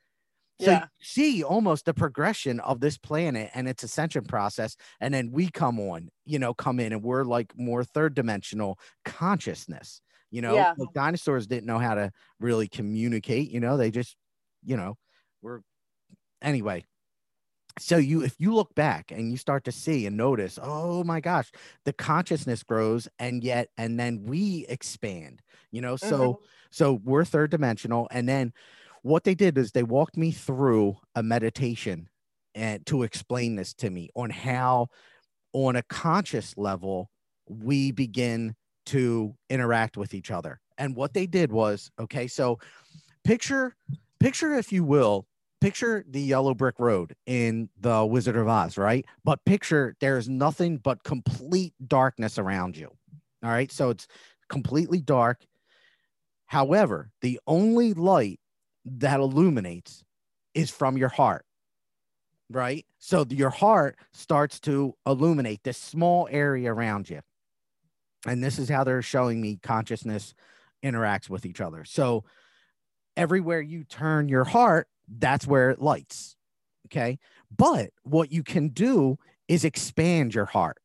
so 0.60 0.70
Yeah. 0.70 0.80
you 0.80 0.88
see 1.00 1.42
almost 1.42 1.84
the 1.84 1.94
progression 1.94 2.60
of 2.60 2.80
this 2.80 2.96
planet 2.98 3.50
and 3.54 3.68
its 3.68 3.82
ascension 3.82 4.24
process. 4.24 4.76
And 5.00 5.12
then 5.12 5.30
we 5.30 5.50
come 5.50 5.78
on, 5.78 6.08
you 6.24 6.38
know, 6.38 6.54
come 6.54 6.80
in 6.80 6.92
and 6.92 7.02
we're 7.02 7.24
like 7.24 7.56
more 7.56 7.84
third 7.84 8.14
dimensional 8.14 8.78
consciousness. 9.04 10.00
You 10.30 10.42
know, 10.42 10.54
Yeah. 10.54 10.74
like 10.76 10.92
dinosaurs 10.94 11.46
didn't 11.46 11.66
know 11.66 11.78
how 11.78 11.94
to 11.94 12.10
really 12.40 12.68
communicate, 12.68 13.50
you 13.50 13.60
know, 13.60 13.76
they 13.76 13.90
just, 13.90 14.16
you 14.64 14.76
know, 14.76 14.96
were 15.42 15.62
anyway. 16.42 16.84
So 17.78 17.98
you 17.98 18.22
if 18.22 18.34
you 18.38 18.54
look 18.54 18.74
back 18.74 19.10
and 19.12 19.30
you 19.30 19.36
start 19.36 19.64
to 19.64 19.72
see 19.72 20.06
and 20.06 20.16
notice, 20.16 20.58
oh 20.62 21.04
my 21.04 21.20
gosh, 21.20 21.52
the 21.84 21.92
consciousness 21.92 22.62
grows 22.62 23.06
and 23.18 23.44
yet 23.44 23.68
and 23.76 24.00
then 24.00 24.24
we 24.24 24.64
expand, 24.68 25.42
you 25.70 25.82
know. 25.82 25.96
So 25.96 26.34
mm-hmm. 26.34 26.44
so 26.70 27.00
we're 27.04 27.24
third 27.26 27.50
dimensional 27.50 28.08
and 28.10 28.26
then 28.28 28.52
what 29.06 29.22
they 29.22 29.36
did 29.36 29.56
is 29.56 29.70
they 29.70 29.84
walked 29.84 30.16
me 30.16 30.32
through 30.32 30.96
a 31.14 31.22
meditation 31.22 32.08
and 32.56 32.84
to 32.86 33.04
explain 33.04 33.54
this 33.54 33.72
to 33.72 33.88
me 33.88 34.10
on 34.16 34.30
how 34.30 34.88
on 35.52 35.76
a 35.76 35.82
conscious 35.84 36.54
level 36.56 37.08
we 37.48 37.92
begin 37.92 38.56
to 38.86 39.32
interact 39.48 39.96
with 39.96 40.12
each 40.12 40.32
other. 40.32 40.60
And 40.76 40.96
what 40.96 41.14
they 41.14 41.26
did 41.26 41.52
was 41.52 41.88
okay 42.00 42.26
so 42.26 42.58
picture 43.22 43.76
picture 44.18 44.54
if 44.54 44.72
you 44.72 44.82
will 44.82 45.24
picture 45.60 46.04
the 46.08 46.20
yellow 46.20 46.52
brick 46.52 46.80
road 46.80 47.14
in 47.26 47.68
the 47.78 48.04
wizard 48.04 48.36
of 48.36 48.48
oz 48.48 48.76
right? 48.76 49.06
But 49.22 49.44
picture 49.44 49.94
there's 50.00 50.28
nothing 50.28 50.78
but 50.78 51.04
complete 51.04 51.74
darkness 51.86 52.38
around 52.38 52.76
you. 52.76 52.90
All 53.44 53.50
right? 53.50 53.70
So 53.70 53.90
it's 53.90 54.08
completely 54.48 55.00
dark. 55.00 55.46
However 56.46 57.10
the 57.20 57.38
only 57.46 57.94
light 57.94 58.40
that 58.86 59.20
illuminates 59.20 60.04
is 60.54 60.70
from 60.70 60.96
your 60.96 61.08
heart 61.08 61.44
right? 62.48 62.86
So 63.00 63.26
your 63.28 63.50
heart 63.50 63.98
starts 64.12 64.60
to 64.60 64.94
illuminate 65.04 65.64
this 65.64 65.76
small 65.76 66.28
area 66.30 66.72
around 66.72 67.10
you. 67.10 67.20
And 68.24 68.40
this 68.40 68.60
is 68.60 68.68
how 68.68 68.84
they're 68.84 69.02
showing 69.02 69.40
me 69.40 69.58
consciousness 69.60 70.32
interacts 70.80 71.28
with 71.28 71.44
each 71.44 71.60
other. 71.60 71.84
So 71.84 72.22
everywhere 73.16 73.60
you 73.60 73.82
turn 73.82 74.28
your 74.28 74.44
heart 74.44 74.86
that's 75.08 75.44
where 75.44 75.70
it 75.70 75.80
lights 75.80 76.36
okay? 76.86 77.18
But 77.54 77.90
what 78.02 78.32
you 78.32 78.42
can 78.42 78.68
do 78.68 79.18
is 79.48 79.64
expand 79.64 80.34
your 80.34 80.46
heart. 80.46 80.78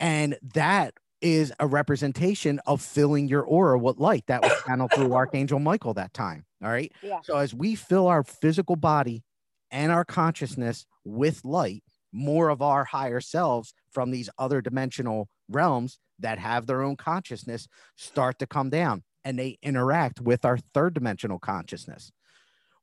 And 0.00 0.36
that 0.54 0.94
is 1.24 1.52
a 1.58 1.66
representation 1.66 2.60
of 2.66 2.82
filling 2.82 3.26
your 3.28 3.42
aura 3.42 3.78
with 3.78 3.98
light. 3.98 4.24
That 4.26 4.42
was 4.42 4.52
channeled 4.66 4.92
through 4.92 5.14
archangel 5.14 5.58
michael 5.58 5.94
that 5.94 6.12
time 6.12 6.44
all 6.62 6.70
right? 6.70 6.92
Yeah. 7.02 7.20
so 7.22 7.36
as 7.36 7.54
we 7.54 7.74
fill 7.74 8.06
our 8.06 8.22
physical 8.22 8.76
body 8.76 9.22
and 9.70 9.90
our 9.90 10.04
consciousness 10.04 10.86
with 11.04 11.44
light 11.44 11.82
more 12.12 12.48
of 12.48 12.62
our 12.62 12.84
higher 12.84 13.20
selves 13.20 13.74
from 13.90 14.10
these 14.10 14.30
other 14.38 14.60
dimensional 14.60 15.28
realms 15.48 15.98
that 16.20 16.38
have 16.38 16.66
their 16.66 16.82
own 16.82 16.96
consciousness 16.96 17.66
start 17.96 18.38
to 18.38 18.46
come 18.46 18.70
down 18.70 19.02
and 19.24 19.38
they 19.38 19.58
interact 19.62 20.20
with 20.20 20.44
our 20.44 20.58
third 20.74 20.94
dimensional 20.94 21.38
consciousness. 21.38 22.12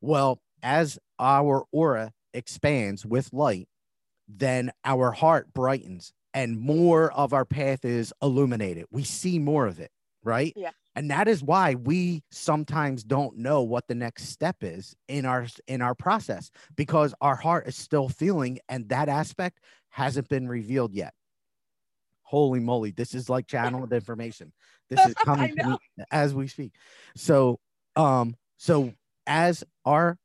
Well 0.00 0.40
as 0.62 0.98
our 1.18 1.64
aura 1.72 2.12
expands 2.34 3.06
with 3.06 3.32
light 3.32 3.68
then 4.28 4.72
our 4.84 5.12
heart 5.12 5.52
brightens 5.52 6.12
and 6.34 6.58
more 6.58 7.12
of 7.12 7.32
our 7.32 7.44
path 7.44 7.84
is 7.84 8.12
illuminated. 8.22 8.86
We 8.90 9.04
see 9.04 9.38
more 9.38 9.66
of 9.66 9.80
it, 9.80 9.90
right? 10.22 10.52
Yeah. 10.56 10.70
And 10.94 11.10
that 11.10 11.26
is 11.26 11.42
why 11.42 11.74
we 11.74 12.22
sometimes 12.30 13.02
don't 13.02 13.38
know 13.38 13.62
what 13.62 13.86
the 13.88 13.94
next 13.94 14.28
step 14.28 14.56
is 14.60 14.94
in 15.08 15.24
our 15.24 15.46
in 15.66 15.80
our 15.80 15.94
process 15.94 16.50
because 16.76 17.14
our 17.20 17.36
heart 17.36 17.66
is 17.66 17.76
still 17.76 18.08
feeling 18.08 18.58
and 18.68 18.88
that 18.90 19.08
aspect 19.08 19.60
hasn't 19.88 20.28
been 20.28 20.48
revealed 20.48 20.92
yet. 20.92 21.14
Holy 22.22 22.60
moly, 22.60 22.90
this 22.90 23.14
is 23.14 23.30
like 23.30 23.46
channeled 23.46 23.92
information. 23.92 24.52
This 24.90 25.04
is 25.06 25.14
coming 25.24 25.56
to 25.56 25.70
me 25.70 25.76
as 26.10 26.34
we 26.34 26.46
speak. 26.46 26.72
So 27.16 27.58
um 27.96 28.36
so 28.58 28.92
as 29.26 29.64
our 29.86 30.18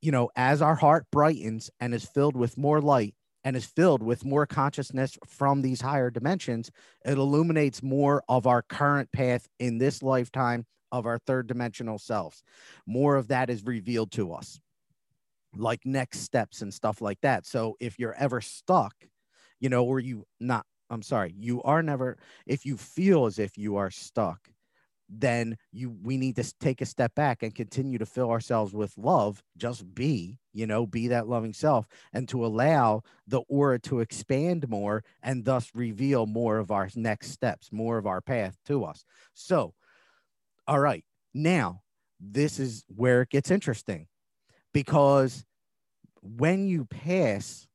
you 0.00 0.12
know, 0.12 0.30
as 0.36 0.62
our 0.62 0.74
heart 0.74 1.06
brightens 1.10 1.70
and 1.80 1.94
is 1.94 2.04
filled 2.04 2.36
with 2.36 2.58
more 2.58 2.80
light 2.80 3.14
and 3.44 3.56
is 3.56 3.64
filled 3.64 4.02
with 4.02 4.24
more 4.24 4.46
consciousness 4.46 5.18
from 5.26 5.62
these 5.62 5.80
higher 5.80 6.10
dimensions, 6.10 6.70
it 7.04 7.18
illuminates 7.18 7.82
more 7.82 8.22
of 8.28 8.46
our 8.46 8.62
current 8.62 9.10
path 9.12 9.48
in 9.58 9.78
this 9.78 10.02
lifetime 10.02 10.64
of 10.90 11.06
our 11.06 11.18
third 11.18 11.46
dimensional 11.46 11.98
selves. 11.98 12.42
More 12.86 13.16
of 13.16 13.28
that 13.28 13.50
is 13.50 13.64
revealed 13.64 14.12
to 14.12 14.32
us, 14.32 14.60
like 15.56 15.80
next 15.84 16.20
steps 16.20 16.62
and 16.62 16.72
stuff 16.72 17.00
like 17.00 17.20
that. 17.22 17.46
So 17.46 17.76
if 17.80 17.98
you're 17.98 18.14
ever 18.14 18.40
stuck, 18.40 18.94
you 19.58 19.68
know, 19.68 19.84
or 19.84 19.98
you 20.00 20.26
not, 20.38 20.66
I'm 20.90 21.02
sorry, 21.02 21.34
you 21.38 21.62
are 21.62 21.82
never, 21.82 22.18
if 22.46 22.66
you 22.66 22.76
feel 22.76 23.26
as 23.26 23.38
if 23.38 23.56
you 23.56 23.76
are 23.76 23.90
stuck, 23.90 24.48
then 25.14 25.58
you 25.72 25.94
we 26.02 26.16
need 26.16 26.36
to 26.36 26.54
take 26.58 26.80
a 26.80 26.86
step 26.86 27.14
back 27.14 27.42
and 27.42 27.54
continue 27.54 27.98
to 27.98 28.06
fill 28.06 28.30
ourselves 28.30 28.72
with 28.72 28.96
love. 28.96 29.42
Just 29.56 29.94
be 29.94 30.38
you 30.54 30.66
know 30.66 30.86
be 30.86 31.08
that 31.08 31.28
loving 31.28 31.52
self 31.52 31.86
and 32.12 32.28
to 32.30 32.44
allow 32.44 33.02
the 33.26 33.40
aura 33.48 33.78
to 33.80 34.00
expand 34.00 34.68
more 34.68 35.04
and 35.22 35.44
thus 35.44 35.70
reveal 35.74 36.26
more 36.26 36.58
of 36.58 36.70
our 36.70 36.88
next 36.96 37.30
steps 37.30 37.70
more 37.70 37.98
of 37.98 38.06
our 38.06 38.20
path 38.20 38.56
to 38.66 38.84
us. 38.84 39.04
So 39.34 39.74
all 40.66 40.80
right. 40.80 41.04
Now 41.34 41.82
this 42.18 42.58
is 42.58 42.84
where 42.88 43.22
it 43.22 43.30
gets 43.30 43.50
interesting 43.50 44.06
because 44.72 45.44
when 46.22 46.66
you 46.66 46.86
pass 46.86 47.66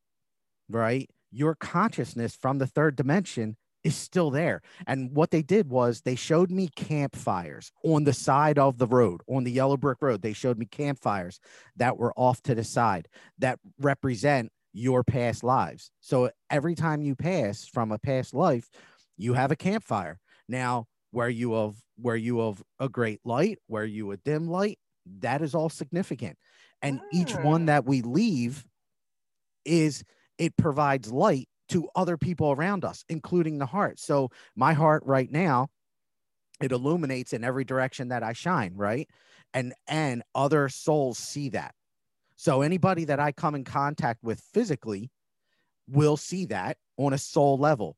right 0.70 1.10
your 1.32 1.54
consciousness 1.54 2.36
from 2.36 2.58
the 2.58 2.68
third 2.68 2.96
dimension 2.96 3.58
is 3.88 3.96
still 3.96 4.30
there. 4.30 4.62
And 4.86 5.16
what 5.16 5.32
they 5.32 5.42
did 5.42 5.70
was 5.70 6.02
they 6.02 6.16
showed 6.16 6.52
me 6.52 6.68
campfires 6.76 7.72
on 7.84 8.04
the 8.04 8.14
side 8.14 8.60
of 8.60 8.78
the 8.78 8.88
road, 8.88 9.22
on 9.28 9.44
the 9.44 9.52
yellow 9.52 9.78
brick 9.78 10.00
road. 10.02 10.22
They 10.22 10.34
showed 10.34 10.58
me 10.58 10.66
campfires 10.66 11.40
that 11.78 11.98
were 11.98 12.14
off 12.16 12.42
to 12.44 12.56
the 12.56 12.64
side 12.64 13.08
that 13.40 13.60
represent 13.80 14.52
your 14.74 15.04
past 15.04 15.44
lives. 15.44 15.90
So 16.02 16.30
every 16.50 16.76
time 16.76 17.02
you 17.02 17.16
pass 17.16 17.66
from 17.66 17.92
a 17.92 17.98
past 17.98 18.34
life, 18.34 18.70
you 19.18 19.34
have 19.34 19.52
a 19.52 19.56
campfire. 19.56 20.20
Now, 20.48 20.86
where 21.12 21.30
you 21.30 21.56
of 21.56 21.82
where 21.96 22.16
you 22.16 22.42
of 22.42 22.62
a 22.80 22.90
great 22.90 23.22
light, 23.26 23.58
where 23.68 23.86
you 23.86 24.12
a 24.12 24.18
dim 24.18 24.48
light, 24.48 24.78
that 25.20 25.42
is 25.42 25.56
all 25.56 25.70
significant. 25.70 26.38
And 26.82 27.00
each 27.12 27.34
one 27.38 27.64
Mm. 27.64 27.68
that 27.68 27.86
we 27.86 28.02
leave 28.02 28.66
is 29.66 30.04
it 30.38 30.56
provides 30.58 31.12
light 31.12 31.50
to 31.70 31.88
other 31.96 32.18
people 32.18 32.52
around 32.52 32.86
us, 32.86 33.04
including 33.10 33.58
the 33.58 33.66
heart. 33.66 34.00
So 34.00 34.30
my 34.56 34.74
heart 34.74 35.04
right 35.06 35.32
now, 35.32 35.70
it 36.62 36.72
illuminates 36.72 37.34
in 37.34 37.44
every 37.44 37.64
direction 37.64 38.08
that 38.10 38.24
I 38.24 38.34
shine, 38.34 38.74
right? 38.76 39.10
And 39.54 39.74
and 39.88 40.24
other 40.34 40.70
souls 40.70 41.18
see 41.18 41.50
that. 41.50 41.76
So 42.36 42.62
anybody 42.62 43.06
that 43.06 43.20
I 43.20 43.32
come 43.32 43.56
in 43.56 43.64
contact 43.64 44.24
with 44.24 44.40
physically 44.54 45.12
will 45.88 46.18
see 46.18 46.46
that 46.46 46.78
on 46.98 47.14
a 47.14 47.18
soul 47.18 47.58
level. 47.58 47.98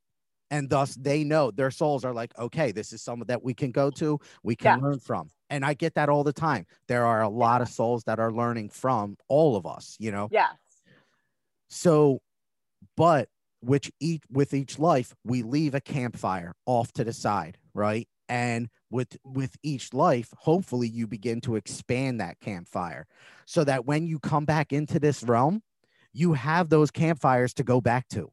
And 0.52 0.70
thus 0.70 0.96
they 0.96 1.24
know 1.24 1.52
their 1.52 1.72
souls 1.72 2.04
are 2.04 2.14
like, 2.14 2.38
okay, 2.38 2.72
this 2.72 2.92
is 2.92 3.02
someone 3.02 3.28
that 3.28 3.44
we 3.44 3.54
can 3.54 3.72
go 3.72 3.92
to, 3.92 4.20
we 4.44 4.56
can 4.56 4.80
Yeah. 4.80 4.88
learn 4.88 5.00
from. 5.00 5.30
And 5.50 5.64
I 5.64 5.74
get 5.74 5.96
that 5.96 6.10
all 6.10 6.24
the 6.24 6.34
time. 6.34 6.66
There 6.88 7.06
are 7.06 7.22
a 7.22 7.30
lot 7.30 7.62
of 7.62 7.70
souls 7.70 8.04
that 8.06 8.20
are 8.20 8.32
learning 8.32 8.70
from 8.70 9.16
all 9.28 9.56
of 9.56 9.66
us, 9.66 9.96
you 10.00 10.12
know. 10.12 10.28
Yes. 10.32 10.56
So, 11.70 12.22
but 12.96 13.30
which 13.62 13.92
each 14.00 14.24
with 14.32 14.54
each 14.54 14.80
life, 14.80 15.16
we 15.24 15.44
leave 15.44 15.76
a 15.76 15.82
campfire 15.82 16.54
off 16.66 16.92
to 16.94 17.04
the 17.04 17.14
side, 17.14 17.58
right? 17.74 18.08
And 18.28 18.70
with 18.90 19.18
with 19.24 19.56
each 19.64 19.94
life, 19.94 20.34
hopefully 20.38 20.88
you 20.88 21.08
begin 21.08 21.42
to 21.42 21.56
expand 21.56 22.20
that 22.22 22.40
campfire 22.40 23.08
so 23.46 23.64
that 23.64 23.86
when 23.86 24.08
you 24.08 24.20
come 24.20 24.46
back 24.46 24.72
into 24.72 25.00
this 25.00 25.24
realm, 25.24 25.62
you 26.14 26.34
have 26.34 26.70
those 26.70 26.92
campfires 26.92 27.54
to 27.56 27.64
go 27.64 27.82
back 27.82 28.08
to. 28.10 28.32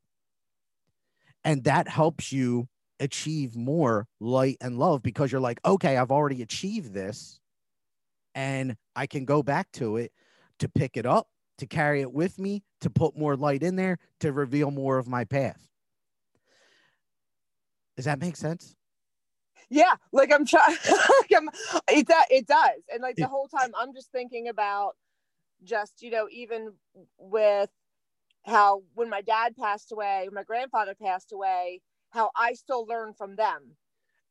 And 1.45 1.65
that 1.65 1.89
helps 1.89 2.33
you 2.33 2.69
achieve 2.99 3.57
more 3.57 4.07
light 4.21 4.57
and 4.61 4.79
love 4.79 5.03
because 5.03 5.31
you're 5.31 5.41
like, 5.41 5.61
okay, 5.65 5.97
I've 5.97 6.11
already 6.11 6.43
achieved 6.43 6.93
this 6.93 7.41
and 8.35 8.77
I 8.95 9.07
can 9.07 9.25
go 9.25 9.43
back 9.43 9.71
to 9.73 9.97
it 9.97 10.13
to 10.59 10.69
pick 10.69 10.97
it 10.97 11.07
up, 11.07 11.29
to 11.59 11.67
carry 11.67 12.01
it 12.01 12.13
with 12.13 12.39
me, 12.39 12.63
to 12.81 12.91
put 12.91 13.17
more 13.17 13.37
light 13.37 13.63
in 13.63 13.77
there, 13.77 13.99
to 14.21 14.33
reveal 14.33 14.71
more 14.71 14.99
of 14.99 15.09
my 15.09 15.25
path. 15.25 15.69
Does 17.97 18.05
that 18.05 18.21
make 18.21 18.37
sense? 18.37 18.75
Yeah, 19.71 19.95
like 20.13 20.33
I'm 20.33 20.47
trying. 20.47 20.77
it 21.91 22.07
do- 22.07 22.15
it 22.31 22.47
does, 22.47 22.83
and 22.93 23.03
like 23.03 23.17
the 23.17 23.27
whole 23.27 23.49
time 23.49 23.73
I'm 23.77 23.93
just 23.93 24.13
thinking 24.13 24.49
about 24.49 24.93
just 25.65 26.03
you 26.03 26.11
know 26.11 26.29
even 26.31 26.73
with 27.19 27.71
how 28.45 28.83
when 28.95 29.11
my 29.11 29.23
dad 29.23 29.57
passed 29.57 29.91
away, 29.91 30.29
my 30.31 30.45
grandfather 30.45 30.95
passed 30.95 31.33
away, 31.33 31.81
how 32.11 32.31
I 32.37 32.53
still 32.53 32.87
learn 32.87 33.13
from 33.15 33.35
them 33.35 33.77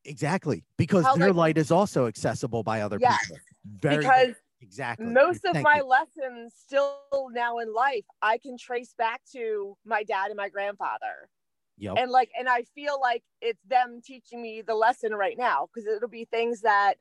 Exactly. 0.06 0.64
Because 0.78 1.04
How, 1.04 1.16
their 1.16 1.30
like- 1.30 1.36
light 1.36 1.58
is 1.58 1.72
also 1.72 2.08
accessible 2.08 2.64
by 2.64 2.82
other 2.82 2.98
Yes, 3.02 3.20
people. 3.26 3.38
Very 3.66 3.98
because 3.98 4.36
exactly. 4.66 5.06
most 5.08 5.46
of 5.46 5.54
Thank 5.54 5.64
my 5.64 5.78
you. 5.78 5.86
lessons 5.86 6.54
still 6.58 7.30
now 7.32 7.60
in 7.60 7.74
life 7.74 8.06
I 8.22 8.38
can 8.38 8.58
trace 8.58 8.94
back 8.98 9.22
to 9.34 9.76
my 9.86 10.04
dad 10.04 10.28
and 10.28 10.38
my 10.38 10.50
grandfather. 10.50 11.30
Yep. 11.78 11.96
and 11.98 12.10
like 12.10 12.30
and 12.40 12.48
i 12.48 12.64
feel 12.74 12.98
like 13.02 13.22
it's 13.42 13.62
them 13.70 14.00
teaching 14.02 14.42
me 14.42 14.62
the 14.66 14.74
lesson 14.76 15.14
right 15.14 15.38
now 15.38 15.68
because 15.68 15.86
it'll 15.86 16.08
be 16.08 16.24
things 16.24 16.62
that 16.62 16.94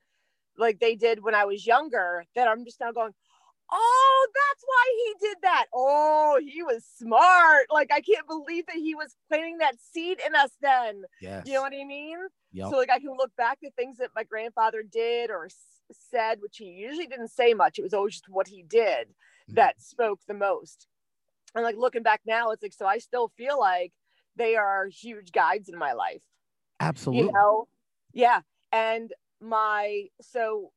like 0.59 0.81
they 0.81 0.97
did 0.97 1.23
when 1.23 1.33
i 1.33 1.45
was 1.45 1.65
younger 1.65 2.25
that 2.35 2.49
i'm 2.49 2.65
just 2.65 2.81
now 2.81 2.91
going 2.91 3.13
oh 3.71 4.27
that's 4.35 4.65
why 4.67 4.85
he 4.99 5.29
did 5.29 5.37
that 5.43 5.67
oh 5.73 6.41
he 6.45 6.65
was 6.65 6.85
smart 6.99 7.67
like 7.71 7.93
i 7.93 8.01
can't 8.01 8.27
believe 8.27 8.67
that 8.67 8.75
he 8.75 8.97
was 8.97 9.15
planting 9.29 9.59
that 9.59 9.77
seed 9.93 10.19
in 10.27 10.35
us 10.35 10.51
then 10.61 11.03
yes. 11.21 11.45
you 11.47 11.53
know 11.53 11.63
what 11.63 11.73
i 11.73 11.85
mean 11.85 12.19
Yep. 12.53 12.71
so 12.71 12.77
like 12.77 12.91
i 12.91 12.99
can 12.99 13.15
look 13.17 13.31
back 13.37 13.59
at 13.65 13.77
things 13.77 13.99
that 13.99 14.11
my 14.17 14.25
grandfather 14.25 14.83
did 14.83 15.31
or 15.31 15.49
said 15.93 16.41
which 16.41 16.57
he 16.59 16.67
usually 16.67 17.07
didn't 17.07 17.29
say 17.29 17.55
much. 17.55 17.79
It 17.79 17.83
was 17.83 17.95
always 17.95 18.15
just 18.15 18.29
what 18.29 18.49
he 18.49 18.63
did 18.63 19.09
Mhm. 19.51 19.55
that 19.57 19.81
spoke 19.81 20.21
the 20.27 20.35
most. 20.35 20.87
And 21.55 21.63
like 21.65 21.77
looking 21.77 22.03
back 22.03 22.23
now 22.27 22.51
it's 22.51 22.63
like 22.63 22.73
so 22.73 22.87
i 22.87 22.99
still 22.99 23.29
feel 23.37 23.59
like 23.61 23.93
they 24.37 24.57
are 24.57 24.87
huge 24.87 25.31
guides 25.33 25.69
in 25.69 25.79
my 25.79 25.93
life. 25.93 26.23
Absolutely. 26.81 27.27
you 27.27 27.33
know? 27.33 27.69
Yeah. 28.13 28.41
And 28.73 29.13
my 29.41 30.09
so 30.21 30.73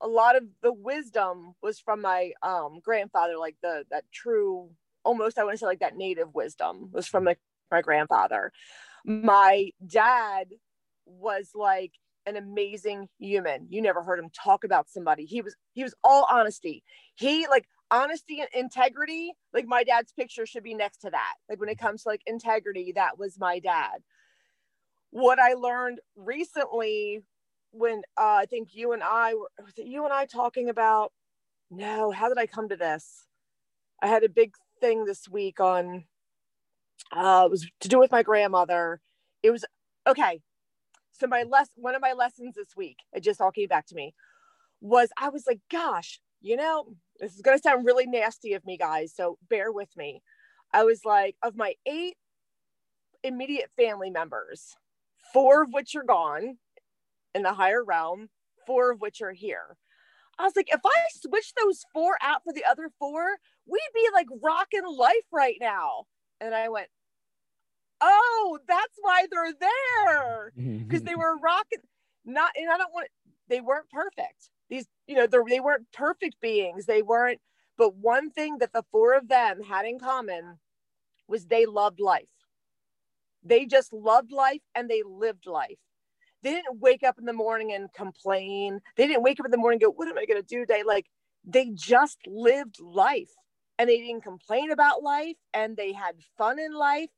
a 0.00 0.06
lot 0.08 0.36
of 0.36 0.44
the 0.62 0.72
wisdom 0.72 1.54
was 1.62 1.78
from 1.80 2.00
my 2.00 2.32
um 2.42 2.80
grandfather 2.80 3.36
like 3.38 3.56
the 3.62 3.84
that 3.90 4.04
true 4.12 4.70
almost 5.04 5.38
i 5.38 5.44
want 5.44 5.54
to 5.54 5.58
say 5.58 5.66
like 5.66 5.80
that 5.80 5.96
native 5.96 6.34
wisdom 6.34 6.90
was 6.92 7.06
from 7.06 7.24
like 7.24 7.38
my 7.70 7.82
grandfather. 7.82 8.52
My 9.04 9.72
dad 9.86 10.48
was 11.06 11.50
like 11.54 11.92
an 12.28 12.36
amazing 12.36 13.08
human. 13.18 13.66
You 13.70 13.82
never 13.82 14.02
heard 14.02 14.18
him 14.18 14.30
talk 14.30 14.64
about 14.64 14.88
somebody. 14.88 15.24
He 15.24 15.42
was 15.42 15.56
he 15.72 15.82
was 15.82 15.94
all 16.04 16.26
honesty. 16.30 16.82
He 17.14 17.46
like 17.48 17.66
honesty 17.90 18.40
and 18.40 18.48
integrity 18.52 19.32
like 19.54 19.66
my 19.66 19.82
dad's 19.82 20.12
picture 20.12 20.44
should 20.46 20.62
be 20.62 20.74
next 20.74 20.98
to 20.98 21.10
that. 21.10 21.34
Like 21.48 21.58
when 21.60 21.68
it 21.68 21.78
comes 21.78 22.02
to 22.02 22.10
like 22.10 22.22
integrity 22.26 22.92
that 22.94 23.18
was 23.18 23.38
my 23.38 23.58
dad. 23.58 24.02
What 25.10 25.38
i 25.38 25.54
learned 25.54 26.00
recently 26.16 27.22
when 27.70 28.02
uh, 28.18 28.40
i 28.42 28.46
think 28.46 28.74
you 28.74 28.92
and 28.92 29.02
i 29.02 29.34
were 29.34 29.48
you 29.76 30.04
and 30.04 30.12
i 30.12 30.26
talking 30.26 30.68
about 30.68 31.12
no 31.70 32.10
how 32.10 32.28
did 32.28 32.38
i 32.38 32.46
come 32.46 32.68
to 32.68 32.76
this? 32.76 33.26
I 34.02 34.08
had 34.08 34.22
a 34.22 34.28
big 34.28 34.54
thing 34.80 35.04
this 35.04 35.28
week 35.28 35.60
on 35.60 36.04
uh 37.12 37.44
it 37.46 37.50
was 37.50 37.70
to 37.80 37.88
do 37.88 37.98
with 37.98 38.12
my 38.12 38.22
grandmother. 38.22 39.00
It 39.42 39.50
was 39.50 39.64
okay 40.06 40.42
so 41.20 41.26
my 41.26 41.44
less 41.44 41.68
one 41.76 41.94
of 41.94 42.02
my 42.02 42.12
lessons 42.12 42.54
this 42.54 42.76
week 42.76 42.98
it 43.12 43.22
just 43.22 43.40
all 43.40 43.50
came 43.50 43.68
back 43.68 43.86
to 43.86 43.94
me 43.94 44.14
was 44.80 45.10
i 45.18 45.28
was 45.28 45.44
like 45.46 45.60
gosh 45.70 46.20
you 46.40 46.56
know 46.56 46.94
this 47.18 47.34
is 47.34 47.42
going 47.42 47.56
to 47.56 47.62
sound 47.62 47.84
really 47.84 48.06
nasty 48.06 48.54
of 48.54 48.64
me 48.64 48.76
guys 48.76 49.12
so 49.14 49.38
bear 49.48 49.72
with 49.72 49.96
me. 49.96 50.22
I 50.72 50.84
was 50.84 51.04
like 51.04 51.36
of 51.42 51.56
my 51.56 51.74
eight 51.86 52.16
immediate 53.24 53.70
family 53.76 54.10
members 54.10 54.76
four 55.32 55.64
of 55.64 55.72
which 55.72 55.96
are 55.96 56.04
gone 56.04 56.58
in 57.34 57.42
the 57.42 57.54
higher 57.54 57.82
realm 57.82 58.28
four 58.66 58.92
of 58.92 59.00
which 59.00 59.20
are 59.20 59.32
here. 59.32 59.76
I 60.38 60.44
was 60.44 60.54
like 60.54 60.68
if 60.72 60.80
i 60.84 60.90
switch 61.12 61.52
those 61.54 61.84
four 61.92 62.16
out 62.22 62.42
for 62.44 62.52
the 62.52 62.64
other 62.64 62.90
four 62.98 63.38
we'd 63.66 63.80
be 63.94 64.08
like 64.12 64.28
rocking 64.42 64.86
life 64.86 65.26
right 65.32 65.56
now. 65.60 66.04
And 66.40 66.54
i 66.54 66.68
went 66.68 66.88
oh 68.00 68.58
that's 68.66 68.96
why 69.00 69.26
they're 69.30 69.54
there. 69.60 70.52
Because 70.56 71.02
they 71.02 71.12
mm-hmm. 71.12 71.20
were 71.20 71.38
rocking 71.38 71.78
not 72.24 72.50
and 72.56 72.70
i 72.70 72.76
don't 72.76 72.92
want 72.92 73.08
they 73.48 73.60
weren't 73.60 73.88
perfect. 73.90 74.50
These 74.70 74.86
you 75.06 75.16
know 75.16 75.26
they 75.26 75.60
weren't 75.60 75.90
perfect 75.92 76.40
beings. 76.40 76.86
They 76.86 77.02
weren't 77.02 77.40
but 77.76 77.96
one 77.96 78.30
thing 78.30 78.58
that 78.58 78.72
the 78.72 78.84
four 78.90 79.14
of 79.14 79.28
them 79.28 79.62
had 79.62 79.86
in 79.86 79.98
common 79.98 80.58
was 81.28 81.46
they 81.46 81.66
loved 81.66 82.00
life. 82.00 82.24
They 83.42 83.66
just 83.66 83.92
loved 83.92 84.32
life 84.32 84.60
and 84.74 84.88
they 84.88 85.02
lived 85.06 85.46
life. 85.46 85.78
They 86.42 86.50
didn't 86.50 86.80
wake 86.80 87.02
up 87.02 87.18
in 87.18 87.24
the 87.24 87.32
morning 87.32 87.72
and 87.72 87.92
complain. 87.92 88.80
They 88.96 89.06
didn't 89.06 89.22
wake 89.22 89.40
up 89.40 89.46
in 89.46 89.52
the 89.52 89.56
morning 89.56 89.78
and 89.82 89.92
go 89.92 89.94
what 89.96 90.08
am 90.08 90.18
i 90.18 90.26
going 90.26 90.40
to 90.40 90.46
do 90.46 90.60
today? 90.60 90.82
Like 90.86 91.06
they 91.44 91.70
just 91.74 92.18
lived 92.26 92.80
life 92.80 93.30
and 93.78 93.88
they 93.88 93.98
didn't 93.98 94.22
complain 94.22 94.70
about 94.70 95.02
life 95.02 95.36
and 95.54 95.76
they 95.76 95.92
had 95.92 96.16
fun 96.36 96.58
in 96.58 96.74
life 96.74 97.08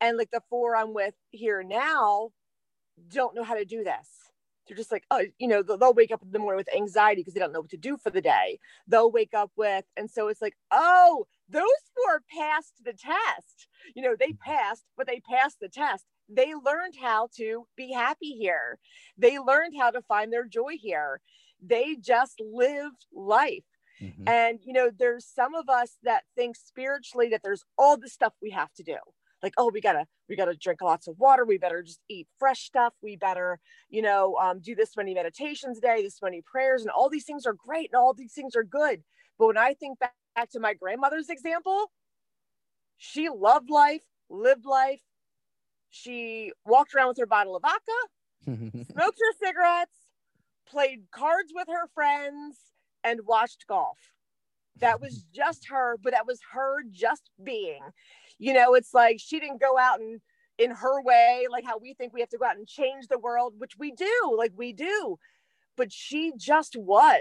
and 0.00 0.16
like 0.16 0.30
the 0.30 0.42
four 0.48 0.76
i'm 0.76 0.94
with 0.94 1.14
here 1.30 1.62
now 1.62 2.30
don't 3.08 3.34
know 3.34 3.44
how 3.44 3.54
to 3.54 3.64
do 3.64 3.82
this 3.84 4.08
they're 4.66 4.76
just 4.76 4.92
like 4.92 5.04
oh 5.10 5.24
you 5.38 5.48
know 5.48 5.62
they'll, 5.62 5.94
wake 5.94 6.12
up 6.12 6.22
in 6.22 6.30
the 6.30 6.38
morning 6.38 6.56
with 6.58 6.74
anxiety 6.74 7.20
because 7.20 7.34
they 7.34 7.40
don't 7.40 7.52
know 7.52 7.60
what 7.60 7.70
to 7.70 7.76
do 7.76 7.96
for 7.96 8.10
the 8.10 8.20
day 8.20 8.58
they'll 8.86 9.10
wake 9.10 9.34
up 9.34 9.50
with 9.56 9.84
and 9.96 10.10
so 10.10 10.28
it's 10.28 10.42
like 10.42 10.54
oh 10.70 11.26
those 11.48 11.64
four 11.96 12.22
passed 12.38 12.74
the 12.84 12.92
test 12.92 13.68
you 13.94 14.02
know 14.02 14.14
they 14.18 14.32
passed 14.32 14.84
but 14.96 15.06
they 15.06 15.20
passed 15.20 15.58
the 15.60 15.68
test 15.68 16.04
they 16.30 16.54
learned 16.54 16.94
how 17.00 17.28
to 17.36 17.66
be 17.76 17.92
happy 17.92 18.36
here. 18.38 18.78
They 19.18 19.38
learned 19.38 19.74
how 19.78 19.90
to 19.90 20.02
find 20.02 20.32
their 20.32 20.46
joy 20.46 20.74
here. 20.80 21.20
They 21.60 21.96
just 21.96 22.40
lived 22.40 23.06
life. 23.12 23.64
Mm-hmm. 24.00 24.28
And, 24.28 24.60
you 24.62 24.72
know, 24.72 24.90
there's 24.96 25.26
some 25.26 25.54
of 25.54 25.68
us 25.68 25.98
that 26.04 26.22
think 26.34 26.56
spiritually 26.56 27.28
that 27.30 27.42
there's 27.42 27.64
all 27.76 27.96
the 27.96 28.08
stuff 28.08 28.32
we 28.40 28.50
have 28.50 28.72
to 28.74 28.82
do. 28.82 28.96
Like, 29.42 29.54
oh, 29.56 29.70
we 29.72 29.80
gotta, 29.80 30.06
we 30.28 30.36
gotta 30.36 30.54
drink 30.54 30.82
lots 30.82 31.08
of 31.08 31.18
water. 31.18 31.44
We 31.44 31.58
better 31.58 31.82
just 31.82 32.00
eat 32.08 32.28
fresh 32.38 32.60
stuff. 32.60 32.92
We 33.02 33.16
better, 33.16 33.58
you 33.88 34.02
know, 34.02 34.36
um, 34.36 34.60
do 34.60 34.74
this 34.74 34.96
many 34.96 35.14
meditations 35.14 35.78
a 35.78 35.80
day, 35.80 36.02
this 36.02 36.18
many 36.22 36.42
prayers, 36.42 36.82
and 36.82 36.90
all 36.90 37.08
these 37.08 37.24
things 37.24 37.46
are 37.46 37.54
great 37.54 37.90
and 37.92 37.98
all 37.98 38.12
these 38.14 38.32
things 38.32 38.54
are 38.54 38.64
good. 38.64 39.02
But 39.38 39.46
when 39.46 39.58
I 39.58 39.74
think 39.74 39.98
back 39.98 40.12
to 40.52 40.60
my 40.60 40.74
grandmother's 40.74 41.30
example, 41.30 41.90
she 42.98 43.30
loved 43.30 43.70
life, 43.70 44.04
lived 44.28 44.66
life. 44.66 45.00
She 45.88 46.52
walked 46.66 46.94
around 46.94 47.08
with 47.08 47.18
her 47.18 47.26
bottle 47.26 47.56
of 47.56 47.62
vodka, 47.62 48.44
smoked 48.92 49.18
her 49.18 49.32
cigarettes, 49.42 49.96
played 50.68 51.04
cards 51.10 51.52
with 51.54 51.66
her 51.68 51.88
friends, 51.94 52.58
and 53.02 53.20
watched 53.26 53.66
golf. 53.66 53.98
That 54.76 55.00
was 55.00 55.24
just 55.34 55.68
her, 55.68 55.96
but 56.02 56.12
that 56.12 56.26
was 56.26 56.40
her 56.52 56.82
just 56.90 57.30
being. 57.42 57.80
You 58.40 58.54
know, 58.54 58.72
it's 58.72 58.94
like 58.94 59.20
she 59.20 59.38
didn't 59.38 59.60
go 59.60 59.78
out 59.78 60.00
and 60.00 60.20
in 60.58 60.70
her 60.70 61.02
way, 61.02 61.46
like 61.50 61.64
how 61.64 61.78
we 61.78 61.94
think 61.94 62.12
we 62.12 62.20
have 62.20 62.30
to 62.30 62.38
go 62.38 62.46
out 62.46 62.56
and 62.56 62.66
change 62.66 63.06
the 63.06 63.18
world, 63.18 63.54
which 63.58 63.76
we 63.78 63.92
do, 63.92 64.34
like 64.36 64.52
we 64.56 64.72
do. 64.72 65.18
But 65.76 65.92
she 65.92 66.32
just 66.36 66.74
was. 66.76 67.20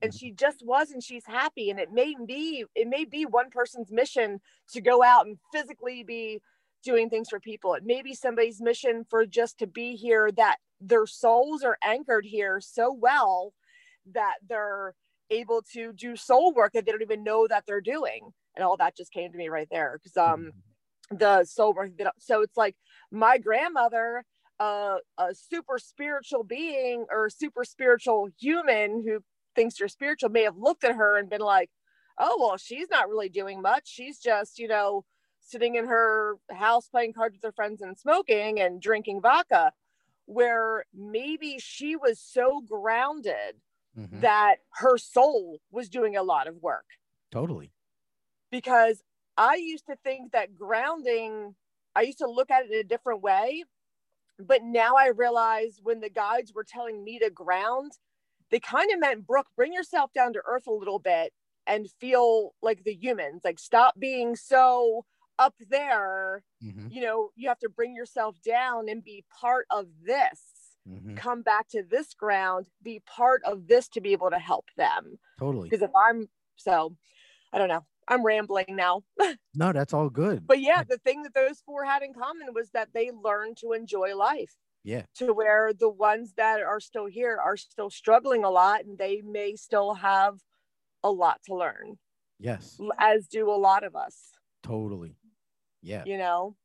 And 0.00 0.12
mm-hmm. 0.12 0.16
she 0.16 0.32
just 0.32 0.64
was 0.64 0.90
and 0.92 1.02
she's 1.02 1.26
happy. 1.26 1.70
And 1.70 1.80
it 1.80 1.92
may 1.92 2.14
be, 2.24 2.64
it 2.74 2.88
may 2.88 3.04
be 3.04 3.26
one 3.26 3.50
person's 3.50 3.90
mission 3.90 4.40
to 4.72 4.80
go 4.80 5.02
out 5.02 5.26
and 5.26 5.38
physically 5.52 6.04
be 6.04 6.40
doing 6.84 7.10
things 7.10 7.28
for 7.28 7.40
people. 7.40 7.74
It 7.74 7.84
may 7.84 8.02
be 8.02 8.14
somebody's 8.14 8.60
mission 8.60 9.04
for 9.10 9.26
just 9.26 9.58
to 9.58 9.66
be 9.66 9.96
here 9.96 10.30
that 10.36 10.58
their 10.80 11.06
souls 11.06 11.64
are 11.64 11.78
anchored 11.82 12.26
here 12.26 12.60
so 12.60 12.92
well 12.92 13.54
that 14.12 14.36
they're 14.48 14.94
able 15.30 15.62
to 15.72 15.92
do 15.92 16.14
soul 16.14 16.52
work 16.54 16.74
that 16.74 16.86
they 16.86 16.92
don't 16.92 17.02
even 17.02 17.24
know 17.24 17.48
that 17.48 17.64
they're 17.66 17.80
doing 17.80 18.32
and 18.56 18.64
all 18.64 18.76
that 18.76 18.96
just 18.96 19.12
came 19.12 19.30
to 19.32 19.38
me 19.38 19.48
right 19.48 19.68
there 19.70 19.98
because 20.02 20.16
um 20.16 20.52
mm-hmm. 21.10 21.16
the 21.16 21.44
soul 21.44 21.72
work 21.74 21.90
so 22.18 22.42
it's 22.42 22.56
like 22.56 22.76
my 23.10 23.38
grandmother 23.38 24.24
uh, 24.60 24.98
a 25.18 25.34
super 25.34 25.80
spiritual 25.80 26.44
being 26.44 27.06
or 27.10 27.28
super 27.28 27.64
spiritual 27.64 28.28
human 28.38 29.02
who 29.04 29.18
thinks 29.56 29.80
you're 29.80 29.88
spiritual 29.88 30.28
may 30.28 30.42
have 30.42 30.56
looked 30.56 30.84
at 30.84 30.94
her 30.94 31.18
and 31.18 31.28
been 31.28 31.40
like 31.40 31.70
oh 32.18 32.36
well 32.38 32.56
she's 32.56 32.88
not 32.88 33.08
really 33.08 33.28
doing 33.28 33.60
much 33.60 33.82
she's 33.84 34.18
just 34.18 34.58
you 34.58 34.68
know 34.68 35.04
sitting 35.40 35.74
in 35.74 35.86
her 35.86 36.36
house 36.50 36.88
playing 36.88 37.12
cards 37.12 37.34
with 37.34 37.42
her 37.42 37.52
friends 37.52 37.82
and 37.82 37.98
smoking 37.98 38.60
and 38.60 38.80
drinking 38.80 39.20
vodka 39.20 39.72
where 40.26 40.84
maybe 40.94 41.56
she 41.58 41.96
was 41.96 42.20
so 42.20 42.62
grounded 42.66 43.56
mm-hmm. 43.98 44.20
that 44.20 44.56
her 44.74 44.96
soul 44.98 45.60
was 45.70 45.88
doing 45.88 46.16
a 46.16 46.22
lot 46.22 46.46
of 46.46 46.56
work. 46.62 46.86
Totally. 47.30 47.72
Because 48.54 49.02
I 49.36 49.56
used 49.56 49.86
to 49.86 49.96
think 50.04 50.30
that 50.30 50.56
grounding, 50.56 51.56
I 51.96 52.02
used 52.02 52.18
to 52.18 52.30
look 52.30 52.52
at 52.52 52.66
it 52.66 52.70
in 52.70 52.78
a 52.78 52.84
different 52.84 53.20
way. 53.20 53.64
But 54.38 54.62
now 54.62 54.94
I 54.94 55.08
realize 55.08 55.80
when 55.82 56.00
the 56.00 56.08
guides 56.08 56.52
were 56.54 56.62
telling 56.64 57.02
me 57.02 57.18
to 57.18 57.30
ground, 57.30 57.92
they 58.52 58.60
kind 58.60 58.92
of 58.92 59.00
meant, 59.00 59.26
Brooke, 59.26 59.48
bring 59.56 59.72
yourself 59.72 60.12
down 60.12 60.32
to 60.34 60.42
earth 60.46 60.68
a 60.68 60.72
little 60.72 61.00
bit 61.00 61.32
and 61.66 61.90
feel 62.00 62.54
like 62.62 62.84
the 62.84 62.94
humans, 62.94 63.40
like 63.42 63.58
stop 63.58 63.98
being 63.98 64.36
so 64.36 65.04
up 65.36 65.54
there. 65.68 66.44
Mm-hmm. 66.62 66.88
You 66.90 67.02
know, 67.02 67.30
you 67.34 67.48
have 67.48 67.58
to 67.60 67.68
bring 67.68 67.96
yourself 67.96 68.36
down 68.44 68.88
and 68.88 69.02
be 69.02 69.24
part 69.40 69.66
of 69.70 69.86
this 70.04 70.40
mm-hmm. 70.88 71.14
come 71.16 71.42
back 71.42 71.68
to 71.70 71.82
this 71.82 72.14
ground, 72.14 72.66
be 72.82 73.02
part 73.06 73.42
of 73.44 73.66
this 73.66 73.88
to 73.88 74.00
be 74.00 74.12
able 74.12 74.30
to 74.30 74.38
help 74.38 74.66
them. 74.76 75.18
Totally. 75.38 75.68
Because 75.68 75.82
if 75.82 75.90
I'm 75.96 76.28
so, 76.56 76.96
I 77.52 77.58
don't 77.58 77.68
know. 77.68 77.84
I'm 78.08 78.24
rambling 78.24 78.66
now. 78.70 79.02
no, 79.54 79.72
that's 79.72 79.92
all 79.92 80.10
good. 80.10 80.46
But 80.46 80.60
yeah, 80.60 80.82
the 80.82 80.98
thing 80.98 81.22
that 81.22 81.34
those 81.34 81.62
four 81.64 81.84
had 81.84 82.02
in 82.02 82.12
common 82.12 82.48
was 82.54 82.70
that 82.70 82.88
they 82.92 83.10
learned 83.10 83.58
to 83.58 83.72
enjoy 83.72 84.16
life. 84.16 84.54
Yeah. 84.82 85.02
To 85.16 85.32
where 85.32 85.72
the 85.72 85.88
ones 85.88 86.34
that 86.36 86.60
are 86.60 86.80
still 86.80 87.06
here 87.06 87.38
are 87.42 87.56
still 87.56 87.88
struggling 87.88 88.44
a 88.44 88.50
lot 88.50 88.84
and 88.84 88.98
they 88.98 89.22
may 89.22 89.56
still 89.56 89.94
have 89.94 90.34
a 91.02 91.10
lot 91.10 91.40
to 91.46 91.54
learn. 91.54 91.98
Yes. 92.38 92.78
As 92.98 93.26
do 93.26 93.50
a 93.50 93.56
lot 93.56 93.82
of 93.84 93.96
us. 93.96 94.32
Totally. 94.62 95.16
Yeah. 95.82 96.02
You 96.04 96.18
know? 96.18 96.56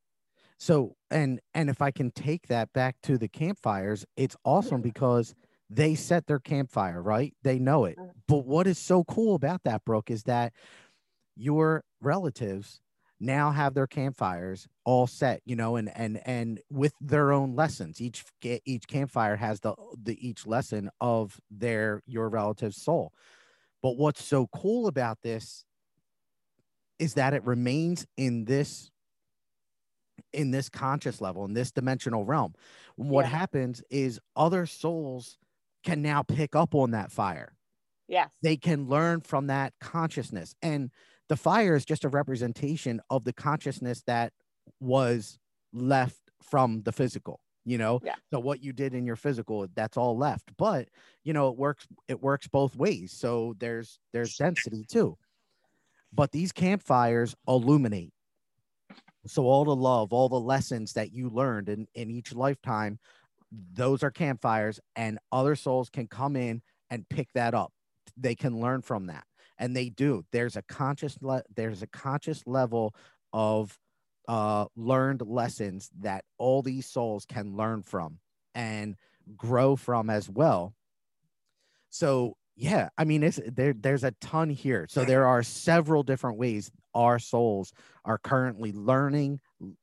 So 0.57 0.97
and 1.09 1.39
and 1.53 1.69
if 1.69 1.81
I 1.81 1.91
can 1.91 2.11
take 2.11 2.47
that 2.47 2.73
back 2.73 2.97
to 3.03 3.17
the 3.17 3.29
campfires, 3.29 4.05
it's 4.17 4.35
awesome 4.43 4.81
because 4.81 5.33
they 5.69 5.95
set 5.95 6.27
their 6.27 6.39
campfire, 6.39 7.01
right? 7.01 7.33
They 7.43 7.59
know 7.59 7.85
it. 7.85 7.97
Mm. 7.97 8.09
But 8.27 8.45
what 8.45 8.67
is 8.67 8.77
so 8.77 9.03
cool 9.05 9.35
about 9.35 9.63
that, 9.63 9.85
Brooke, 9.85 10.11
is 10.11 10.23
that 10.23 10.51
your 11.39 11.83
relatives 12.01 12.81
now 13.19 13.51
have 13.51 13.73
their 13.73 13.87
campfires 13.87 14.67
all 14.85 15.07
set, 15.07 15.41
you 15.45 15.55
know, 15.55 15.75
and 15.75 15.89
and 15.95 16.21
and 16.25 16.59
with 16.69 16.93
their 17.01 17.31
own 17.31 17.55
lessons. 17.55 17.99
Each 18.01 18.23
each 18.43 18.87
campfire 18.87 19.35
has 19.35 19.59
the 19.59 19.73
the 20.01 20.17
each 20.25 20.45
lesson 20.45 20.89
of 21.01 21.39
their 21.49 22.01
your 22.05 22.29
relative's 22.29 22.81
soul. 22.81 23.13
But 23.81 23.97
what's 23.97 24.23
so 24.23 24.47
cool 24.47 24.87
about 24.87 25.19
this 25.21 25.63
is 26.99 27.13
that 27.13 27.33
it 27.33 27.43
remains 27.45 28.05
in 28.17 28.45
this 28.45 28.91
in 30.33 30.51
this 30.51 30.69
conscious 30.69 31.21
level 31.21 31.45
in 31.45 31.53
this 31.53 31.71
dimensional 31.71 32.25
realm 32.25 32.53
what 32.97 33.25
yeah. 33.25 33.31
happens 33.37 33.81
is 33.89 34.19
other 34.35 34.65
souls 34.65 35.37
can 35.83 36.01
now 36.01 36.21
pick 36.21 36.55
up 36.55 36.75
on 36.75 36.91
that 36.91 37.09
fire 37.09 37.55
yes 38.07 38.29
they 38.43 38.57
can 38.57 38.87
learn 38.89 39.21
from 39.21 39.47
that 39.47 39.73
consciousness 39.79 40.53
and 40.61 40.91
the 41.29 41.37
fire 41.37 41.75
is 41.75 41.85
just 41.85 42.03
a 42.03 42.09
representation 42.09 42.99
of 43.09 43.23
the 43.23 43.33
consciousness 43.33 44.03
that 44.07 44.33
was 44.79 45.39
left 45.73 46.19
from 46.43 46.81
the 46.83 46.91
physical 46.91 47.39
you 47.65 47.77
know 47.77 47.99
yeah. 48.03 48.15
so 48.31 48.39
what 48.39 48.63
you 48.63 48.73
did 48.73 48.93
in 48.93 49.05
your 49.05 49.15
physical 49.15 49.67
that's 49.75 49.97
all 49.97 50.17
left 50.17 50.51
but 50.57 50.87
you 51.23 51.33
know 51.33 51.49
it 51.49 51.57
works 51.57 51.87
it 52.07 52.21
works 52.21 52.47
both 52.47 52.75
ways 52.75 53.11
so 53.11 53.53
there's 53.59 53.99
there's 54.13 54.35
density 54.35 54.83
too 54.87 55.17
but 56.13 56.31
these 56.31 56.51
campfires 56.51 57.35
illuminate 57.47 58.13
so 59.25 59.45
all 59.45 59.65
the 59.65 59.75
love, 59.75 60.13
all 60.13 60.29
the 60.29 60.39
lessons 60.39 60.93
that 60.93 61.13
you 61.13 61.29
learned 61.29 61.69
in, 61.69 61.87
in 61.93 62.09
each 62.09 62.33
lifetime, 62.33 62.99
those 63.73 64.03
are 64.03 64.11
campfires 64.11 64.79
and 64.95 65.19
other 65.31 65.55
souls 65.55 65.89
can 65.89 66.07
come 66.07 66.35
in 66.35 66.61
and 66.89 67.07
pick 67.09 67.27
that 67.33 67.53
up. 67.53 67.71
They 68.17 68.35
can 68.35 68.59
learn 68.59 68.81
from 68.81 69.07
that. 69.07 69.23
And 69.59 69.75
they 69.75 69.89
do. 69.89 70.23
There's 70.31 70.55
a 70.55 70.63
conscious 70.63 71.17
le- 71.21 71.43
there's 71.55 71.83
a 71.83 71.87
conscious 71.87 72.43
level 72.47 72.95
of 73.33 73.77
uh, 74.27 74.65
learned 74.75 75.21
lessons 75.21 75.89
that 75.99 76.23
all 76.37 76.61
these 76.61 76.85
souls 76.85 77.25
can 77.25 77.55
learn 77.55 77.83
from 77.83 78.19
and 78.55 78.95
grow 79.35 79.75
from 79.75 80.09
as 80.09 80.29
well. 80.29 80.73
So 81.89 82.35
yeah, 82.55 82.89
I 82.97 83.05
mean, 83.05 83.23
it's 83.23 83.39
there. 83.47 83.73
There's 83.73 84.03
a 84.03 84.11
ton 84.19 84.49
here. 84.49 84.85
So 84.89 85.05
there 85.05 85.25
are 85.25 85.43
several 85.43 86.03
different 86.03 86.37
ways 86.37 86.69
our 86.93 87.17
souls 87.17 87.71
are 88.03 88.17
currently 88.17 88.73
learning 88.73 89.39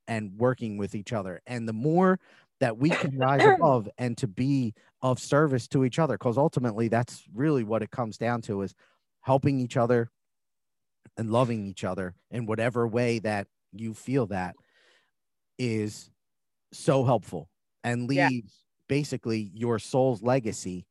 and 0.07 0.33
working 0.37 0.77
with 0.77 0.95
each 0.95 1.15
other, 1.15 1.41
and 1.47 1.67
the 1.67 1.73
more 1.73 2.21
that 2.61 2.77
we 2.77 2.91
can 2.91 3.17
rise 3.17 3.45
above 3.57 3.89
and 3.97 4.19
to 4.19 4.27
be 4.27 4.75
of 5.01 5.19
service 5.19 5.67
to 5.69 5.87
each 5.87 5.99
other, 5.99 6.15
because 6.15 6.37
ultimately 6.37 6.89
that's 6.89 7.25
really 7.35 7.65
what 7.65 7.83
it 7.83 7.91
comes 7.91 8.19
down 8.19 8.43
to: 8.43 8.61
is 8.61 8.75
helping 9.27 9.59
each 9.59 9.77
other 9.77 10.09
and 11.17 11.33
loving 11.33 11.67
each 11.67 11.83
other 11.83 12.15
in 12.31 12.47
whatever 12.47 12.87
way 12.87 13.19
that 13.19 13.49
you 13.73 13.93
feel 13.93 14.27
that 14.27 14.55
is 15.59 16.11
so 16.73 17.05
helpful 17.05 17.49
and 17.83 18.09
leaves 18.09 18.31
yeah. 18.31 18.41
basically 18.87 19.51
your 19.53 19.81
soul's 19.81 20.23
legacy 20.23 20.87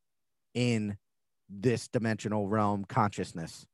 in 0.53 0.97
this 1.49 1.87
dimensional 1.87 2.49
realm 2.49 2.83
consciousness. 2.83 3.65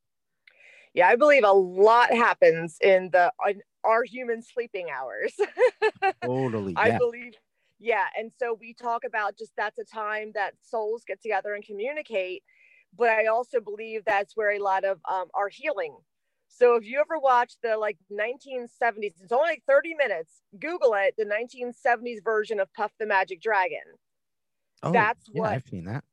Yeah 0.93 1.07
i 1.07 1.15
believe 1.15 1.43
a 1.43 1.51
lot 1.51 2.13
happens 2.13 2.77
in 2.83 3.09
the 3.11 3.31
in 3.49 3.61
our 3.83 4.03
human 4.03 4.43
sleeping 4.43 4.89
hours. 4.95 5.33
Totally 6.23 6.73
i 6.77 6.97
believe 6.99 7.33
yeah 7.79 8.05
and 8.15 8.31
so 8.37 8.55
we 8.59 8.75
talk 8.75 9.05
about 9.05 9.37
just 9.39 9.53
that's 9.57 9.79
a 9.79 9.85
time 9.85 10.33
that 10.35 10.53
souls 10.61 11.03
get 11.07 11.19
together 11.19 11.55
and 11.55 11.65
communicate 11.65 12.43
but 12.97 13.09
i 13.09 13.25
also 13.27 13.59
believe 13.59 14.03
that's 14.05 14.35
where 14.35 14.51
a 14.51 14.59
lot 14.59 14.83
of 14.83 14.99
um, 15.09 15.27
our 15.33 15.49
healing. 15.49 15.97
So 16.53 16.75
if 16.75 16.85
you 16.85 16.99
ever 16.99 17.17
watch 17.17 17.53
the 17.63 17.77
like 17.77 17.97
1970s 18.11 19.21
it's 19.21 19.31
only 19.31 19.51
like 19.51 19.63
30 19.67 19.95
minutes 19.95 20.41
google 20.59 20.93
it 20.95 21.15
the 21.17 21.25
1970s 21.25 22.23
version 22.23 22.59
of 22.59 22.71
puff 22.73 22.91
the 22.99 23.05
magic 23.05 23.41
dragon. 23.41 23.97
Oh, 24.83 24.91
that's 24.91 25.27
yeah, 25.33 25.41
what 25.41 25.49
i've 25.49 25.67
seen 25.67 25.85
that. 25.85 26.03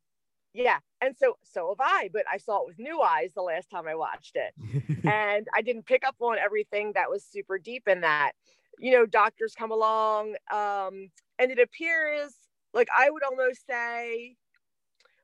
Yeah 0.53 0.79
and 1.01 1.15
so 1.17 1.37
so 1.43 1.69
have 1.69 1.77
i 1.79 2.09
but 2.11 2.23
i 2.31 2.37
saw 2.37 2.61
it 2.61 2.67
with 2.67 2.79
new 2.79 3.01
eyes 3.01 3.33
the 3.35 3.41
last 3.41 3.69
time 3.69 3.87
i 3.87 3.95
watched 3.95 4.35
it. 4.35 4.53
And 5.05 5.47
i 5.55 5.61
didn't 5.61 5.85
pick 5.85 6.03
up 6.05 6.15
on 6.19 6.37
everything 6.37 6.93
that 6.93 7.09
was 7.09 7.23
super 7.25 7.57
deep 7.59 7.87
in 7.87 8.01
that. 8.01 8.33
You 8.79 8.91
know, 8.93 9.05
doctors 9.05 9.55
come 9.55 9.71
along. 9.71 10.35
Um, 10.51 11.11
and 11.39 11.51
it 11.51 11.59
appears 11.59 12.35
like 12.73 12.87
I 12.95 13.09
would 13.09 13.23
almost 13.23 13.65
say 13.67 14.37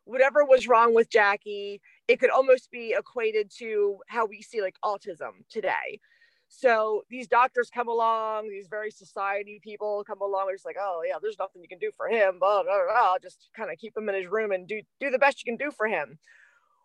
whatever 0.05 0.45
was 0.45 0.67
wrong 0.67 0.93
with 0.93 1.09
Jackie, 1.09 1.81
it 2.07 2.19
could 2.19 2.29
almost 2.29 2.71
be 2.71 2.95
equated 2.97 3.51
to 3.57 3.97
how 4.07 4.25
we 4.25 4.41
see 4.41 4.61
like 4.61 4.75
autism 4.83 5.45
today. 5.49 5.99
So 6.47 7.03
these 7.09 7.27
doctors 7.27 7.69
come 7.73 7.89
along, 7.89 8.49
these 8.49 8.67
very 8.69 8.91
society 8.91 9.59
people 9.61 10.03
come 10.05 10.21
along. 10.21 10.45
They're 10.45 10.55
just 10.55 10.65
like, 10.65 10.77
oh 10.79 11.01
yeah, 11.05 11.15
there's 11.21 11.39
nothing 11.39 11.61
you 11.61 11.67
can 11.67 11.79
do 11.79 11.91
for 11.97 12.07
him. 12.07 12.39
Blah, 12.39 12.63
blah, 12.63 12.85
blah. 12.87 13.15
Just 13.21 13.49
kind 13.55 13.71
of 13.71 13.77
keep 13.77 13.97
him 13.97 14.07
in 14.09 14.15
his 14.15 14.27
room 14.27 14.51
and 14.51 14.67
do 14.67 14.81
do 14.99 15.09
the 15.09 15.19
best 15.19 15.43
you 15.43 15.51
can 15.51 15.57
do 15.57 15.71
for 15.71 15.87
him. 15.87 16.19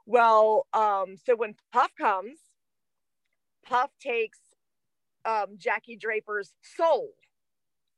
Well, 0.07 0.66
um, 0.73 1.16
so 1.25 1.37
when 1.37 1.55
Puff 1.73 1.93
comes, 1.97 2.39
Puff 3.64 3.91
takes 4.01 4.39
um, 5.25 5.57
Jackie 5.57 5.97
Draper's 5.97 6.53
soul. 6.62 7.11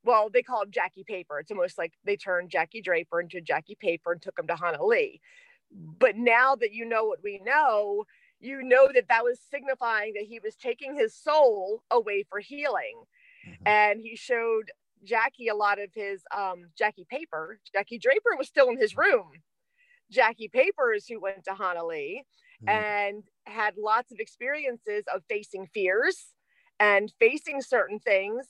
Well, 0.04 0.30
they 0.32 0.42
call 0.42 0.62
him 0.62 0.70
Jackie 0.70 1.04
Paper. 1.04 1.38
It's 1.38 1.50
almost 1.50 1.78
like 1.78 1.92
they 2.04 2.16
turned 2.16 2.50
Jackie 2.50 2.82
Draper 2.82 3.20
into 3.20 3.40
Jackie 3.40 3.76
Paper 3.80 4.12
and 4.12 4.22
took 4.22 4.38
him 4.38 4.46
to 4.48 4.56
Honah 4.56 4.84
Lee. 4.84 5.20
But 5.70 6.16
now 6.16 6.56
that 6.56 6.72
you 6.72 6.84
know 6.84 7.04
what 7.04 7.20
we 7.22 7.40
know, 7.44 8.04
you 8.40 8.62
know 8.62 8.88
that 8.92 9.08
that 9.08 9.24
was 9.24 9.38
signifying 9.50 10.14
that 10.14 10.24
he 10.24 10.40
was 10.40 10.56
taking 10.56 10.96
his 10.96 11.14
soul 11.14 11.82
away 11.90 12.24
for 12.28 12.40
healing. 12.40 13.04
Mm-hmm. 13.48 13.66
And 13.66 14.00
he 14.00 14.16
showed 14.16 14.72
Jackie 15.04 15.48
a 15.48 15.54
lot 15.54 15.80
of 15.80 15.90
his 15.94 16.22
um, 16.36 16.66
Jackie 16.76 17.06
Paper. 17.08 17.60
Jackie 17.72 17.98
Draper 17.98 18.36
was 18.36 18.48
still 18.48 18.68
in 18.68 18.78
his 18.78 18.96
room. 18.96 19.30
Jackie 20.10 20.48
Papers, 20.48 21.06
who 21.06 21.20
went 21.20 21.44
to 21.44 21.54
Honah 21.54 21.86
Lee 21.86 22.24
mm-hmm. 22.62 22.68
and 22.68 23.22
had 23.46 23.74
lots 23.76 24.12
of 24.12 24.18
experiences 24.18 25.04
of 25.12 25.22
facing 25.28 25.66
fears 25.72 26.26
and 26.78 27.12
facing 27.18 27.62
certain 27.62 27.98
things. 27.98 28.48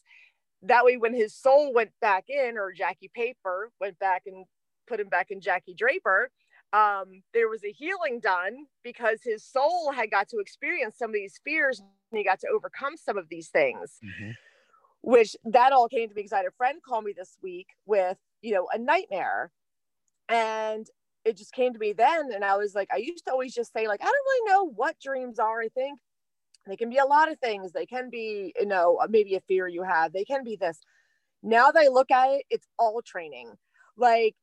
That 0.63 0.85
way, 0.85 0.97
when 0.97 1.15
his 1.15 1.35
soul 1.35 1.73
went 1.75 1.91
back 2.01 2.25
in, 2.29 2.57
or 2.57 2.73
Jackie 2.73 3.11
Paper 3.15 3.71
went 3.81 3.99
back 3.99 4.23
and 4.27 4.45
put 4.87 5.01
him 5.01 5.09
back 5.09 5.31
in 5.31 5.41
Jackie 5.41 5.75
Draper, 5.75 6.31
um, 6.73 7.23
there 7.35 7.49
was 7.49 7.65
a 7.65 7.73
healing 7.73 8.21
done 8.21 8.67
because 8.83 9.21
his 9.23 9.45
soul 9.45 9.93
had 9.93 10.11
got 10.11 10.29
to 10.29 10.39
experience 10.39 10.97
some 10.97 11.11
of 11.11 11.15
these 11.15 11.41
fears 11.45 11.81
and 11.81 12.19
he 12.19 12.25
got 12.25 12.41
to 12.41 12.49
overcome 12.49 12.97
some 12.97 13.19
of 13.19 13.29
these 13.29 13.49
things. 13.49 13.99
Mm-hmm. 14.05 14.31
Which 15.03 15.37
that 15.45 15.73
all 15.73 15.89
came 15.89 16.09
to 16.09 16.15
me 16.15 16.23
because 16.23 16.33
I 16.33 16.39
had 16.39 16.47
a 16.47 16.57
friend 16.57 16.79
call 16.87 17.03
me 17.03 17.13
this 17.17 17.37
week 17.43 17.67
with, 17.87 18.17
you 18.41 18.55
know, 18.55 18.69
a 18.73 18.79
nightmare. 18.79 19.51
And 20.29 20.87
it 21.25 21.37
just 21.37 21.53
came 21.53 21.73
to 21.73 21.79
me 21.79 21.93
then. 21.93 22.31
And 22.33 22.45
I 22.45 22.57
was 22.57 22.75
like, 22.75 22.89
I 22.93 22.99
used 22.99 23.27
to 23.27 23.33
always 23.33 23.53
just 23.53 23.73
say, 23.73 23.89
like, 23.89 24.01
I 24.01 24.05
don't 24.05 24.15
really 24.15 24.53
know 24.53 24.71
what 24.75 25.01
dreams 25.01 25.39
are. 25.39 25.61
I 25.61 25.69
think 25.69 25.99
they 26.67 26.77
can 26.77 26.91
be 26.91 26.99
a 26.99 27.05
lot 27.05 27.31
of 27.31 27.39
things. 27.39 27.73
They 27.73 27.87
can 27.87 28.11
be, 28.11 28.55
you 28.59 28.67
know, 28.67 29.01
maybe 29.09 29.35
a 29.35 29.41
fear 29.41 29.67
you 29.67 29.83
have. 29.83 30.13
They 30.13 30.25
can 30.25 30.45
be 30.45 30.57
this. 30.57 30.81
Now 31.43 31.71
that 31.71 31.83
I 31.83 31.89
look 31.89 32.11
at 32.11 32.31
it, 32.31 32.45
it's 32.51 32.67
all 32.79 33.03
training. 33.03 33.53
Like 33.97 34.37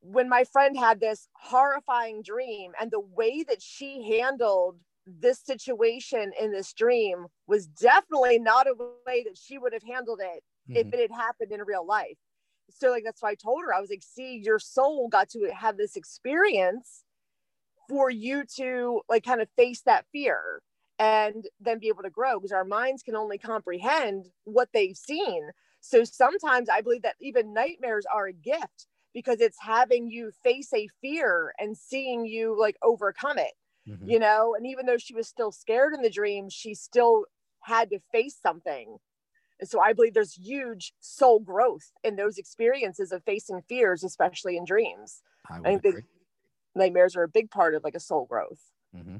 when 0.00 0.28
my 0.28 0.44
friend 0.44 0.76
had 0.76 1.00
this 1.00 1.28
horrifying 1.34 2.22
dream 2.22 2.72
and 2.80 2.90
the 2.90 3.00
way 3.00 3.44
that 3.44 3.62
she 3.62 4.16
handled 4.18 4.78
this 5.06 5.40
situation 5.40 6.32
in 6.40 6.52
this 6.52 6.72
dream 6.72 7.26
was 7.46 7.66
definitely 7.66 8.38
not 8.38 8.66
a 8.66 8.74
way 9.06 9.24
that 9.24 9.38
she 9.38 9.58
would 9.58 9.72
have 9.72 9.82
handled 9.82 10.20
it 10.20 10.42
mm-hmm. 10.68 10.76
if 10.76 10.92
it 10.92 11.00
had 11.00 11.16
happened 11.16 11.52
in 11.52 11.62
real 11.62 11.86
life. 11.86 12.18
So 12.70 12.90
like 12.90 13.04
that's 13.04 13.22
why 13.22 13.30
I 13.30 13.34
told 13.34 13.62
her 13.64 13.74
I 13.74 13.80
was 13.80 13.90
like, 13.90 14.02
see, 14.02 14.40
your 14.44 14.58
soul 14.58 15.08
got 15.08 15.28
to 15.30 15.50
have 15.54 15.76
this 15.76 15.94
experience 15.94 17.04
for 17.88 18.10
you 18.10 18.44
to 18.56 19.02
like 19.08 19.24
kind 19.24 19.40
of 19.40 19.48
face 19.56 19.82
that 19.82 20.06
fear 20.12 20.62
and 21.02 21.46
then 21.60 21.80
be 21.80 21.88
able 21.88 22.04
to 22.04 22.10
grow 22.10 22.38
because 22.38 22.52
our 22.52 22.64
minds 22.64 23.02
can 23.02 23.16
only 23.16 23.36
comprehend 23.36 24.26
what 24.44 24.68
they've 24.72 24.96
seen. 24.96 25.50
So 25.80 26.04
sometimes 26.04 26.68
I 26.68 26.80
believe 26.80 27.02
that 27.02 27.16
even 27.20 27.52
nightmares 27.52 28.06
are 28.14 28.28
a 28.28 28.32
gift 28.32 28.86
because 29.12 29.40
it's 29.40 29.58
having 29.60 30.08
you 30.08 30.30
face 30.44 30.72
a 30.72 30.86
fear 31.00 31.54
and 31.58 31.76
seeing 31.76 32.24
you 32.24 32.56
like 32.58 32.76
overcome 32.84 33.36
it, 33.36 33.50
mm-hmm. 33.88 34.08
you 34.08 34.20
know? 34.20 34.54
And 34.56 34.64
even 34.64 34.86
though 34.86 34.96
she 34.96 35.12
was 35.12 35.26
still 35.26 35.50
scared 35.50 35.92
in 35.92 36.02
the 36.02 36.08
dream, 36.08 36.48
she 36.48 36.72
still 36.72 37.24
had 37.62 37.90
to 37.90 37.98
face 38.12 38.38
something. 38.40 38.98
And 39.58 39.68
so 39.68 39.80
I 39.80 39.94
believe 39.94 40.14
there's 40.14 40.34
huge 40.34 40.92
soul 41.00 41.40
growth 41.40 41.90
in 42.04 42.14
those 42.14 42.38
experiences 42.38 43.10
of 43.10 43.24
facing 43.24 43.62
fears, 43.68 44.04
especially 44.04 44.56
in 44.56 44.64
dreams. 44.64 45.20
I, 45.50 45.72
I 45.72 45.78
think 45.78 46.04
nightmares 46.76 47.16
are 47.16 47.24
a 47.24 47.28
big 47.28 47.50
part 47.50 47.74
of 47.74 47.82
like 47.82 47.96
a 47.96 48.00
soul 48.00 48.24
growth, 48.24 48.60
mm-hmm. 48.96 49.16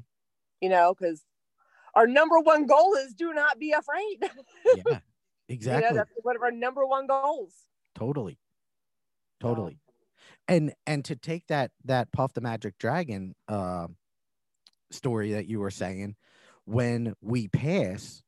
you 0.61 0.69
know, 0.69 0.95
because 0.97 1.23
our 1.95 2.07
number 2.07 2.39
one 2.39 2.65
goal 2.65 2.95
is 2.95 3.13
do 3.13 3.33
not 3.33 3.59
be 3.59 3.71
afraid. 3.71 4.17
yeah, 4.75 4.99
exactly. 5.47 5.83
you 5.83 5.89
know, 5.89 5.95
that's 5.97 6.11
one 6.21 6.35
of 6.35 6.41
our 6.41 6.51
number 6.51 6.85
one 6.85 7.07
goals. 7.07 7.53
Totally, 7.95 8.39
totally. 9.39 9.77
and 10.47 10.73
and 10.87 11.05
to 11.05 11.15
take 11.15 11.47
that 11.47 11.71
that 11.85 12.11
Puff 12.11 12.33
the 12.33 12.41
Magic 12.41 12.77
Dragon 12.77 13.35
uh, 13.47 13.87
story 14.91 15.33
that 15.33 15.47
you 15.47 15.59
were 15.59 15.71
saying, 15.71 16.15
when 16.65 17.13
we 17.21 17.47
pass 17.47 18.23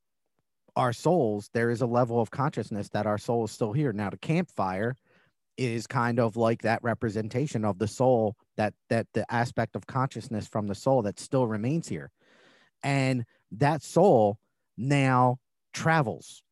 our 0.76 0.94
souls, 0.94 1.50
there 1.54 1.72
is 1.72 1.82
a 1.82 1.88
level 1.88 2.20
of 2.20 2.32
consciousness 2.32 2.90
that 2.90 3.08
our 3.08 3.18
soul 3.18 3.46
is 3.46 3.52
still 3.52 3.74
here. 3.74 3.94
Now, 3.94 4.10
the 4.10 4.18
campfire 4.18 4.96
is 5.58 5.88
kind 5.88 6.20
of 6.20 6.36
like 6.36 6.62
that 6.64 6.84
representation 6.84 7.64
of 7.64 7.80
the 7.80 7.88
soul 7.88 8.36
that 8.58 8.74
that 8.90 9.08
the 9.14 9.26
aspect 9.34 9.76
of 9.76 9.88
consciousness 9.88 10.48
from 10.48 10.68
the 10.68 10.76
soul 10.76 11.02
that 11.02 11.20
still 11.20 11.48
remains 11.48 11.88
here 11.88 12.12
and 12.86 13.26
that 13.52 13.84
soul 13.84 14.40
now 14.78 15.40
travels. 15.74 16.44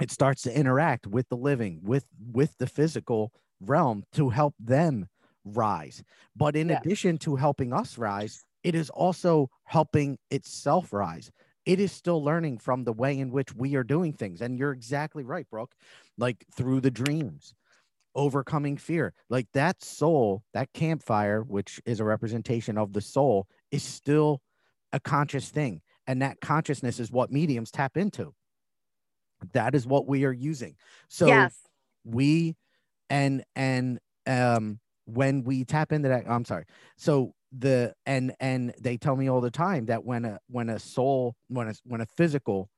It 0.00 0.10
starts 0.10 0.42
to 0.42 0.56
interact 0.56 1.06
with 1.06 1.28
the 1.28 1.36
living 1.36 1.80
with 1.82 2.06
with 2.32 2.56
the 2.58 2.66
physical 2.66 3.32
realm 3.60 4.04
to 4.12 4.28
help 4.28 4.54
them 4.58 5.08
rise. 5.44 6.02
But 6.36 6.54
in 6.54 6.68
yeah. 6.68 6.78
addition 6.78 7.18
to 7.18 7.36
helping 7.36 7.72
us 7.72 7.98
rise 7.98 8.44
it 8.62 8.74
is 8.74 8.90
also 8.90 9.50
helping 9.64 10.18
itself 10.30 10.92
rise. 10.92 11.30
It 11.64 11.80
is 11.80 11.92
still 11.92 12.22
learning 12.22 12.58
from 12.58 12.84
the 12.84 12.92
way 12.92 13.18
in 13.18 13.30
which 13.30 13.54
we 13.54 13.76
are 13.76 13.84
doing 13.84 14.12
things. 14.12 14.40
And 14.40 14.58
you're 14.58 14.72
exactly 14.72 15.22
right 15.22 15.48
brooke. 15.50 15.74
Like 16.16 16.44
through 16.54 16.80
the 16.80 16.90
dreams 16.90 17.54
overcoming 18.14 18.76
fear. 18.76 19.12
Like 19.28 19.46
that 19.52 19.82
soul 19.82 20.42
that 20.54 20.72
campfire 20.72 21.42
which 21.42 21.80
is 21.86 22.00
a 22.00 22.04
representation 22.04 22.76
of 22.76 22.92
the 22.92 23.00
soul 23.00 23.46
is 23.70 23.82
still 23.82 24.40
a 24.92 24.98
conscious 24.98 25.50
thing 25.50 25.82
and 26.08 26.22
that 26.22 26.40
consciousness 26.40 26.98
is 26.98 27.12
what 27.12 27.30
mediums 27.30 27.70
tap 27.70 27.96
into. 27.96 28.34
That 29.52 29.76
is 29.76 29.86
what 29.86 30.08
we 30.08 30.24
are 30.24 30.32
using. 30.32 30.74
So 31.08 31.26
yes. 31.26 31.54
we 32.04 32.56
and 33.10 33.44
and 33.54 34.00
um 34.26 34.80
when 35.04 35.44
we 35.44 35.64
tap 35.64 35.92
into 35.92 36.08
that 36.08 36.24
i'm 36.28 36.44
sorry. 36.44 36.64
So 36.96 37.34
the 37.56 37.94
and 38.04 38.34
and 38.40 38.74
they 38.80 38.96
tell 38.96 39.16
me 39.16 39.30
all 39.30 39.40
the 39.40 39.50
time 39.50 39.86
that 39.86 40.04
when 40.04 40.24
a 40.24 40.38
when 40.48 40.68
a 40.68 40.78
soul 40.78 41.36
when 41.48 41.68
a 41.68 41.74
when 41.84 42.00
a 42.00 42.06
physical 42.06 42.68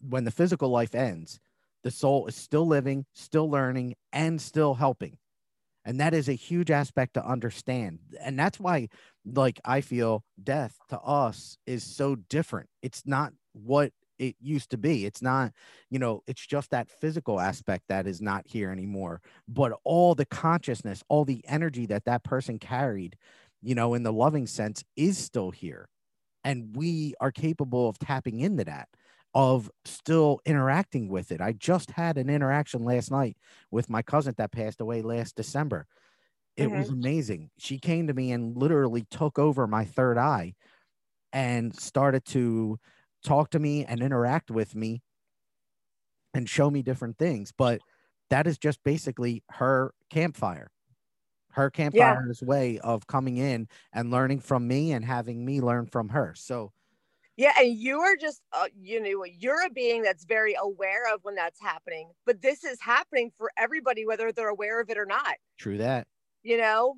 when 0.00 0.24
the 0.24 0.30
physical 0.30 0.68
life 0.68 0.94
ends 0.94 1.40
the 1.82 1.90
soul 1.90 2.26
is 2.26 2.34
still 2.34 2.66
living 2.66 3.04
still 3.12 3.50
learning 3.50 3.94
and 4.12 4.40
still 4.40 4.74
helping. 4.74 5.18
And 5.84 6.00
that 6.00 6.14
is 6.14 6.30
a 6.30 6.34
huge 6.34 6.70
aspect 6.70 7.14
to 7.14 7.26
understand. 7.26 7.98
And 8.18 8.38
that's 8.38 8.58
why 8.58 8.88
like 9.24 9.60
i 9.64 9.80
feel 9.80 10.24
death 10.42 10.76
to 10.88 10.98
us 11.00 11.56
is 11.66 11.82
so 11.82 12.14
different 12.14 12.68
it's 12.82 13.02
not 13.06 13.32
what 13.52 13.92
it 14.18 14.36
used 14.40 14.70
to 14.70 14.78
be 14.78 15.04
it's 15.06 15.22
not 15.22 15.52
you 15.90 15.98
know 15.98 16.22
it's 16.26 16.46
just 16.46 16.70
that 16.70 16.90
physical 16.90 17.40
aspect 17.40 17.84
that 17.88 18.06
is 18.06 18.20
not 18.20 18.46
here 18.46 18.70
anymore 18.70 19.20
but 19.48 19.72
all 19.84 20.14
the 20.14 20.26
consciousness 20.26 21.02
all 21.08 21.24
the 21.24 21.44
energy 21.48 21.86
that 21.86 22.04
that 22.04 22.22
person 22.22 22.58
carried 22.58 23.16
you 23.62 23.74
know 23.74 23.94
in 23.94 24.02
the 24.02 24.12
loving 24.12 24.46
sense 24.46 24.84
is 24.96 25.18
still 25.18 25.50
here 25.50 25.88
and 26.44 26.76
we 26.76 27.14
are 27.20 27.32
capable 27.32 27.88
of 27.88 27.98
tapping 27.98 28.40
into 28.40 28.64
that 28.64 28.88
of 29.34 29.68
still 29.84 30.40
interacting 30.46 31.08
with 31.08 31.32
it. 31.32 31.40
I 31.40 31.52
just 31.52 31.90
had 31.90 32.16
an 32.16 32.30
interaction 32.30 32.84
last 32.84 33.10
night 33.10 33.36
with 33.70 33.90
my 33.90 34.00
cousin 34.00 34.34
that 34.38 34.52
passed 34.52 34.80
away 34.80 35.02
last 35.02 35.34
December. 35.34 35.86
It 36.56 36.68
mm-hmm. 36.68 36.78
was 36.78 36.88
amazing. 36.90 37.50
She 37.58 37.78
came 37.78 38.06
to 38.06 38.14
me 38.14 38.32
and 38.32 38.56
literally 38.56 39.06
took 39.10 39.38
over 39.38 39.66
my 39.66 39.84
third 39.84 40.18
eye 40.18 40.54
and 41.32 41.74
started 41.74 42.24
to 42.26 42.78
talk 43.24 43.50
to 43.50 43.58
me 43.58 43.84
and 43.84 44.00
interact 44.00 44.50
with 44.50 44.74
me 44.74 45.02
and 46.32 46.48
show 46.48 46.70
me 46.70 46.82
different 46.82 47.18
things. 47.18 47.52
But 47.56 47.80
that 48.30 48.46
is 48.46 48.58
just 48.58 48.78
basically 48.84 49.42
her 49.50 49.92
campfire. 50.10 50.70
Her 51.50 51.70
campfire's 51.70 52.40
yeah. 52.42 52.48
way 52.48 52.78
of 52.80 53.06
coming 53.06 53.36
in 53.36 53.68
and 53.92 54.10
learning 54.10 54.40
from 54.40 54.66
me 54.66 54.92
and 54.92 55.04
having 55.04 55.44
me 55.44 55.60
learn 55.60 55.86
from 55.86 56.08
her. 56.10 56.34
So 56.36 56.72
yeah, 57.36 57.52
and 57.58 57.76
you 57.76 57.98
are 57.98 58.16
just, 58.16 58.42
uh, 58.52 58.66
you 58.80 59.00
know, 59.00 59.24
you're 59.24 59.66
a 59.66 59.70
being 59.70 60.02
that's 60.02 60.24
very 60.24 60.54
aware 60.60 61.12
of 61.12 61.20
when 61.22 61.34
that's 61.34 61.60
happening. 61.60 62.10
But 62.26 62.42
this 62.42 62.62
is 62.62 62.80
happening 62.80 63.32
for 63.36 63.50
everybody, 63.56 64.06
whether 64.06 64.30
they're 64.30 64.48
aware 64.48 64.80
of 64.80 64.88
it 64.88 64.98
or 64.98 65.06
not. 65.06 65.34
True 65.58 65.78
that. 65.78 66.06
You 66.44 66.58
know, 66.58 66.94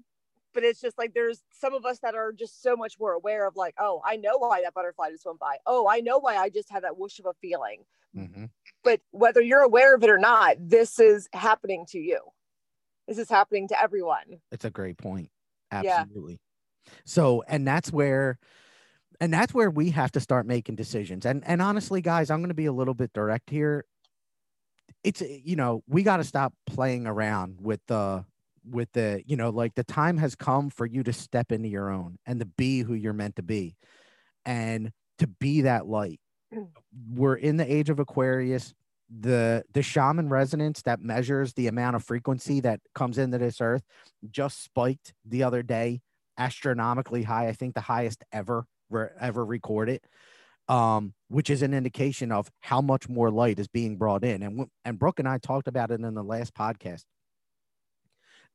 but 0.53 0.63
it's 0.63 0.81
just 0.81 0.99
like 0.99 1.15
there's 1.15 1.43
some 1.53 1.73
of 1.73 1.87
us 1.87 2.01
that 2.01 2.15
are 2.15 2.33
just 2.33 2.63
so 2.63 2.77
much 2.77 2.97
more 3.01 3.13
aware 3.13 3.47
of, 3.47 3.57
like, 3.57 3.75
oh, 3.79 4.03
I 4.05 4.17
know 4.17 4.37
why 4.37 4.61
that 4.63 4.75
butterfly 4.75 5.11
just 5.11 5.25
went 5.25 5.39
by. 5.39 5.57
Oh, 5.65 5.89
I 5.89 6.01
know 6.01 6.19
why 6.19 6.37
I 6.37 6.51
just 6.51 6.71
had 6.71 6.85
that 6.85 6.99
whoosh 6.99 7.19
of 7.19 7.27
a 7.27 7.33
feeling. 7.41 7.85
Mm-hmm. 8.17 8.47
but 8.83 9.01
whether 9.11 9.43
you're 9.43 9.61
aware 9.61 9.95
of 9.95 10.03
it 10.03 10.09
or 10.09 10.17
not 10.17 10.57
this 10.59 10.99
is 10.99 11.29
happening 11.35 11.85
to 11.91 11.99
you 11.99 12.19
this 13.07 13.19
is 13.19 13.29
happening 13.29 13.69
to 13.69 13.79
everyone 13.79 14.41
It's 14.51 14.65
a 14.65 14.71
great 14.71 14.97
point. 14.97 15.29
Yeah. 15.71 15.99
Absolutely. 16.01 16.41
So, 17.05 17.43
and 17.49 17.67
that's 17.67 17.93
where, 17.93 18.39
and 19.21 19.33
that's 19.33 19.53
where 19.53 19.71
we 19.71 19.91
have 19.91 20.13
to 20.13 20.21
start 20.21 20.47
making 20.47 20.77
decisions. 20.77 21.27
And 21.27 21.43
and 21.47 21.61
honestly, 21.63 22.01
guys, 22.01 22.31
I'm 22.31 22.41
going 22.41 22.49
to 22.49 22.55
be 22.55 22.67
a 22.67 22.73
little 22.73 22.95
bit 22.95 23.13
direct 23.13 23.51
here. 23.51 23.85
It's 25.03 25.21
you 25.21 25.57
know 25.57 25.83
we 25.89 26.03
got 26.03 26.19
to 26.19 26.25
stop 26.25 26.53
playing 26.67 27.07
around 27.07 27.59
with 27.61 27.81
the 27.87 28.25
with 28.69 28.91
the 28.93 29.23
you 29.27 29.37
know 29.37 29.51
like 29.51 29.75
the 29.75 29.85
time 29.85 30.17
has 30.19 30.35
come 30.35 30.71
for 30.71 30.87
you 30.87 31.03
to 31.03 31.13
step 31.13 31.53
into 31.53 31.69
your 31.69 31.91
own 31.91 32.19
and 32.27 32.41
to 32.41 32.47
be 32.47 32.81
who 32.81 32.95
you're 32.95 33.13
meant 33.13 33.37
to 33.37 33.43
be, 33.43 33.77
and 34.45 34.93
to 35.19 35.27
be 35.27 35.63
that 35.63 35.87
light. 35.87 36.21
Mm. 36.55 36.69
We're 37.11 37.37
in 37.37 37.57
the 37.57 37.73
age 37.73 37.91
of 37.91 37.99
Aquarius 37.99 38.75
the 39.09 39.65
the 39.73 39.83
Schumann 39.83 40.29
resonance 40.29 40.83
that 40.83 41.01
measures 41.01 41.53
the 41.55 41.69
amount 41.69 41.97
of 41.97 42.05
frequency 42.05 42.61
that 42.61 42.81
comes 42.95 43.19
into 43.19 43.39
this 43.39 43.61
earth 43.61 43.83
just 44.31 44.63
spiked 44.63 45.15
the 45.25 45.43
other 45.43 45.63
day 45.63 46.01
astronomically 46.39 47.23
high 47.23 47.49
i 47.49 47.53
think 47.53 47.75
the 47.75 47.81
highest 47.81 48.23
ever 48.33 48.67
ever 49.21 49.45
recorded 49.45 50.01
um 50.69 51.15
which 51.29 51.49
is 51.49 51.63
an 51.63 51.73
indication 51.73 52.31
of 52.31 52.51
how 52.61 52.81
much 52.81 53.09
more 53.09 53.31
light 53.31 53.59
is 53.59 53.69
being 53.69 53.97
brought 53.97 54.25
in 54.25 54.43
and 54.43 54.67
and 54.85 54.99
brooke 54.99 55.19
and 55.19 55.29
i 55.29 55.39
talked 55.39 55.69
about 55.69 55.91
it 55.91 56.01
in 56.01 56.15
the 56.15 56.23
last 56.23 56.53
podcast 56.55 57.05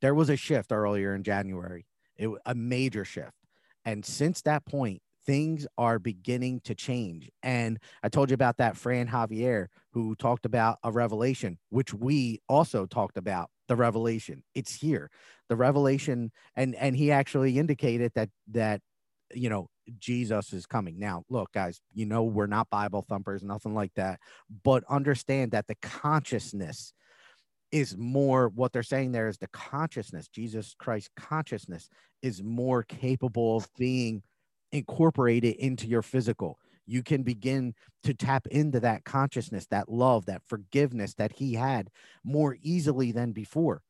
there 0.02 0.16
was 0.16 0.30
a 0.30 0.36
shift 0.36 0.72
earlier 0.72 1.14
in 1.16 1.24
january 1.24 1.86
it 2.18 2.30
a 2.46 2.56
major 2.56 3.06
shift 3.06 3.38
and 3.86 4.06
since 4.06 4.42
that 4.42 4.66
point 4.66 5.02
things 5.26 5.68
are 5.78 6.00
beginning 6.00 6.60
to 6.62 6.74
change 6.74 7.30
and 7.44 7.80
i 8.04 8.10
told 8.10 8.30
you 8.30 8.34
about 8.34 8.58
that 8.58 8.76
fran 8.76 9.08
javier 9.08 9.68
who 9.94 10.16
talked 10.16 10.46
about 10.46 10.80
a 10.84 10.92
revelation, 10.92 11.58
which 11.70 11.94
we 11.94 12.42
also 12.48 12.86
talked 12.86 13.18
about 13.18 13.50
the 13.68 13.76
revelation. 13.76 14.44
It's 14.56 14.76
here. 14.76 15.10
The 15.50 15.56
revelation, 15.56 16.32
and 16.56 16.76
and 16.76 16.96
he 16.96 17.12
actually 17.12 17.60
indicated 17.60 18.12
that 18.16 18.30
that 18.52 18.82
you 19.34 19.50
know 19.50 19.70
Jesus 20.00 20.54
is 20.54 20.66
coming. 20.66 20.98
Now, 20.98 21.24
look, 21.30 21.52
guys, 21.52 21.82
you 21.94 22.06
know 22.06 22.24
we're 22.24 22.48
not 22.48 22.70
Bible 22.70 23.06
thumpers, 23.08 23.44
nothing 23.44 23.74
like 23.74 23.94
that, 23.96 24.20
but 24.64 24.84
understand 24.90 25.52
that 25.52 25.68
the 25.68 25.76
consciousness 25.82 26.94
is 27.72 27.98
more 27.98 28.50
what 28.50 28.74
they're 28.74 28.84
saying 28.84 29.12
there 29.12 29.28
is 29.28 29.38
the 29.38 29.48
consciousness, 29.48 30.28
Jesus 30.28 30.76
Christ 30.78 31.10
consciousness 31.16 31.90
is 32.22 32.44
more 32.44 32.84
capable 32.84 33.58
of 33.58 33.68
being 33.78 34.24
incorporated 34.72 35.56
into 35.56 35.88
your 35.88 36.02
physical 36.02 36.58
you 36.92 37.04
can 37.04 37.24
begin 37.24 37.74
to 38.04 38.14
tap 38.14 38.48
into 38.48 38.80
that 38.82 39.06
consciousness, 39.06 39.66
that 39.68 39.90
love, 39.90 40.26
that 40.26 40.42
forgiveness 40.46 41.14
that 41.16 41.32
he 41.32 41.54
had 41.54 41.90
more 42.24 42.58
easily 42.62 43.12
than 43.12 43.32
before. 43.32 43.82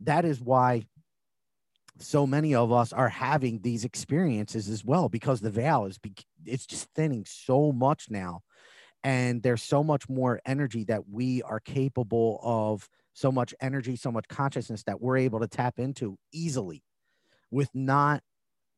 That 0.00 0.24
is 0.26 0.40
why 0.40 0.84
so 1.98 2.26
many 2.26 2.54
of 2.54 2.70
us 2.70 2.92
are 2.92 3.08
having 3.08 3.60
these 3.60 3.84
experiences 3.84 4.68
as 4.68 4.84
well 4.84 5.08
because 5.08 5.40
the 5.40 5.50
veil 5.50 5.86
is 5.86 5.98
it's 6.44 6.66
just 6.66 6.88
thinning 6.94 7.24
so 7.26 7.70
much 7.70 8.10
now 8.10 8.40
and 9.04 9.42
there's 9.42 9.62
so 9.62 9.82
much 9.82 10.08
more 10.08 10.40
energy 10.44 10.84
that 10.84 11.08
we 11.08 11.42
are 11.42 11.60
capable 11.60 12.40
of 12.42 12.88
so 13.12 13.30
much 13.32 13.54
energy 13.60 13.96
so 13.96 14.10
much 14.12 14.26
consciousness 14.28 14.82
that 14.84 15.00
we're 15.00 15.16
able 15.18 15.40
to 15.40 15.48
tap 15.48 15.78
into 15.78 16.16
easily 16.32 16.82
with 17.50 17.68
not 17.74 18.22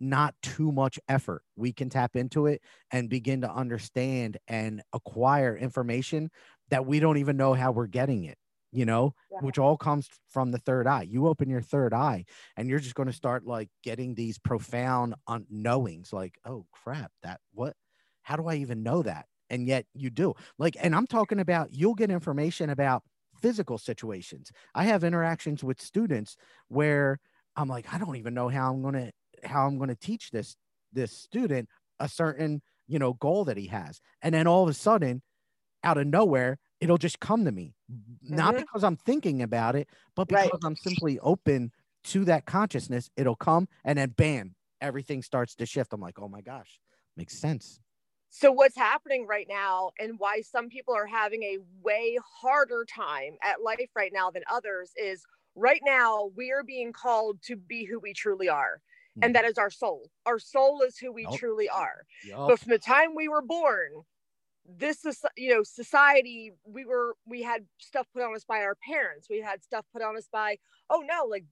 not 0.00 0.34
too 0.42 0.72
much 0.72 0.98
effort. 1.08 1.42
We 1.56 1.72
can 1.72 1.88
tap 1.88 2.16
into 2.16 2.46
it 2.46 2.60
and 2.90 3.08
begin 3.08 3.40
to 3.42 3.50
understand 3.50 4.36
and 4.48 4.82
acquire 4.92 5.56
information 5.56 6.30
that 6.70 6.84
we 6.84 6.98
don't 7.00 7.16
even 7.18 7.36
know 7.36 7.54
how 7.54 7.70
we're 7.70 7.86
getting 7.86 8.24
it, 8.24 8.36
you 8.72 8.84
know, 8.84 9.14
Yeah. 9.30 9.38
which 9.40 9.58
all 9.58 9.76
comes 9.76 10.08
from 10.28 10.50
the 10.50 10.58
third 10.58 10.86
eye. 10.88 11.02
You 11.02 11.28
open 11.28 11.48
your 11.48 11.62
third 11.62 11.94
eye 11.94 12.24
and 12.56 12.68
you're 12.68 12.80
just 12.80 12.96
going 12.96 13.06
to 13.06 13.12
start 13.12 13.46
like 13.46 13.70
getting 13.84 14.14
these 14.14 14.38
profound 14.38 15.14
unknowings 15.28 16.12
like, 16.12 16.38
oh 16.44 16.66
crap, 16.72 17.12
that 17.22 17.40
what, 17.52 17.74
how 18.22 18.36
do 18.36 18.48
I 18.48 18.56
even 18.56 18.82
know 18.82 19.02
that? 19.02 19.26
And 19.48 19.66
yet 19.66 19.86
you 19.94 20.10
do. 20.10 20.34
Like, 20.58 20.76
and 20.82 20.94
I'm 20.94 21.06
talking 21.06 21.38
about 21.38 21.72
you'll 21.72 21.94
get 21.94 22.10
information 22.10 22.68
about 22.68 23.04
physical 23.40 23.78
situations. 23.78 24.50
I 24.74 24.84
have 24.84 25.04
interactions 25.04 25.64
with 25.64 25.80
students 25.80 26.36
where 26.68 27.18
I'm 27.56 27.68
like, 27.68 27.92
I 27.92 27.98
don't 27.98 28.16
even 28.16 28.34
know 28.34 28.48
how 28.48 28.72
I'm 28.72 28.82
going 28.82 28.94
to 28.94 29.12
how 29.48 29.66
I'm 29.66 29.76
going 29.78 29.88
to 29.90 29.96
teach 29.96 30.30
this 30.30 30.56
this 30.92 31.12
student 31.12 31.68
a 32.00 32.08
certain 32.08 32.62
you 32.86 32.98
know 32.98 33.12
goal 33.14 33.44
that 33.46 33.56
he 33.56 33.66
has, 33.68 34.00
and 34.22 34.34
then 34.34 34.46
all 34.46 34.62
of 34.64 34.68
a 34.68 34.74
sudden, 34.74 35.22
out 35.82 35.98
of 35.98 36.06
nowhere, 36.06 36.58
it'll 36.80 36.98
just 36.98 37.20
come 37.20 37.44
to 37.44 37.52
me, 37.52 37.74
not 38.28 38.56
Mhm. 38.56 38.56
because 38.56 38.84
I'm 38.84 38.96
thinking 38.96 39.42
about 39.42 39.76
it, 39.76 39.88
but 40.16 40.28
Right. 40.28 40.50
because 40.50 40.60
I'm 40.64 40.76
simply 40.76 41.18
open 41.20 41.72
to 42.04 42.24
that 42.26 42.46
consciousness. 42.46 43.10
It'll 43.16 43.36
come, 43.36 43.68
and 43.84 43.98
then 43.98 44.10
bam, 44.10 44.56
everything 44.80 45.22
starts 45.22 45.54
to 45.56 45.66
shift. 45.66 45.92
I'm 45.92 46.00
like, 46.00 46.18
oh 46.18 46.28
my 46.28 46.40
gosh, 46.40 46.80
makes 47.16 47.36
sense. 47.38 47.80
So 48.36 48.50
what's 48.50 48.76
happening 48.76 49.28
right 49.28 49.46
now 49.48 49.92
and 50.00 50.18
why 50.18 50.40
some 50.40 50.68
people 50.68 50.92
are 50.92 51.06
having 51.06 51.44
a 51.44 51.58
way 51.82 52.18
harder 52.42 52.84
time 52.84 53.36
at 53.44 53.62
life 53.62 53.90
right 53.94 54.10
now 54.12 54.28
than 54.28 54.42
others 54.50 54.90
is 54.96 55.22
right 55.54 55.80
now 55.84 56.30
we 56.34 56.50
are 56.50 56.64
being 56.64 56.92
called 56.92 57.40
to 57.42 57.54
be 57.54 57.84
who 57.84 58.00
we 58.00 58.12
truly 58.12 58.48
are 58.48 58.82
Mhm. 59.16 59.26
and 59.26 59.34
that 59.36 59.44
is 59.44 59.56
our 59.56 59.70
soul 59.70 60.10
our 60.26 60.40
soul 60.40 60.82
is 60.82 60.98
who 60.98 61.12
we 61.12 61.28
truly 61.28 61.68
are 61.68 62.04
Yup. 62.24 62.48
but 62.48 62.58
from 62.58 62.70
the 62.70 62.78
time 62.78 63.14
we 63.14 63.28
were 63.28 63.40
born 63.42 64.02
this 64.66 65.04
is 65.04 65.24
you 65.36 65.54
know 65.54 65.62
society 65.62 66.52
we 66.64 66.84
were 66.84 67.16
we 67.26 67.42
had 67.42 67.64
stuff 67.78 68.08
put 68.12 68.22
on 68.22 68.34
us 68.34 68.44
by 68.44 68.60
our 68.62 68.74
parents 68.74 69.28
we 69.30 69.40
had 69.40 69.62
stuff 69.62 69.86
put 69.92 70.02
on 70.02 70.16
us 70.16 70.28
by 70.32 70.58
oh 70.90 71.04
no 71.06 71.24
like 71.26 71.44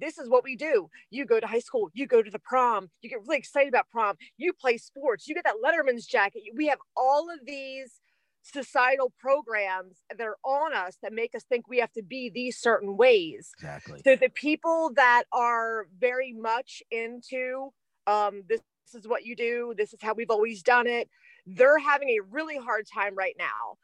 this 0.00 0.18
is 0.18 0.28
what 0.28 0.44
we 0.44 0.56
do. 0.56 0.88
You 1.10 1.24
go 1.24 1.40
to 1.40 1.46
high 1.46 1.60
school 1.60 1.90
you 1.94 2.06
go 2.06 2.22
to 2.22 2.30
the 2.30 2.38
prom 2.38 2.90
you 3.02 3.10
get 3.10 3.20
really 3.20 3.38
excited 3.38 3.68
about 3.68 3.88
prom 3.90 4.16
you 4.36 4.52
play 4.52 4.76
sports 4.78 5.28
you 5.28 5.34
get 5.34 5.44
that 5.44 5.56
letterman's 5.64 6.06
jacket. 6.06 6.42
We 6.54 6.66
have 6.68 6.78
all 6.96 7.28
of 7.30 7.40
these 7.46 8.00
societal 8.42 9.12
programs 9.18 10.02
that 10.16 10.26
are 10.26 10.38
on 10.44 10.74
us 10.74 10.96
that 11.02 11.12
make 11.12 11.34
us 11.34 11.44
think 11.44 11.68
we 11.68 11.78
have 11.78 11.92
to 11.92 12.02
be 12.02 12.30
these 12.30 12.58
certain 12.58 12.96
ways. 12.96 13.50
Exactly. 13.58 14.00
so 14.04 14.16
the 14.16 14.30
people 14.30 14.92
that 14.96 15.24
are 15.32 15.86
very 15.98 16.32
much 16.32 16.82
into 16.90 17.72
um, 18.06 18.42
this, 18.48 18.60
is 18.94 19.06
what 19.06 19.24
you 19.24 19.36
do, 19.36 19.72
this 19.76 19.92
is 19.92 20.00
how 20.02 20.12
we've 20.14 20.30
always 20.30 20.62
done 20.62 20.88
it, 20.88 21.08
they're 21.46 21.78
having 21.78 22.08
a 22.08 22.20
really 22.30 22.56
hard 22.56 22.86
time 22.92 23.14
right 23.14 23.36
now 23.38 23.76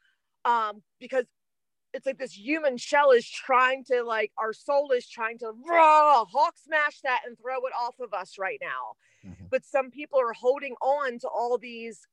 um, 0.45 0.83
because 0.99 1.27
it's 1.97 2.07
like 2.07 2.18
this 2.18 2.32
human 2.32 2.76
shell 2.76 3.11
is 3.11 3.28
trying 3.28 3.84
to 3.84 4.03
like 4.03 4.32
our 4.38 4.53
soul 4.53 4.92
is 4.92 5.09
trying 5.09 5.38
to 5.38 5.53
raw 5.68 6.24
hawk 6.24 6.55
smash 6.62 7.01
that 7.03 7.22
and 7.26 7.38
throw 7.38 7.66
it 7.66 7.72
off 7.78 7.99
of 8.01 8.14
us 8.14 8.38
right 8.38 8.59
now. 8.61 8.97
Mhm. 9.28 9.51
But 9.51 9.64
some 9.64 9.90
people 9.90 10.20
are 10.20 10.32
holding 10.32 10.74
on 10.80 11.18
to 11.20 11.28
all 11.28 11.59
these 11.59 12.07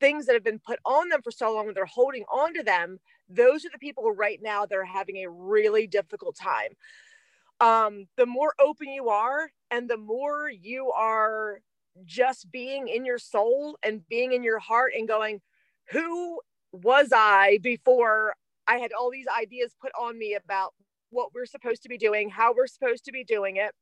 things 0.00 0.26
that 0.26 0.34
have 0.34 0.44
been 0.44 0.60
put 0.60 0.78
on 0.84 1.08
them 1.08 1.22
for 1.22 1.30
so 1.30 1.52
long 1.54 1.68
and 1.68 1.76
they're 1.76 1.86
holding 1.86 2.24
on 2.24 2.54
to 2.54 2.62
them. 2.62 3.00
Those 3.28 3.64
are 3.64 3.70
the 3.70 3.78
people 3.78 4.12
right 4.12 4.40
now 4.42 4.66
that 4.66 4.76
are 4.76 4.84
having 4.84 5.16
a 5.16 5.30
really 5.30 5.86
difficult 5.86 6.36
time 6.36 6.76
um, 7.60 8.06
the 8.16 8.26
more 8.26 8.54
open 8.60 8.88
you 8.88 9.08
are 9.08 9.50
and 9.70 9.88
the 9.88 9.96
more 9.96 10.50
you 10.50 10.92
are 10.92 11.60
just 12.04 12.50
being 12.52 12.88
in 12.88 13.04
your 13.04 13.18
soul 13.18 13.76
and 13.82 14.06
being 14.08 14.32
in 14.32 14.42
your 14.42 14.58
heart 14.58 14.92
and 14.96 15.08
going, 15.08 15.40
who 15.90 16.40
was 16.72 17.08
I 17.12 17.58
before 17.62 18.34
I 18.68 18.78
had 18.78 18.92
all 18.92 19.10
these 19.10 19.26
ideas 19.40 19.74
put 19.80 19.92
on 19.98 20.18
me 20.18 20.34
about 20.34 20.74
what 21.10 21.30
we're 21.34 21.46
supposed 21.46 21.82
to 21.84 21.88
be 21.88 21.98
doing, 21.98 22.28
how 22.30 22.54
we're 22.54 22.66
supposed 22.66 23.04
to 23.06 23.12
be 23.12 23.24
doing 23.24 23.56
it. 23.56 23.72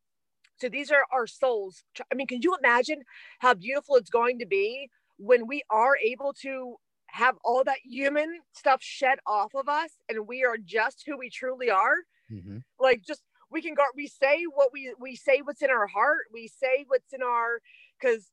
So 0.59 0.69
these 0.69 0.91
are 0.91 1.05
our 1.13 1.27
souls. 1.27 1.85
I 2.11 2.15
mean, 2.15 2.27
can 2.27 2.41
you 2.43 2.57
imagine 2.57 3.03
how 3.41 3.55
beautiful 3.55 3.97
it's 3.97 4.11
going 4.11 4.39
to 4.39 4.47
be 4.47 4.89
when 5.19 5.47
we 5.47 5.63
are 5.71 5.97
able 5.99 6.33
to 6.43 6.77
have 7.09 7.37
all 7.45 7.65
that 7.65 7.79
human 7.85 8.41
stuff 8.53 8.83
shed 8.83 9.19
off 9.27 9.55
of 9.55 9.69
us 9.69 9.91
and 10.09 10.27
we 10.27 10.45
are 10.45 10.57
just 10.57 11.03
who 11.07 11.19
we 11.19 11.31
truly 11.31 11.71
are? 11.71 11.97
Mhm. 12.33 12.65
like 12.81 13.03
just 13.07 13.23
we 13.53 13.63
can 13.63 13.75
go 13.75 13.85
we 13.95 14.09
say 14.09 14.45
what 14.53 14.73
we 14.73 14.93
we 14.99 15.15
say 15.15 15.41
what's 15.45 15.63
in 15.63 15.71
our 15.71 15.87
heart 15.87 16.25
we 16.33 16.49
say 16.49 16.85
what's 16.89 17.13
in 17.13 17.23
our 17.23 17.61
because 18.01 18.33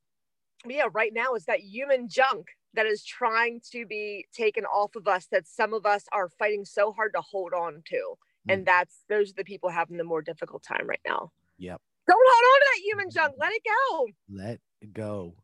yeah 0.65 0.87
right 0.93 1.13
now 1.13 1.33
it's 1.35 1.45
that 1.45 1.59
human 1.59 2.09
junk 2.09 2.47
that 2.73 2.85
is 2.85 3.03
trying 3.03 3.61
to 3.71 3.85
be 3.85 4.25
taken 4.33 4.65
off 4.65 4.95
of 4.95 5.07
us 5.07 5.27
that 5.31 5.47
some 5.47 5.73
of 5.73 5.85
us 5.85 6.05
are 6.11 6.29
fighting 6.29 6.65
so 6.65 6.91
hard 6.91 7.13
to 7.13 7.21
hold 7.21 7.53
on 7.53 7.81
to 7.85 8.15
hmm. 8.45 8.51
and 8.51 8.65
that's 8.65 9.03
those 9.09 9.31
are 9.31 9.35
the 9.37 9.43
people 9.43 9.69
having 9.69 9.97
the 9.97 10.03
more 10.03 10.21
difficult 10.21 10.63
time 10.63 10.87
right 10.87 11.01
now 11.05 11.31
Yep. 11.59 11.79
don't 12.07 12.27
hold 12.29 12.53
on 12.53 12.59
to 12.59 12.65
that 12.73 12.83
human 12.83 13.07
mm-hmm. 13.07 13.15
junk 13.15 13.35
let 13.39 13.51
it 13.53 13.61
go 13.63 14.07
Let 14.29 14.59
go. 14.93 15.35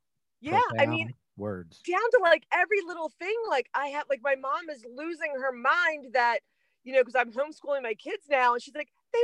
yeah 0.41 0.59
i 0.79 0.85
mean 0.85 1.13
words. 1.39 1.79
down 1.89 1.99
to 2.11 2.19
like 2.21 2.43
every 2.53 2.81
little 2.85 3.11
thing. 3.17 3.35
Like 3.49 3.69
I 3.73 3.87
have, 3.87 4.05
like 4.09 4.21
my 4.21 4.35
mom 4.35 4.69
is 4.69 4.85
losing 4.95 5.33
her 5.41 5.51
mind 5.51 6.13
that, 6.13 6.39
you 6.83 6.93
know, 6.93 7.01
because 7.01 7.15
I'm 7.15 7.31
homeschooling 7.31 7.83
my 7.83 7.95
kids 7.95 8.23
now, 8.29 8.53
and 8.53 8.61
she's 8.61 8.75
like, 8.75 8.89
they, 9.13 9.19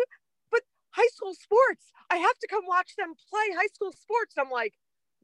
but 0.50 0.62
high 0.92 1.08
school 1.14 1.34
sports, 1.36 1.92
I 2.10 2.18
have 2.18 2.40
to 2.40 2.48
come 2.48 2.64
watch 2.68 2.96
them 2.98 3.14
play 3.30 3.48
high 3.56 3.70
school 3.74 3.92
sports. 3.92 4.34
And 4.38 4.46
I'm 4.46 4.52
like, 4.52 4.74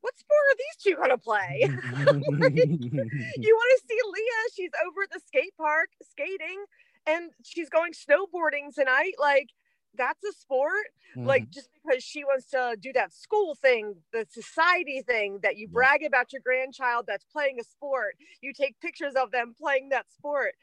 what 0.01 0.17
sport 0.17 0.39
are 0.49 0.57
these 0.57 0.83
two 0.83 0.95
gonna 0.95 1.17
play? 1.17 1.61
you 1.61 3.55
want 3.55 3.79
to 3.79 3.81
see 3.87 3.99
Leah? 4.05 4.43
She's 4.55 4.71
over 4.85 5.03
at 5.03 5.11
the 5.11 5.21
skate 5.25 5.55
park 5.57 5.89
skating, 6.09 6.65
and 7.07 7.31
she's 7.43 7.69
going 7.69 7.93
snowboarding 7.93 8.73
tonight. 8.73 9.13
Like 9.19 9.49
that's 9.95 10.23
a 10.23 10.33
sport. 10.33 10.87
Mm-hmm. 11.15 11.27
Like 11.27 11.49
just 11.49 11.69
because 11.83 12.03
she 12.03 12.23
wants 12.23 12.47
to 12.51 12.77
do 12.79 12.93
that 12.93 13.13
school 13.13 13.55
thing, 13.55 13.95
the 14.13 14.25
society 14.29 15.01
thing 15.01 15.39
that 15.43 15.57
you 15.57 15.67
brag 15.67 16.03
about 16.03 16.31
your 16.31 16.41
grandchild 16.43 17.05
that's 17.07 17.25
playing 17.25 17.59
a 17.59 17.63
sport, 17.63 18.15
you 18.41 18.53
take 18.53 18.79
pictures 18.79 19.13
of 19.15 19.31
them 19.31 19.53
playing 19.57 19.89
that 19.89 20.05
sport. 20.11 20.53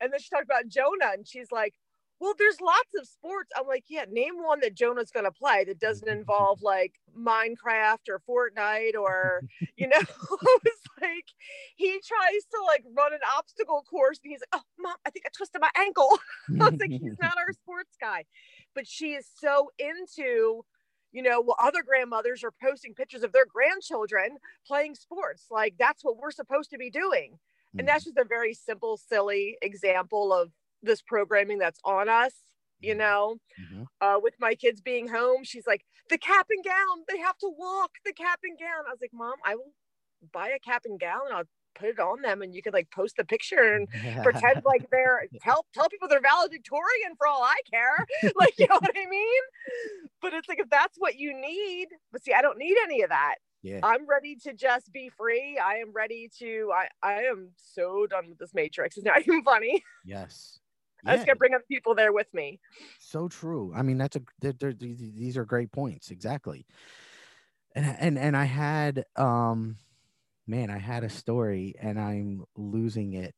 And 0.00 0.12
then 0.12 0.20
she 0.20 0.28
talked 0.28 0.44
about 0.44 0.68
Jonah, 0.68 1.12
and 1.12 1.26
she's 1.26 1.52
like, 1.52 1.74
well, 2.20 2.34
there's 2.38 2.60
lots 2.60 2.90
of 2.98 3.06
sports. 3.06 3.50
I'm 3.56 3.66
like, 3.66 3.84
yeah, 3.88 4.04
name 4.10 4.36
one 4.42 4.60
that 4.60 4.74
Jonah's 4.74 5.10
going 5.10 5.24
to 5.24 5.32
play 5.32 5.64
that 5.64 5.80
doesn't 5.80 6.08
involve 6.08 6.62
like 6.62 6.94
Minecraft 7.16 8.08
or 8.08 8.22
Fortnite 8.28 8.94
or, 8.98 9.42
you 9.76 9.88
know, 9.88 9.98
it's 10.64 10.80
like 11.00 11.26
he 11.76 11.90
tries 11.90 12.44
to 12.50 12.62
like 12.66 12.84
run 12.96 13.12
an 13.12 13.20
obstacle 13.36 13.84
course 13.88 14.20
and 14.24 14.30
he's 14.30 14.40
like, 14.40 14.60
oh, 14.60 14.82
mom, 14.82 14.96
I 15.06 15.10
think 15.10 15.24
I 15.26 15.30
twisted 15.36 15.60
my 15.60 15.70
ankle. 15.76 16.18
I 16.60 16.70
was 16.70 16.80
like, 16.80 16.90
he's 16.90 17.18
not 17.20 17.36
our 17.38 17.52
sports 17.52 17.96
guy. 18.00 18.24
But 18.74 18.86
she 18.86 19.12
is 19.12 19.26
so 19.36 19.70
into, 19.78 20.64
you 21.12 21.22
know, 21.22 21.40
well, 21.40 21.56
other 21.60 21.82
grandmothers 21.82 22.42
are 22.44 22.52
posting 22.62 22.94
pictures 22.94 23.22
of 23.22 23.32
their 23.32 23.46
grandchildren 23.46 24.38
playing 24.66 24.94
sports. 24.94 25.46
Like 25.50 25.74
that's 25.78 26.04
what 26.04 26.16
we're 26.16 26.30
supposed 26.30 26.70
to 26.70 26.78
be 26.78 26.90
doing. 26.90 27.38
And 27.76 27.88
that's 27.88 28.04
mm. 28.04 28.08
just 28.08 28.18
a 28.18 28.24
very 28.24 28.54
simple, 28.54 28.96
silly 28.96 29.58
example 29.60 30.32
of 30.32 30.52
this 30.84 31.02
programming 31.02 31.58
that's 31.58 31.80
on 31.84 32.08
us 32.08 32.32
you 32.80 32.94
know 32.94 33.36
mm-hmm. 33.60 33.84
uh, 34.00 34.18
with 34.20 34.34
my 34.40 34.54
kids 34.54 34.80
being 34.80 35.08
home 35.08 35.42
she's 35.42 35.66
like 35.66 35.84
the 36.10 36.18
cap 36.18 36.46
and 36.50 36.64
gown 36.64 37.04
they 37.08 37.18
have 37.18 37.38
to 37.38 37.50
walk 37.56 37.92
the 38.04 38.12
cap 38.12 38.40
and 38.42 38.58
gown 38.58 38.84
i 38.86 38.90
was 38.90 39.00
like 39.00 39.12
mom 39.12 39.34
i 39.44 39.54
will 39.54 39.72
buy 40.32 40.48
a 40.48 40.58
cap 40.58 40.82
and 40.84 41.00
gown 41.00 41.20
and 41.26 41.36
i'll 41.36 41.44
put 41.74 41.88
it 41.88 41.98
on 41.98 42.22
them 42.22 42.42
and 42.42 42.54
you 42.54 42.62
could 42.62 42.72
like 42.72 42.90
post 42.90 43.16
the 43.16 43.24
picture 43.24 43.74
and 43.74 43.88
pretend 44.22 44.62
like 44.64 44.88
they're 44.90 45.26
tell 45.40 45.66
tell 45.74 45.88
people 45.88 46.08
they're 46.08 46.20
valedictorian 46.20 47.14
for 47.18 47.26
all 47.26 47.42
I 47.42 47.56
care. 47.70 48.06
like 48.36 48.54
you 48.58 48.66
know 48.68 48.78
what 48.78 48.96
I 48.96 49.08
mean? 49.08 49.42
But 50.20 50.32
it's 50.32 50.48
like 50.48 50.60
if 50.60 50.70
that's 50.70 50.96
what 50.98 51.16
you 51.16 51.38
need, 51.38 51.88
but 52.12 52.24
see, 52.24 52.32
I 52.32 52.42
don't 52.42 52.58
need 52.58 52.76
any 52.84 53.02
of 53.02 53.10
that. 53.10 53.36
Yeah. 53.62 53.80
I'm 53.82 54.06
ready 54.06 54.36
to 54.44 54.52
just 54.52 54.92
be 54.92 55.10
free. 55.16 55.58
I 55.58 55.76
am 55.76 55.92
ready 55.92 56.30
to 56.38 56.70
I 56.74 56.88
I 57.02 57.22
am 57.22 57.50
so 57.56 58.06
done 58.06 58.28
with 58.28 58.38
this 58.38 58.54
matrix. 58.54 58.96
It's 58.96 59.06
not 59.06 59.20
even 59.20 59.42
funny. 59.42 59.82
Yes. 60.04 60.60
Yeah. 61.04 61.12
I 61.12 61.16
just 61.16 61.26
gotta 61.26 61.38
bring 61.38 61.54
other 61.54 61.64
people 61.68 61.94
there 61.94 62.12
with 62.12 62.32
me. 62.32 62.60
So 62.98 63.28
true. 63.28 63.72
I 63.74 63.82
mean, 63.82 63.98
that's 63.98 64.16
a 64.16 64.22
they're, 64.40 64.52
they're, 64.52 64.72
these 64.72 65.36
are 65.36 65.44
great 65.44 65.72
points. 65.72 66.10
Exactly. 66.10 66.66
And 67.74 67.84
and 67.98 68.18
and 68.18 68.36
I 68.36 68.44
had 68.44 69.04
um, 69.16 69.76
man, 70.46 70.70
I 70.70 70.78
had 70.78 71.04
a 71.04 71.10
story 71.10 71.74
and 71.80 71.98
I'm 72.00 72.44
losing 72.56 73.14
it. 73.14 73.34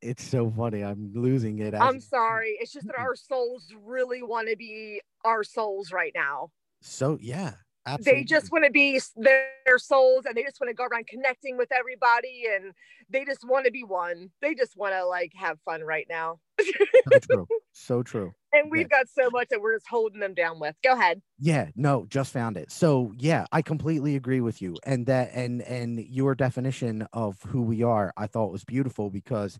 It's 0.00 0.22
so 0.22 0.52
funny. 0.56 0.84
I'm 0.84 1.12
losing 1.14 1.58
it. 1.58 1.74
I'm 1.74 1.98
sorry. 2.00 2.56
It's 2.60 2.72
just 2.72 2.86
that 2.86 2.98
our 2.98 3.16
souls 3.16 3.74
really 3.84 4.22
want 4.22 4.48
to 4.48 4.56
be 4.56 5.00
our 5.24 5.42
souls 5.42 5.90
right 5.90 6.12
now. 6.14 6.50
So 6.80 7.18
yeah, 7.20 7.54
Absolutely. 7.88 8.20
They 8.20 8.24
just 8.24 8.52
want 8.52 8.64
to 8.64 8.70
be 8.70 9.00
their 9.16 9.78
souls 9.78 10.26
and 10.26 10.36
they 10.36 10.42
just 10.42 10.60
want 10.60 10.68
to 10.68 10.74
go 10.74 10.84
around 10.84 11.06
connecting 11.06 11.56
with 11.56 11.72
everybody 11.72 12.44
and 12.54 12.72
they 13.08 13.24
just 13.24 13.48
want 13.48 13.64
to 13.64 13.70
be 13.70 13.82
one. 13.82 14.30
They 14.42 14.54
just 14.54 14.76
want 14.76 14.94
to 14.94 15.06
like 15.06 15.32
have 15.36 15.58
fun 15.64 15.82
right 15.82 16.06
now. 16.08 16.38
so 16.60 17.18
true. 17.20 17.46
So 17.72 18.02
true. 18.02 18.32
And 18.52 18.70
we've 18.70 18.88
yeah. 18.90 18.98
got 18.98 19.08
so 19.08 19.30
much 19.30 19.48
that 19.50 19.60
we're 19.60 19.76
just 19.76 19.88
holding 19.88 20.20
them 20.20 20.34
down 20.34 20.60
with. 20.60 20.76
Go 20.84 20.92
ahead. 20.92 21.22
Yeah, 21.38 21.68
no, 21.76 22.06
just 22.10 22.32
found 22.32 22.56
it. 22.56 22.70
So 22.70 23.14
yeah, 23.16 23.46
I 23.52 23.62
completely 23.62 24.16
agree 24.16 24.40
with 24.40 24.60
you. 24.60 24.76
And 24.84 25.06
that 25.06 25.30
and 25.32 25.62
and 25.62 26.00
your 26.00 26.34
definition 26.34 27.06
of 27.12 27.40
who 27.42 27.62
we 27.62 27.82
are, 27.82 28.12
I 28.16 28.26
thought 28.26 28.52
was 28.52 28.64
beautiful 28.64 29.08
because 29.08 29.58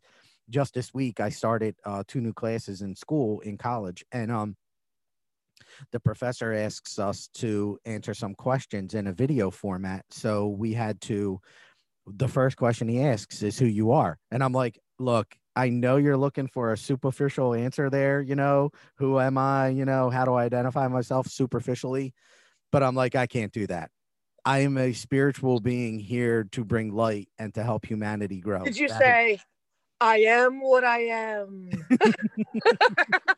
just 0.51 0.75
this 0.75 0.93
week 0.93 1.21
I 1.21 1.31
started 1.31 1.77
uh, 1.85 2.05
two 2.07 2.21
new 2.21 2.33
classes 2.33 2.83
in 2.83 2.95
school 2.95 3.41
in 3.41 3.57
college. 3.57 4.05
And 4.13 4.31
um 4.31 4.57
the 5.93 6.01
professor 6.01 6.53
asks 6.53 6.99
us 6.99 7.29
to 7.35 7.79
answer 7.85 8.15
some 8.15 8.35
questions 8.35 8.95
in 8.95 9.07
a 9.07 9.13
video 9.13 9.51
format. 9.51 10.05
So 10.11 10.49
we 10.49 10.73
had 10.73 11.01
to, 11.03 11.41
the 12.07 12.29
first 12.29 12.57
question 12.57 12.89
he 12.89 13.03
asks 13.03 13.43
is 13.43 13.59
who 13.59 13.67
you 13.67 13.93
are. 13.93 14.19
And 14.31 14.43
I'm 14.43 14.53
like, 14.53 14.79
look, 14.99 15.35
I 15.57 15.71
know 15.71 15.97
you're 15.97 16.17
looking 16.17 16.47
for 16.47 16.73
a 16.73 16.77
superficial 16.77 17.55
answer 17.55 17.91
there. 17.91 18.21
You 18.21 18.37
know, 18.37 18.71
who 18.97 19.19
am 19.19 19.37
I? 19.39 19.69
You 19.69 19.85
know, 19.85 20.09
how 20.11 20.25
do 20.25 20.35
I 20.35 20.45
identify 20.45 20.87
myself 20.89 21.27
superficially? 21.27 22.15
But 22.71 22.83
I'm 22.83 22.95
like, 22.95 23.15
I 23.15 23.27
can't 23.27 23.53
do 23.53 23.67
that. 23.67 23.91
I 24.45 24.61
am 24.61 24.79
a 24.79 24.93
spiritual 24.93 25.61
being 25.61 25.99
here 25.99 26.45
to 26.53 26.65
bring 26.65 26.95
light 26.95 27.29
and 27.39 27.53
to 27.55 27.63
help 27.63 27.87
humanity 27.87 28.41
grow. 28.41 28.65
Did 28.65 28.79
you 28.79 28.89
that 28.89 28.99
say, 28.99 29.33
is- 29.33 29.41
I 30.01 30.19
am 30.19 30.61
what 30.63 30.85
I 30.85 31.01
am? 31.01 31.71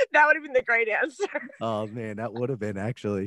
that 0.12 0.26
would 0.26 0.36
have 0.36 0.42
been 0.42 0.52
the 0.52 0.62
great 0.62 0.88
answer. 0.88 1.50
Oh 1.60 1.86
man, 1.86 2.16
that 2.16 2.32
would 2.32 2.50
have 2.50 2.58
been 2.58 2.76
actually. 2.78 3.26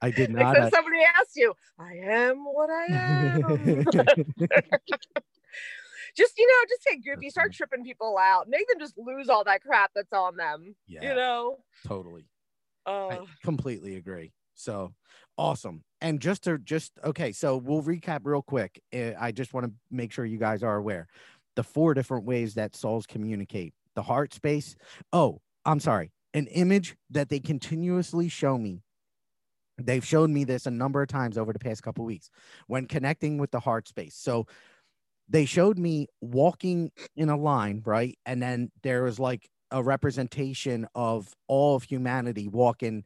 I 0.00 0.10
did 0.10 0.30
not. 0.34 0.58
Like 0.58 0.74
somebody 0.74 1.00
asked 1.18 1.36
you, 1.36 1.54
I 1.78 1.94
am 1.94 2.44
what 2.44 2.70
I 2.70 2.86
am. 2.86 3.40
just 6.16 6.38
you 6.38 6.46
know, 6.46 6.64
just 6.68 6.84
get 6.84 7.04
goofy, 7.04 7.30
start 7.30 7.52
tripping 7.52 7.84
people 7.84 8.16
out, 8.18 8.48
make 8.48 8.68
them 8.68 8.78
just 8.78 8.98
lose 8.98 9.28
all 9.28 9.44
that 9.44 9.62
crap 9.62 9.92
that's 9.94 10.12
on 10.12 10.36
them. 10.36 10.74
Yeah, 10.86 11.08
you 11.08 11.14
know, 11.14 11.58
totally. 11.86 12.26
Uh, 12.86 13.08
I 13.08 13.20
completely 13.42 13.96
agree. 13.96 14.32
So 14.54 14.92
awesome. 15.38 15.82
And 16.00 16.20
just 16.20 16.44
to 16.44 16.58
just 16.58 16.92
okay, 17.02 17.32
so 17.32 17.56
we'll 17.56 17.82
recap 17.82 18.20
real 18.24 18.42
quick. 18.42 18.80
Eh, 18.92 19.14
I 19.18 19.32
just 19.32 19.54
want 19.54 19.66
to 19.66 19.72
make 19.90 20.12
sure 20.12 20.24
you 20.24 20.38
guys 20.38 20.62
are 20.62 20.76
aware 20.76 21.08
the 21.56 21.62
four 21.62 21.94
different 21.94 22.24
ways 22.24 22.54
that 22.54 22.76
souls 22.76 23.06
communicate. 23.06 23.72
The 23.94 24.02
heart 24.02 24.34
space. 24.34 24.76
Oh, 25.12 25.40
I'm 25.64 25.80
sorry, 25.80 26.12
an 26.32 26.46
image 26.48 26.96
that 27.10 27.28
they 27.28 27.40
continuously 27.40 28.28
show 28.28 28.58
me. 28.58 28.82
They've 29.78 30.04
shown 30.04 30.32
me 30.32 30.44
this 30.44 30.66
a 30.66 30.70
number 30.70 31.02
of 31.02 31.08
times 31.08 31.36
over 31.36 31.52
the 31.52 31.58
past 31.58 31.82
couple 31.82 32.04
weeks 32.04 32.30
when 32.66 32.86
connecting 32.86 33.38
with 33.38 33.50
the 33.50 33.60
heart 33.60 33.88
space. 33.88 34.14
So 34.14 34.46
they 35.28 35.46
showed 35.46 35.78
me 35.78 36.06
walking 36.20 36.92
in 37.16 37.28
a 37.28 37.36
line, 37.36 37.82
right? 37.84 38.16
And 38.26 38.42
then 38.42 38.70
there 38.82 39.02
was 39.02 39.18
like 39.18 39.48
a 39.70 39.82
representation 39.82 40.86
of 40.94 41.32
all 41.48 41.74
of 41.74 41.82
humanity 41.82 42.46
walking 42.46 43.04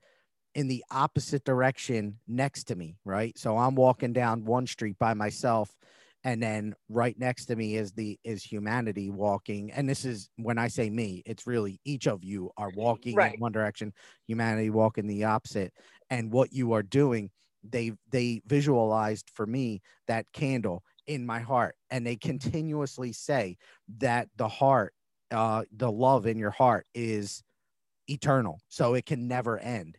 in 0.54 0.68
the 0.68 0.84
opposite 0.90 1.44
direction 1.44 2.18
next 2.26 2.64
to 2.64 2.74
me, 2.74 2.96
right? 3.04 3.38
So 3.38 3.56
I'm 3.56 3.74
walking 3.74 4.12
down 4.12 4.44
one 4.44 4.66
street 4.66 4.98
by 4.98 5.14
myself 5.14 5.74
and 6.24 6.42
then 6.42 6.74
right 6.88 7.18
next 7.18 7.46
to 7.46 7.56
me 7.56 7.76
is 7.76 7.92
the 7.92 8.18
is 8.24 8.42
humanity 8.42 9.10
walking 9.10 9.70
and 9.72 9.88
this 9.88 10.04
is 10.04 10.30
when 10.36 10.58
i 10.58 10.68
say 10.68 10.90
me 10.90 11.22
it's 11.26 11.46
really 11.46 11.80
each 11.84 12.06
of 12.06 12.24
you 12.24 12.50
are 12.56 12.70
walking 12.74 13.14
right. 13.14 13.34
in 13.34 13.40
one 13.40 13.52
direction 13.52 13.92
humanity 14.26 14.70
walking 14.70 15.06
the 15.06 15.24
opposite 15.24 15.72
and 16.10 16.32
what 16.32 16.52
you 16.52 16.72
are 16.72 16.82
doing 16.82 17.30
they 17.68 17.92
they 18.10 18.40
visualized 18.46 19.30
for 19.34 19.46
me 19.46 19.80
that 20.06 20.26
candle 20.32 20.82
in 21.06 21.24
my 21.24 21.40
heart 21.40 21.74
and 21.90 22.06
they 22.06 22.16
continuously 22.16 23.12
say 23.12 23.56
that 23.98 24.28
the 24.36 24.48
heart 24.48 24.92
uh 25.30 25.62
the 25.76 25.90
love 25.90 26.26
in 26.26 26.38
your 26.38 26.50
heart 26.50 26.86
is 26.94 27.42
eternal 28.08 28.58
so 28.68 28.94
it 28.94 29.06
can 29.06 29.28
never 29.28 29.58
end 29.58 29.96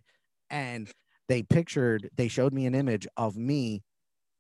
and 0.50 0.92
they 1.28 1.44
pictured 1.44 2.10
they 2.16 2.28
showed 2.28 2.54
me 2.54 2.66
an 2.66 2.76
image 2.76 3.08
of 3.18 3.38
me 3.38 3.82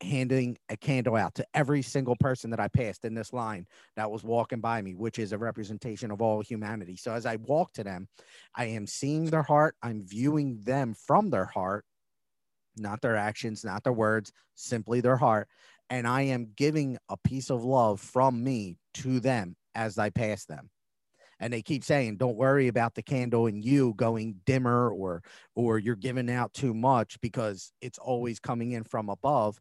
handing 0.01 0.57
a 0.69 0.77
candle 0.77 1.15
out 1.15 1.35
to 1.35 1.45
every 1.53 1.81
single 1.81 2.15
person 2.15 2.49
that 2.51 2.59
I 2.59 2.67
passed 2.67 3.05
in 3.05 3.13
this 3.13 3.33
line 3.33 3.65
that 3.95 4.09
was 4.09 4.23
walking 4.23 4.59
by 4.59 4.81
me, 4.81 4.95
which 4.95 5.19
is 5.19 5.33
a 5.33 5.37
representation 5.37 6.11
of 6.11 6.21
all 6.21 6.41
humanity. 6.41 6.95
So 6.95 7.13
as 7.13 7.25
I 7.25 7.35
walk 7.37 7.73
to 7.73 7.83
them, 7.83 8.07
I 8.55 8.65
am 8.65 8.87
seeing 8.87 9.25
their 9.25 9.43
heart, 9.43 9.75
I'm 9.81 10.05
viewing 10.05 10.61
them 10.63 10.93
from 10.93 11.29
their 11.29 11.45
heart, 11.45 11.85
not 12.77 13.01
their 13.01 13.15
actions, 13.15 13.63
not 13.65 13.83
their 13.83 13.93
words, 13.93 14.31
simply 14.55 15.01
their 15.01 15.17
heart. 15.17 15.47
And 15.89 16.07
I 16.07 16.21
am 16.23 16.51
giving 16.55 16.97
a 17.09 17.17
piece 17.17 17.49
of 17.49 17.63
love 17.63 17.99
from 17.99 18.43
me 18.43 18.77
to 18.95 19.19
them 19.19 19.55
as 19.75 19.97
I 19.97 20.09
pass 20.09 20.45
them 20.45 20.69
and 21.39 21.53
they 21.53 21.61
keep 21.61 21.83
saying 21.83 22.17
don't 22.17 22.35
worry 22.35 22.67
about 22.67 22.95
the 22.95 23.01
candle 23.01 23.47
and 23.47 23.63
you 23.63 23.93
going 23.95 24.35
dimmer 24.45 24.89
or 24.89 25.23
or 25.55 25.79
you're 25.79 25.95
giving 25.95 26.29
out 26.29 26.53
too 26.53 26.73
much 26.73 27.19
because 27.21 27.71
it's 27.81 27.97
always 27.97 28.39
coming 28.39 28.71
in 28.71 28.83
from 28.83 29.09
above 29.09 29.59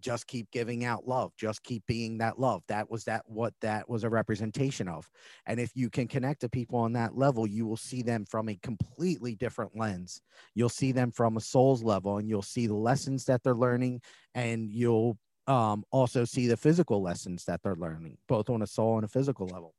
just 0.00 0.26
keep 0.26 0.50
giving 0.50 0.84
out 0.84 1.06
love 1.06 1.32
just 1.36 1.62
keep 1.62 1.84
being 1.86 2.18
that 2.18 2.38
love. 2.38 2.62
That 2.68 2.90
was 2.90 3.04
that 3.04 3.22
what 3.26 3.54
that 3.60 3.88
was 3.88 4.04
a 4.04 4.10
representation 4.10 4.88
of. 4.88 5.08
And 5.46 5.60
if 5.60 5.70
you 5.74 5.90
can 5.90 6.08
connect 6.08 6.40
to 6.42 6.48
people 6.48 6.78
on 6.78 6.92
that 6.94 7.16
level 7.16 7.46
you 7.46 7.66
will 7.66 7.76
see 7.76 8.02
them 8.02 8.24
from 8.24 8.48
a 8.48 8.56
completely 8.56 9.34
different 9.34 9.76
lens. 9.76 10.20
You'll 10.54 10.68
see 10.68 10.92
them 10.92 11.10
from 11.10 11.36
a 11.36 11.40
soul's 11.40 11.82
level 11.82 12.18
and 12.18 12.28
you'll 12.28 12.42
see 12.42 12.66
the 12.66 12.74
lessons 12.74 13.24
that 13.26 13.42
they're 13.42 13.54
learning 13.54 14.00
and 14.34 14.70
you'll 14.70 15.18
um, 15.46 15.84
also 15.90 16.24
see 16.24 16.46
the 16.46 16.56
physical 16.56 17.02
lessons 17.02 17.44
that 17.46 17.62
they're 17.62 17.74
learning 17.74 18.18
both 18.28 18.50
on 18.50 18.62
a 18.62 18.66
soul 18.66 18.96
and 18.96 19.04
a 19.04 19.08
physical 19.08 19.46
level. 19.46 19.74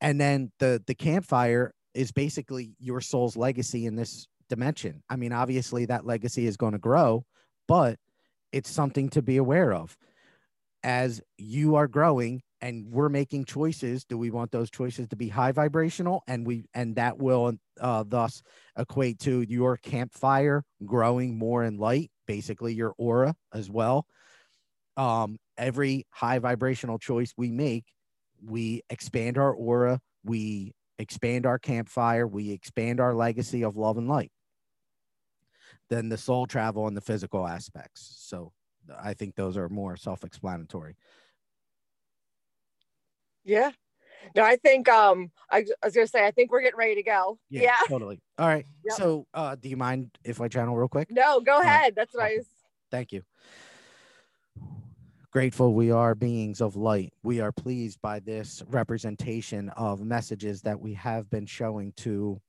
And 0.00 0.20
then 0.20 0.52
the 0.58 0.82
the 0.86 0.94
campfire 0.94 1.72
is 1.94 2.12
basically 2.12 2.74
your 2.78 3.00
soul's 3.00 3.36
legacy 3.36 3.86
in 3.86 3.96
this 3.96 4.26
dimension. 4.48 5.02
I 5.08 5.16
mean, 5.16 5.32
obviously 5.32 5.86
that 5.86 6.04
legacy 6.04 6.46
is 6.46 6.56
going 6.56 6.72
to 6.72 6.78
grow, 6.78 7.24
but 7.66 7.98
it's 8.52 8.70
something 8.70 9.08
to 9.10 9.22
be 9.22 9.36
aware 9.36 9.72
of. 9.72 9.96
As 10.82 11.20
you 11.38 11.76
are 11.76 11.88
growing 11.88 12.42
and 12.60 12.86
we're 12.90 13.08
making 13.08 13.46
choices, 13.46 14.04
do 14.04 14.18
we 14.18 14.30
want 14.30 14.52
those 14.52 14.70
choices 14.70 15.08
to 15.08 15.16
be 15.16 15.28
high 15.28 15.52
vibrational 15.52 16.22
and 16.26 16.46
we 16.46 16.66
and 16.74 16.96
that 16.96 17.18
will 17.18 17.54
uh, 17.80 18.04
thus 18.06 18.42
equate 18.78 19.18
to 19.20 19.42
your 19.42 19.76
campfire 19.78 20.62
growing 20.84 21.38
more 21.38 21.64
in 21.64 21.78
light, 21.78 22.10
basically 22.26 22.74
your 22.74 22.94
aura 22.98 23.34
as 23.52 23.70
well. 23.70 24.06
Um, 24.96 25.38
every 25.56 26.06
high 26.10 26.38
vibrational 26.38 26.98
choice 26.98 27.32
we 27.36 27.50
make, 27.50 27.86
we 28.44 28.82
expand 28.90 29.38
our 29.38 29.52
aura, 29.52 30.00
we 30.22 30.72
expand 30.98 31.46
our 31.46 31.58
campfire, 31.58 32.26
we 32.26 32.52
expand 32.52 33.00
our 33.00 33.14
legacy 33.14 33.64
of 33.64 33.76
love 33.76 33.96
and 33.96 34.06
light 34.06 34.30
than 35.90 36.08
the 36.08 36.18
soul 36.18 36.46
travel 36.46 36.86
and 36.86 36.96
the 36.96 37.00
physical 37.00 37.46
aspects. 37.46 38.16
So 38.20 38.52
I 39.02 39.14
think 39.14 39.34
those 39.34 39.56
are 39.56 39.68
more 39.68 39.96
self-explanatory. 39.96 40.96
Yeah. 43.44 43.70
No, 44.34 44.42
I 44.42 44.56
think 44.56 44.88
um 44.88 45.30
I, 45.50 45.58
I, 45.82 45.86
was 45.86 45.94
gonna 45.94 46.06
say 46.06 46.26
I 46.26 46.30
think 46.30 46.50
we're 46.50 46.62
getting 46.62 46.78
ready 46.78 46.94
to 46.94 47.02
go. 47.02 47.38
Yeah, 47.50 47.62
yeah. 47.62 47.76
totally. 47.88 48.20
All 48.38 48.48
right. 48.48 48.66
Yep. 48.84 48.96
So 48.96 49.26
uh 49.34 49.56
do 49.56 49.68
you 49.68 49.76
mind 49.76 50.10
if 50.24 50.40
I 50.40 50.48
channel 50.48 50.76
real 50.76 50.88
quick? 50.88 51.10
No, 51.10 51.40
go 51.40 51.60
ahead. 51.60 51.94
That's 51.94 52.14
what 52.14 52.24
I 52.24 52.36
was 52.36 52.46
thank 52.90 53.12
you. 53.12 53.22
Grateful 55.30 55.74
we 55.74 55.90
are 55.90 56.14
beings 56.14 56.60
of 56.60 56.76
light. 56.76 57.12
We 57.22 57.40
are 57.40 57.52
pleased 57.52 58.00
by 58.00 58.20
this 58.20 58.62
representation 58.68 59.68
of 59.70 60.00
messages 60.00 60.62
that 60.62 60.80
we 60.80 60.94
have 60.94 61.28
been 61.28 61.44
showing 61.44 61.92
to 61.98 62.40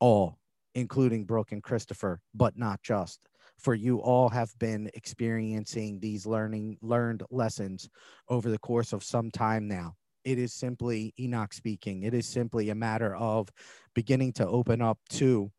all 0.00 0.39
including 0.74 1.24
Brooke 1.24 1.52
and 1.52 1.62
Christopher, 1.62 2.20
but 2.34 2.56
not 2.56 2.82
just. 2.82 3.26
For 3.58 3.74
you 3.74 3.98
all 3.98 4.28
have 4.30 4.58
been 4.58 4.90
experiencing 4.94 6.00
these 6.00 6.26
learning 6.26 6.78
learned 6.80 7.22
lessons 7.30 7.88
over 8.28 8.48
the 8.50 8.58
course 8.58 8.92
of 8.92 9.04
some 9.04 9.30
time 9.30 9.68
now. 9.68 9.96
It 10.24 10.38
is 10.38 10.52
simply 10.52 11.14
Enoch 11.18 11.52
speaking. 11.52 12.02
It 12.02 12.14
is 12.14 12.26
simply 12.26 12.70
a 12.70 12.74
matter 12.74 13.14
of 13.16 13.48
beginning 13.94 14.32
to 14.34 14.46
open 14.46 14.80
up 14.80 14.98
to 15.10 15.50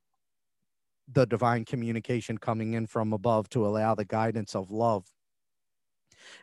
the 1.12 1.26
divine 1.26 1.66
communication 1.66 2.38
coming 2.38 2.74
in 2.74 2.88
from 2.88 3.14
above 3.14 3.50
to 3.50 3.66
allow 3.66 3.96
the 3.96 4.06
guidance 4.06 4.56
of 4.56 4.72
love. 4.72 5.06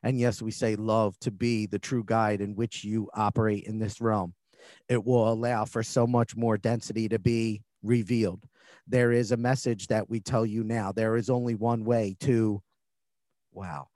And 0.02 0.18
yes, 0.18 0.42
we 0.42 0.50
say 0.50 0.76
love 0.76 1.18
to 1.20 1.30
be 1.30 1.66
the 1.66 1.78
true 1.78 2.04
guide 2.04 2.40
in 2.40 2.54
which 2.54 2.84
you 2.84 3.08
operate 3.14 3.64
in 3.64 3.78
this 3.78 4.00
realm. 4.00 4.34
It 4.88 5.04
will 5.04 5.30
allow 5.30 5.64
for 5.64 5.82
so 5.82 6.06
much 6.06 6.36
more 6.36 6.58
density 6.58 7.08
to 7.08 7.18
be 7.18 7.62
revealed 7.82 8.44
there 8.86 9.12
is 9.12 9.32
a 9.32 9.36
message 9.36 9.88
that 9.88 10.08
we 10.08 10.20
tell 10.20 10.46
you 10.46 10.64
now. 10.64 10.92
There 10.92 11.16
is 11.16 11.30
only 11.30 11.54
one 11.54 11.84
way 11.84 12.16
to, 12.20 12.62
wow, 13.52 13.88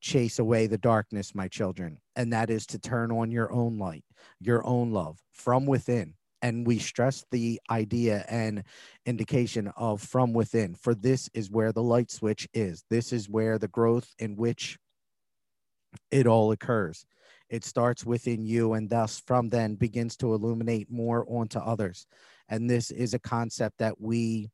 chase 0.00 0.38
away 0.38 0.66
the 0.66 0.78
darkness, 0.78 1.34
my 1.34 1.48
children, 1.48 1.98
and 2.16 2.32
that 2.32 2.50
is 2.50 2.66
to 2.66 2.78
turn 2.78 3.12
on 3.12 3.30
your 3.30 3.52
own 3.52 3.78
light, 3.78 4.04
your 4.40 4.66
own 4.66 4.92
love 4.92 5.18
from 5.32 5.66
within. 5.66 6.14
And 6.42 6.66
we 6.66 6.78
stress 6.78 7.24
the 7.30 7.60
idea 7.70 8.24
and 8.28 8.64
indication 9.04 9.70
of 9.76 10.00
from 10.00 10.32
within, 10.32 10.74
for 10.74 10.94
this 10.94 11.28
is 11.34 11.50
where 11.50 11.70
the 11.70 11.82
light 11.82 12.10
switch 12.10 12.48
is. 12.54 12.82
This 12.88 13.12
is 13.12 13.28
where 13.28 13.58
the 13.58 13.68
growth 13.68 14.08
in 14.18 14.36
which 14.36 14.78
it 16.10 16.26
all 16.26 16.52
occurs. 16.52 17.04
It 17.50 17.64
starts 17.64 18.06
within 18.06 18.46
you 18.46 18.74
and 18.74 18.88
thus 18.88 19.20
from 19.26 19.48
then 19.48 19.74
begins 19.74 20.16
to 20.18 20.32
illuminate 20.32 20.90
more 20.90 21.26
onto 21.28 21.58
others. 21.58 22.06
And 22.50 22.68
this 22.68 22.90
is 22.90 23.14
a 23.14 23.18
concept 23.18 23.78
that 23.78 24.00
we 24.00 24.50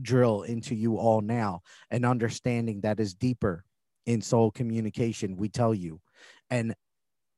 drill 0.00 0.42
into 0.42 0.74
you 0.74 0.98
all 0.98 1.22
now, 1.22 1.62
an 1.90 2.04
understanding 2.04 2.82
that 2.82 3.00
is 3.00 3.14
deeper 3.14 3.64
in 4.06 4.20
soul 4.20 4.50
communication, 4.50 5.36
we 5.36 5.48
tell 5.48 5.74
you, 5.74 6.00
and 6.50 6.74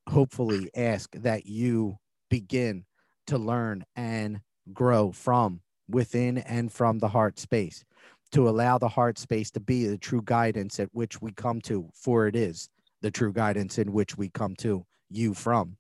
hopefully 0.09 0.71
ask 0.77 1.11
that 1.13 1.47
you 1.47 1.97
begin 2.29 2.85
to 3.29 3.39
learn 3.39 3.85
and 3.97 4.41
grow 4.73 5.13
from 5.13 5.61
within 5.89 6.39
and 6.39 6.73
from 6.73 6.99
the 6.99 7.09
heart 7.09 7.39
space 7.39 7.85
to 8.33 8.49
allow 8.49 8.79
the 8.79 8.89
heart 8.89 9.19
space 9.19 9.51
to 9.51 9.61
be 9.61 9.87
the 9.87 9.99
true 9.99 10.23
guidance 10.25 10.81
at 10.81 10.89
which 10.93 11.21
we 11.21 11.33
come 11.33 11.61
to, 11.61 11.89
for 11.95 12.27
it 12.27 12.35
is 12.35 12.69
the 13.03 13.11
true 13.11 13.33
guidance 13.33 13.79
in 13.79 13.93
which 13.93 14.17
we 14.17 14.29
come 14.31 14.57
to 14.57 14.85
you 15.11 15.35
from 15.35 15.77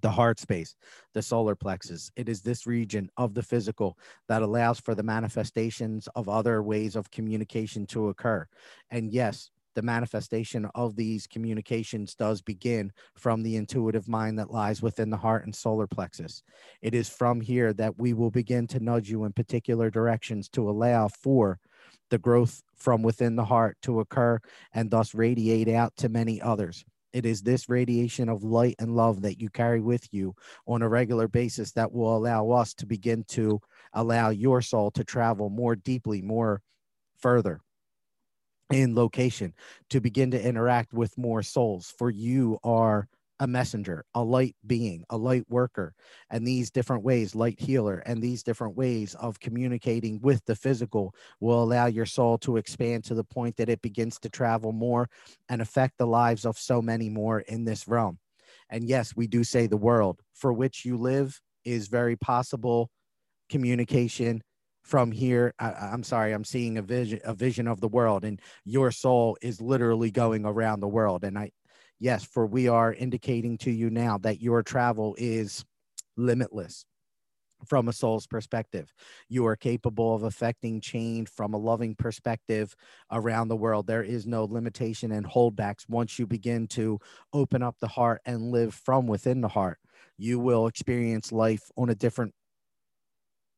the 0.00 0.10
heart 0.10 0.38
space, 0.38 0.74
the 1.14 1.22
solar 1.22 1.54
plexus. 1.54 2.10
It 2.16 2.28
is 2.28 2.42
this 2.42 2.66
region 2.66 3.10
of 3.16 3.34
the 3.34 3.42
physical 3.42 3.98
that 4.28 4.42
allows 4.42 4.80
for 4.80 4.94
the 4.94 5.02
manifestations 5.02 6.08
of 6.14 6.28
other 6.28 6.62
ways 6.62 6.96
of 6.96 7.10
communication 7.10 7.86
to 7.86 8.08
occur. 8.08 8.46
And 8.90 9.12
yes, 9.12 9.50
the 9.74 9.82
manifestation 9.82 10.68
of 10.74 10.96
these 10.96 11.26
communications 11.26 12.14
does 12.14 12.42
begin 12.42 12.92
from 13.14 13.42
the 13.42 13.56
intuitive 13.56 14.08
mind 14.08 14.38
that 14.38 14.50
lies 14.50 14.82
within 14.82 15.10
the 15.10 15.16
heart 15.16 15.44
and 15.44 15.54
solar 15.54 15.86
plexus. 15.86 16.42
It 16.82 16.94
is 16.94 17.08
from 17.08 17.40
here 17.40 17.72
that 17.74 17.98
we 17.98 18.12
will 18.12 18.30
begin 18.30 18.66
to 18.68 18.80
nudge 18.80 19.10
you 19.10 19.24
in 19.24 19.32
particular 19.32 19.90
directions 19.90 20.48
to 20.50 20.68
allow 20.68 21.08
for 21.08 21.60
the 22.10 22.18
growth 22.18 22.62
from 22.74 23.02
within 23.02 23.36
the 23.36 23.44
heart 23.44 23.76
to 23.82 24.00
occur 24.00 24.40
and 24.74 24.90
thus 24.90 25.14
radiate 25.14 25.68
out 25.68 25.96
to 25.98 26.08
many 26.08 26.42
others. 26.42 26.84
It 27.12 27.26
is 27.26 27.42
this 27.42 27.68
radiation 27.68 28.28
of 28.28 28.44
light 28.44 28.76
and 28.78 28.94
love 28.94 29.22
that 29.22 29.40
you 29.40 29.50
carry 29.50 29.80
with 29.80 30.06
you 30.12 30.34
on 30.66 30.82
a 30.82 30.88
regular 30.88 31.26
basis 31.28 31.72
that 31.72 31.92
will 31.92 32.16
allow 32.16 32.50
us 32.50 32.72
to 32.74 32.86
begin 32.86 33.24
to 33.28 33.60
allow 33.92 34.30
your 34.30 34.62
soul 34.62 34.90
to 34.92 35.04
travel 35.04 35.50
more 35.50 35.74
deeply, 35.74 36.22
more 36.22 36.62
further 37.18 37.60
in 38.70 38.94
location, 38.94 39.52
to 39.90 40.00
begin 40.00 40.30
to 40.30 40.40
interact 40.40 40.92
with 40.92 41.18
more 41.18 41.42
souls. 41.42 41.92
For 41.98 42.10
you 42.10 42.58
are 42.62 43.08
a 43.40 43.46
messenger, 43.46 44.04
a 44.14 44.22
light 44.22 44.54
being, 44.66 45.02
a 45.10 45.16
light 45.16 45.44
worker, 45.48 45.94
and 46.30 46.46
these 46.46 46.70
different 46.70 47.02
ways, 47.02 47.34
light 47.34 47.58
healer, 47.58 48.02
and 48.06 48.22
these 48.22 48.42
different 48.42 48.76
ways 48.76 49.14
of 49.14 49.40
communicating 49.40 50.20
with 50.20 50.44
the 50.44 50.54
physical 50.54 51.14
will 51.40 51.62
allow 51.62 51.86
your 51.86 52.06
soul 52.06 52.36
to 52.38 52.58
expand 52.58 53.02
to 53.02 53.14
the 53.14 53.24
point 53.24 53.56
that 53.56 53.70
it 53.70 53.80
begins 53.80 54.18
to 54.18 54.28
travel 54.28 54.72
more 54.72 55.08
and 55.48 55.62
affect 55.62 55.96
the 55.96 56.06
lives 56.06 56.44
of 56.44 56.58
so 56.58 56.82
many 56.82 57.08
more 57.08 57.40
in 57.40 57.64
this 57.64 57.88
realm. 57.88 58.18
And 58.68 58.86
yes, 58.86 59.16
we 59.16 59.26
do 59.26 59.42
say 59.42 59.66
the 59.66 59.76
world 59.76 60.20
for 60.34 60.52
which 60.52 60.84
you 60.84 60.96
live 60.98 61.40
is 61.64 61.88
very 61.88 62.16
possible 62.16 62.90
communication 63.48 64.42
from 64.82 65.12
here 65.12 65.52
I, 65.58 65.92
am 65.92 66.02
sorry 66.02 66.32
i'm 66.32 66.44
seeing 66.44 66.78
a 66.78 66.82
vision 66.82 67.20
a 67.24 67.34
vision 67.34 67.68
of 67.68 67.80
the 67.80 67.88
world 67.88 68.24
and 68.24 68.40
your 68.64 68.90
soul 68.90 69.36
is 69.42 69.60
literally 69.60 70.10
going 70.10 70.46
around 70.46 70.80
the 70.80 70.88
world 70.88 71.22
and 71.22 71.38
i 71.38 71.50
yes, 72.00 72.24
for 72.24 72.46
we 72.46 72.66
are 72.66 72.92
indicating 72.92 73.58
to 73.58 73.70
you 73.70 73.90
now 73.90 74.18
that 74.18 74.40
your 74.40 74.62
travel 74.62 75.14
is 75.18 75.64
limitless 76.16 76.84
from 77.66 77.88
a 77.88 77.92
soul's 77.92 78.26
perspective. 78.26 78.92
You 79.28 79.46
are 79.46 79.56
capable 79.56 80.14
of 80.14 80.22
affecting 80.22 80.80
change 80.80 81.28
from 81.28 81.52
a 81.52 81.58
loving 81.58 81.94
perspective 81.94 82.74
around 83.12 83.48
the 83.48 83.56
world. 83.56 83.86
There 83.86 84.02
is 84.02 84.26
no 84.26 84.44
limitation 84.44 85.12
and 85.12 85.26
holdbacks 85.26 85.88
once 85.88 86.18
you 86.18 86.26
begin 86.26 86.66
to 86.68 86.98
open 87.32 87.62
up 87.62 87.76
the 87.80 87.88
heart 87.88 88.22
and 88.24 88.50
live 88.50 88.74
from 88.74 89.06
within 89.06 89.42
the 89.42 89.48
heart. 89.48 89.78
You 90.16 90.38
will 90.38 90.66
experience 90.66 91.32
life 91.32 91.70
on 91.76 91.90
a 91.90 91.94
different 91.94 92.34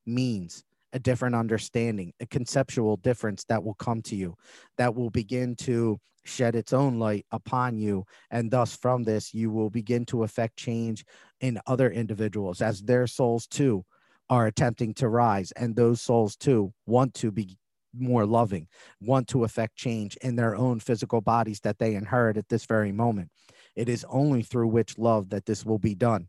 means 0.04 0.64
a 0.92 0.98
different 0.98 1.34
understanding, 1.34 2.12
a 2.20 2.26
conceptual 2.26 2.96
difference 2.96 3.44
that 3.44 3.62
will 3.62 3.74
come 3.74 4.02
to 4.02 4.16
you, 4.16 4.34
that 4.78 4.94
will 4.94 5.10
begin 5.10 5.56
to 5.56 5.98
shed 6.24 6.54
its 6.54 6.72
own 6.72 6.98
light 6.98 7.26
upon 7.32 7.78
you. 7.78 8.04
And 8.30 8.50
thus, 8.50 8.76
from 8.76 9.02
this, 9.02 9.34
you 9.34 9.50
will 9.50 9.70
begin 9.70 10.04
to 10.06 10.22
affect 10.22 10.56
change 10.56 11.04
in 11.40 11.60
other 11.66 11.90
individuals 11.90 12.62
as 12.62 12.82
their 12.82 13.06
souls 13.06 13.46
too 13.46 13.84
are 14.30 14.46
attempting 14.46 14.94
to 14.94 15.08
rise. 15.08 15.52
And 15.52 15.74
those 15.74 16.00
souls 16.00 16.36
too 16.36 16.72
want 16.86 17.14
to 17.14 17.30
be 17.30 17.58
more 17.94 18.24
loving, 18.24 18.68
want 19.00 19.28
to 19.28 19.44
affect 19.44 19.76
change 19.76 20.16
in 20.22 20.36
their 20.36 20.56
own 20.56 20.80
physical 20.80 21.20
bodies 21.20 21.60
that 21.60 21.78
they 21.78 21.94
inherit 21.94 22.36
at 22.36 22.48
this 22.48 22.64
very 22.64 22.92
moment. 22.92 23.30
It 23.76 23.88
is 23.88 24.06
only 24.08 24.42
through 24.42 24.68
which 24.68 24.98
love 24.98 25.30
that 25.30 25.46
this 25.46 25.64
will 25.64 25.78
be 25.78 25.94
done. 25.94 26.28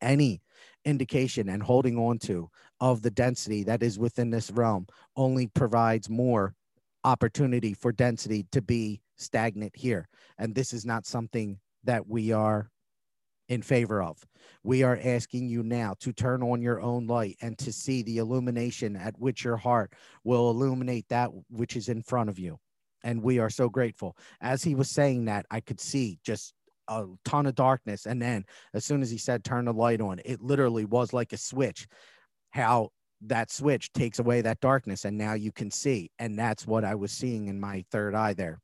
Any 0.00 0.42
indication 0.86 1.48
and 1.50 1.62
holding 1.62 1.98
on 1.98 2.18
to 2.20 2.48
of 2.80 3.02
the 3.02 3.10
density 3.10 3.64
that 3.64 3.82
is 3.82 3.98
within 3.98 4.30
this 4.30 4.50
realm 4.50 4.86
only 5.16 5.48
provides 5.48 6.08
more 6.08 6.54
opportunity 7.04 7.74
for 7.74 7.92
density 7.92 8.46
to 8.52 8.62
be 8.62 9.02
stagnant 9.16 9.74
here. 9.76 10.08
And 10.38 10.54
this 10.54 10.72
is 10.72 10.86
not 10.86 11.04
something 11.04 11.58
that 11.84 12.06
we 12.06 12.32
are 12.32 12.70
in 13.48 13.62
favor 13.62 14.02
of. 14.02 14.24
We 14.64 14.82
are 14.82 14.98
asking 15.02 15.48
you 15.48 15.62
now 15.62 15.94
to 16.00 16.12
turn 16.12 16.42
on 16.42 16.62
your 16.62 16.80
own 16.80 17.06
light 17.06 17.36
and 17.40 17.56
to 17.58 17.72
see 17.72 18.02
the 18.02 18.18
illumination 18.18 18.96
at 18.96 19.18
which 19.18 19.44
your 19.44 19.56
heart 19.56 19.92
will 20.24 20.50
illuminate 20.50 21.08
that 21.08 21.30
which 21.50 21.76
is 21.76 21.88
in 21.88 22.02
front 22.02 22.28
of 22.28 22.38
you. 22.38 22.58
And 23.04 23.22
we 23.22 23.38
are 23.38 23.50
so 23.50 23.68
grateful. 23.68 24.16
As 24.40 24.62
he 24.64 24.74
was 24.74 24.90
saying 24.90 25.26
that, 25.26 25.46
I 25.50 25.60
could 25.60 25.80
see 25.80 26.18
just 26.24 26.54
a 26.88 27.04
ton 27.24 27.46
of 27.46 27.54
darkness. 27.54 28.06
And 28.06 28.20
then 28.20 28.44
as 28.74 28.84
soon 28.84 29.02
as 29.02 29.10
he 29.10 29.18
said, 29.18 29.44
turn 29.44 29.64
the 29.64 29.72
light 29.72 30.00
on, 30.00 30.20
it 30.24 30.40
literally 30.40 30.84
was 30.84 31.12
like 31.12 31.32
a 31.32 31.38
switch 31.38 31.86
how 32.50 32.90
that 33.22 33.50
switch 33.50 33.92
takes 33.92 34.18
away 34.18 34.40
that 34.40 34.60
darkness 34.60 35.04
and 35.04 35.16
now 35.16 35.34
you 35.34 35.52
can 35.52 35.70
see 35.70 36.10
and 36.18 36.38
that's 36.38 36.66
what 36.66 36.84
i 36.84 36.94
was 36.94 37.12
seeing 37.12 37.48
in 37.48 37.58
my 37.58 37.84
third 37.90 38.14
eye 38.14 38.34
there 38.34 38.60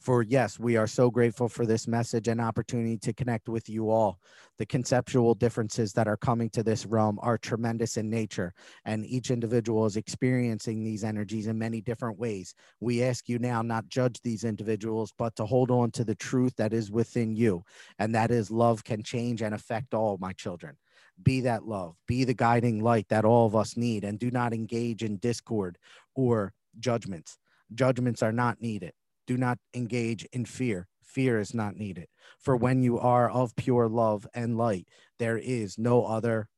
for 0.00 0.22
yes, 0.22 0.58
we 0.58 0.76
are 0.76 0.86
so 0.86 1.10
grateful 1.10 1.48
for 1.48 1.66
this 1.66 1.86
message 1.86 2.26
and 2.26 2.40
opportunity 2.40 2.96
to 2.96 3.12
connect 3.12 3.50
with 3.50 3.68
you 3.68 3.90
all. 3.90 4.18
The 4.56 4.64
conceptual 4.64 5.34
differences 5.34 5.92
that 5.92 6.08
are 6.08 6.16
coming 6.16 6.48
to 6.50 6.62
this 6.62 6.86
realm 6.86 7.18
are 7.22 7.36
tremendous 7.36 7.98
in 7.98 8.08
nature, 8.08 8.54
and 8.86 9.04
each 9.04 9.30
individual 9.30 9.84
is 9.84 9.96
experiencing 9.96 10.82
these 10.82 11.04
energies 11.04 11.48
in 11.48 11.58
many 11.58 11.82
different 11.82 12.18
ways. 12.18 12.54
We 12.80 13.02
ask 13.02 13.28
you 13.28 13.38
now 13.38 13.60
not 13.60 13.88
judge 13.88 14.20
these 14.22 14.44
individuals, 14.44 15.12
but 15.18 15.36
to 15.36 15.44
hold 15.44 15.70
on 15.70 15.90
to 15.92 16.04
the 16.04 16.14
truth 16.14 16.56
that 16.56 16.72
is 16.72 16.90
within 16.90 17.36
you, 17.36 17.62
and 17.98 18.14
that 18.14 18.30
is 18.30 18.50
love 18.50 18.82
can 18.84 19.02
change 19.02 19.42
and 19.42 19.54
affect 19.54 19.92
all 19.92 20.16
my 20.18 20.32
children 20.32 20.76
be 21.22 21.42
that 21.42 21.66
love, 21.66 21.96
be 22.06 22.24
the 22.24 22.32
guiding 22.32 22.82
light 22.82 23.06
that 23.10 23.26
all 23.26 23.44
of 23.46 23.54
us 23.54 23.76
need, 23.76 24.04
and 24.04 24.18
do 24.18 24.30
not 24.30 24.54
engage 24.54 25.02
in 25.02 25.18
discord 25.18 25.76
or 26.14 26.54
judgments. 26.78 27.36
Judgments 27.74 28.22
are 28.22 28.32
not 28.32 28.62
needed 28.62 28.92
do 29.30 29.36
not 29.36 29.58
engage 29.74 30.24
in 30.32 30.44
fear. 30.44 30.88
Fear 31.04 31.38
is 31.38 31.54
not 31.54 31.76
needed. 31.76 32.08
For 32.40 32.56
when 32.56 32.82
you 32.82 32.98
are 32.98 33.30
of 33.30 33.54
pure 33.54 33.88
love 33.88 34.26
and 34.34 34.58
light, 34.58 34.88
there 35.20 35.38
is 35.38 35.78
no 35.78 36.04
other 36.04 36.48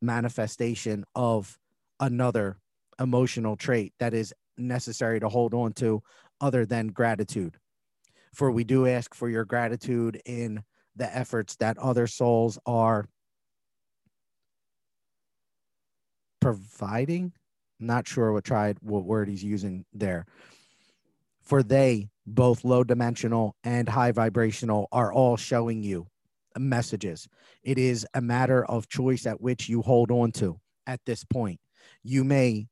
manifestation 0.00 1.04
of 1.16 1.58
another 1.98 2.58
emotional 3.00 3.56
trait 3.56 3.92
that 3.98 4.14
is 4.14 4.32
necessary 4.56 5.18
to 5.18 5.28
hold 5.28 5.52
on 5.52 5.72
to 5.72 6.00
other 6.40 6.64
than 6.64 6.86
gratitude. 6.92 7.58
For 8.32 8.52
we 8.52 8.62
do 8.62 8.86
ask 8.86 9.16
for 9.16 9.28
your 9.28 9.44
gratitude 9.44 10.22
in 10.24 10.62
the 10.94 11.12
efforts 11.12 11.56
that 11.56 11.76
other 11.78 12.06
souls 12.06 12.56
are 12.66 13.08
providing. 16.40 17.32
not 17.80 18.06
sure 18.06 18.32
what 18.32 18.44
tried 18.44 18.78
what 18.80 19.04
word 19.04 19.28
he's 19.28 19.42
using 19.42 19.84
there. 19.92 20.24
For 21.42 21.62
they 21.62 22.10
both 22.26 22.64
low 22.64 22.84
dimensional 22.84 23.56
and 23.64 23.88
high 23.88 24.12
vibrational, 24.12 24.88
are 24.92 25.12
all 25.12 25.36
showing 25.36 25.82
you 25.82 26.06
messages. 26.58 27.28
It 27.62 27.78
is 27.78 28.06
a 28.14 28.20
matter 28.20 28.64
of 28.64 28.88
choice 28.88 29.26
at 29.26 29.40
which 29.40 29.68
you 29.68 29.82
hold 29.82 30.10
on 30.10 30.32
to 30.32 30.60
at 30.86 31.00
this 31.06 31.24
point. 31.24 31.60
You 32.02 32.24
may 32.24 32.68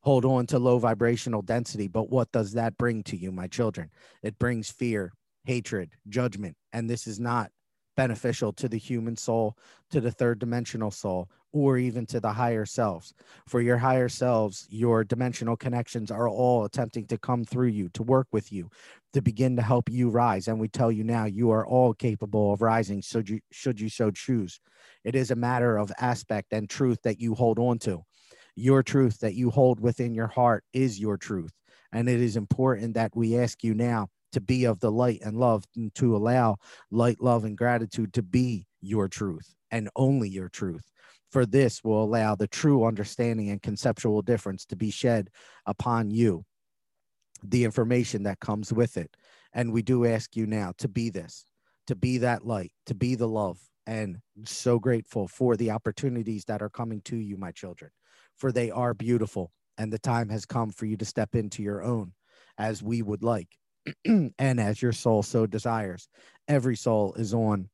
hold 0.00 0.24
on 0.24 0.46
to 0.46 0.58
low 0.58 0.78
vibrational 0.78 1.42
density, 1.42 1.88
but 1.88 2.08
what 2.10 2.32
does 2.32 2.52
that 2.52 2.78
bring 2.78 3.02
to 3.04 3.16
you, 3.16 3.32
my 3.32 3.46
children? 3.46 3.90
It 4.22 4.38
brings 4.38 4.70
fear, 4.70 5.12
hatred, 5.44 5.90
judgment. 6.08 6.56
And 6.72 6.88
this 6.88 7.06
is 7.06 7.18
not 7.18 7.50
beneficial 7.98 8.52
to 8.52 8.68
the 8.68 8.78
human 8.78 9.16
soul, 9.16 9.56
to 9.90 10.00
the 10.00 10.12
third 10.12 10.38
dimensional 10.38 10.92
soul, 10.92 11.28
or 11.52 11.78
even 11.78 12.06
to 12.06 12.20
the 12.20 12.32
higher 12.32 12.64
selves. 12.64 13.12
For 13.48 13.60
your 13.60 13.76
higher 13.76 14.08
selves, 14.08 14.68
your 14.70 15.02
dimensional 15.02 15.56
connections 15.56 16.12
are 16.12 16.28
all 16.28 16.64
attempting 16.64 17.08
to 17.08 17.18
come 17.18 17.44
through 17.44 17.66
you, 17.66 17.88
to 17.94 18.04
work 18.04 18.28
with 18.30 18.52
you, 18.52 18.70
to 19.14 19.20
begin 19.20 19.56
to 19.56 19.62
help 19.62 19.90
you 19.90 20.10
rise. 20.10 20.46
And 20.46 20.60
we 20.60 20.68
tell 20.68 20.92
you 20.92 21.02
now, 21.02 21.24
you 21.24 21.50
are 21.50 21.66
all 21.66 21.92
capable 21.92 22.52
of 22.52 22.62
rising 22.62 23.00
should 23.00 23.28
you 23.28 23.40
should 23.50 23.80
you 23.80 23.88
so 23.88 24.12
choose. 24.12 24.60
It 25.02 25.16
is 25.16 25.32
a 25.32 25.36
matter 25.36 25.76
of 25.76 25.90
aspect 25.98 26.52
and 26.52 26.70
truth 26.70 27.02
that 27.02 27.18
you 27.18 27.34
hold 27.34 27.58
on 27.58 27.80
to. 27.80 28.04
Your 28.54 28.84
truth 28.84 29.18
that 29.22 29.34
you 29.34 29.50
hold 29.50 29.80
within 29.80 30.14
your 30.14 30.28
heart 30.28 30.62
is 30.72 31.00
your 31.00 31.16
truth. 31.16 31.50
And 31.90 32.08
it 32.08 32.20
is 32.20 32.36
important 32.36 32.94
that 32.94 33.16
we 33.16 33.36
ask 33.36 33.64
you 33.64 33.74
now 33.74 34.06
to 34.32 34.40
be 34.40 34.64
of 34.64 34.80
the 34.80 34.90
light 34.90 35.20
and 35.24 35.36
love 35.36 35.64
and 35.76 35.94
to 35.94 36.16
allow 36.16 36.56
light, 36.90 37.20
love, 37.20 37.44
and 37.44 37.56
gratitude 37.56 38.12
to 38.14 38.22
be 38.22 38.66
your 38.80 39.08
truth 39.08 39.54
and 39.70 39.88
only 39.96 40.28
your 40.28 40.48
truth 40.48 40.90
for 41.30 41.44
this 41.44 41.84
will 41.84 42.02
allow 42.02 42.34
the 42.34 42.46
true 42.46 42.84
understanding 42.84 43.50
and 43.50 43.62
conceptual 43.62 44.22
difference 44.22 44.64
to 44.66 44.76
be 44.76 44.90
shed 44.90 45.28
upon 45.66 46.10
you, 46.10 46.44
the 47.42 47.64
information 47.64 48.22
that 48.22 48.40
comes 48.40 48.72
with 48.72 48.96
it. 48.96 49.14
And 49.52 49.72
we 49.72 49.82
do 49.82 50.06
ask 50.06 50.36
you 50.36 50.46
now 50.46 50.72
to 50.78 50.88
be 50.88 51.10
this, 51.10 51.44
to 51.86 51.94
be 51.94 52.18
that 52.18 52.46
light, 52.46 52.72
to 52.86 52.94
be 52.94 53.14
the 53.14 53.28
love, 53.28 53.58
and 53.86 54.18
so 54.44 54.78
grateful 54.78 55.28
for 55.28 55.56
the 55.56 55.70
opportunities 55.70 56.44
that 56.46 56.62
are 56.62 56.70
coming 56.70 57.00
to 57.02 57.16
you, 57.16 57.36
my 57.36 57.52
children, 57.52 57.90
for 58.36 58.52
they 58.52 58.70
are 58.70 58.94
beautiful. 58.94 59.52
And 59.78 59.92
the 59.92 59.98
time 59.98 60.28
has 60.30 60.44
come 60.44 60.70
for 60.70 60.86
you 60.86 60.96
to 60.96 61.04
step 61.04 61.34
into 61.34 61.62
your 61.62 61.82
own 61.82 62.12
as 62.58 62.82
we 62.82 63.00
would 63.00 63.22
like 63.22 63.48
and 64.04 64.60
as 64.60 64.80
your 64.80 64.92
soul 64.92 65.22
so 65.22 65.46
desires. 65.46 66.08
Every 66.46 66.76
soul 66.76 67.14
is 67.14 67.34
on 67.34 67.68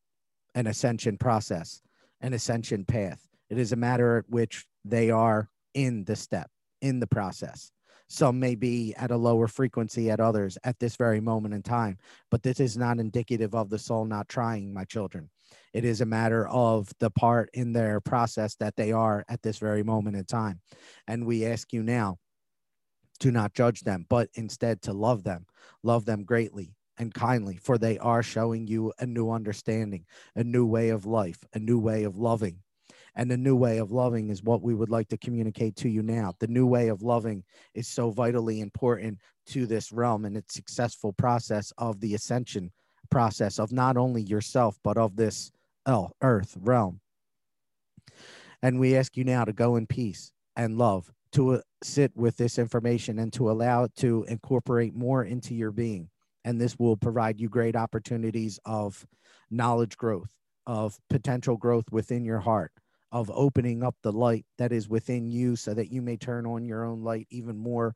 an 0.54 0.66
ascension 0.66 1.16
process, 1.16 1.80
an 2.20 2.32
ascension 2.32 2.84
path. 2.84 3.26
It 3.50 3.58
is 3.58 3.72
a 3.72 3.76
matter 3.76 4.18
at 4.18 4.24
which 4.28 4.66
they 4.84 5.10
are 5.10 5.48
in 5.74 6.04
the 6.04 6.16
step, 6.16 6.50
in 6.80 7.00
the 7.00 7.06
process. 7.06 7.70
Some 8.08 8.38
may 8.38 8.54
be 8.54 8.94
at 8.96 9.10
a 9.10 9.16
lower 9.16 9.48
frequency 9.48 10.10
at 10.10 10.20
others 10.20 10.58
at 10.62 10.78
this 10.78 10.96
very 10.96 11.20
moment 11.20 11.54
in 11.54 11.62
time, 11.62 11.98
but 12.30 12.42
this 12.42 12.60
is 12.60 12.76
not 12.76 12.98
indicative 12.98 13.54
of 13.54 13.70
the 13.70 13.78
soul 13.78 14.04
not 14.04 14.28
trying, 14.28 14.72
my 14.72 14.84
children. 14.84 15.30
It 15.72 15.84
is 15.84 16.00
a 16.00 16.06
matter 16.06 16.46
of 16.48 16.88
the 17.00 17.10
part 17.10 17.50
in 17.54 17.72
their 17.72 18.00
process 18.00 18.54
that 18.56 18.76
they 18.76 18.92
are 18.92 19.24
at 19.28 19.42
this 19.42 19.58
very 19.58 19.82
moment 19.82 20.16
in 20.16 20.24
time. 20.24 20.60
And 21.06 21.26
we 21.26 21.46
ask 21.46 21.72
you 21.72 21.82
now 21.82 22.18
to 23.24 23.30
not 23.30 23.54
judge 23.54 23.80
them, 23.80 24.04
but 24.10 24.28
instead 24.34 24.82
to 24.82 24.92
love 24.92 25.24
them, 25.24 25.46
love 25.82 26.04
them 26.04 26.24
greatly 26.24 26.74
and 26.98 27.14
kindly, 27.14 27.56
for 27.56 27.78
they 27.78 27.96
are 27.98 28.22
showing 28.22 28.66
you 28.66 28.92
a 28.98 29.06
new 29.06 29.30
understanding, 29.30 30.04
a 30.36 30.44
new 30.44 30.66
way 30.66 30.90
of 30.90 31.06
life, 31.06 31.38
a 31.54 31.58
new 31.58 31.78
way 31.78 32.04
of 32.04 32.18
loving, 32.18 32.58
and 33.16 33.30
the 33.30 33.38
new 33.38 33.56
way 33.56 33.78
of 33.78 33.90
loving 33.90 34.28
is 34.28 34.42
what 34.42 34.60
we 34.60 34.74
would 34.74 34.90
like 34.90 35.08
to 35.08 35.16
communicate 35.16 35.74
to 35.76 35.88
you 35.88 36.02
now. 36.02 36.34
The 36.38 36.48
new 36.48 36.66
way 36.66 36.88
of 36.88 37.00
loving 37.00 37.44
is 37.72 37.88
so 37.88 38.10
vitally 38.10 38.60
important 38.60 39.16
to 39.46 39.64
this 39.64 39.90
realm 39.90 40.26
and 40.26 40.36
its 40.36 40.52
successful 40.52 41.14
process 41.14 41.72
of 41.78 42.00
the 42.00 42.14
ascension 42.14 42.72
process 43.10 43.58
of 43.58 43.72
not 43.72 43.96
only 43.96 44.20
yourself, 44.20 44.78
but 44.84 44.98
of 44.98 45.16
this 45.16 45.50
earth 45.86 46.58
realm. 46.60 47.00
And 48.62 48.78
we 48.78 48.96
ask 48.96 49.16
you 49.16 49.24
now 49.24 49.46
to 49.46 49.54
go 49.54 49.76
in 49.76 49.86
peace 49.86 50.30
and 50.56 50.76
love, 50.76 51.10
to 51.34 51.54
uh, 51.54 51.60
sit 51.82 52.12
with 52.16 52.36
this 52.36 52.58
information 52.58 53.18
and 53.18 53.32
to 53.34 53.50
allow 53.50 53.84
it 53.84 53.94
to 53.96 54.24
incorporate 54.28 54.94
more 54.94 55.24
into 55.24 55.54
your 55.54 55.70
being. 55.70 56.08
And 56.44 56.60
this 56.60 56.78
will 56.78 56.96
provide 56.96 57.40
you 57.40 57.48
great 57.48 57.76
opportunities 57.76 58.58
of 58.64 59.06
knowledge 59.50 59.96
growth, 59.96 60.30
of 60.66 60.98
potential 61.10 61.56
growth 61.56 61.86
within 61.90 62.24
your 62.24 62.40
heart, 62.40 62.72
of 63.12 63.30
opening 63.32 63.82
up 63.82 63.96
the 64.02 64.12
light 64.12 64.44
that 64.58 64.72
is 64.72 64.88
within 64.88 65.30
you 65.30 65.56
so 65.56 65.74
that 65.74 65.90
you 65.90 66.02
may 66.02 66.16
turn 66.16 66.46
on 66.46 66.64
your 66.64 66.84
own 66.84 67.02
light 67.02 67.26
even 67.30 67.56
more 67.56 67.94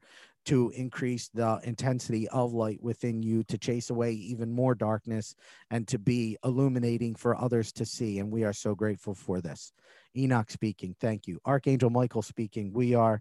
to 0.48 0.70
increase 0.74 1.28
the 1.28 1.60
intensity 1.64 2.26
of 2.28 2.54
light 2.54 2.82
within 2.82 3.22
you 3.22 3.44
to 3.44 3.58
chase 3.58 3.90
away 3.90 4.12
even 4.12 4.50
more 4.50 4.74
darkness 4.74 5.34
and 5.70 5.86
to 5.86 5.98
be 5.98 6.38
illuminating 6.42 7.14
for 7.14 7.38
others 7.38 7.70
to 7.70 7.84
see 7.84 8.18
and 8.18 8.32
we 8.32 8.44
are 8.44 8.54
so 8.54 8.74
grateful 8.74 9.14
for 9.14 9.42
this. 9.42 9.74
Enoch 10.16 10.50
speaking 10.50 10.96
thank 11.00 11.26
you. 11.26 11.38
Archangel 11.44 11.90
michael 11.90 12.22
speaking 12.22 12.72
we 12.72 12.94
are 12.94 13.20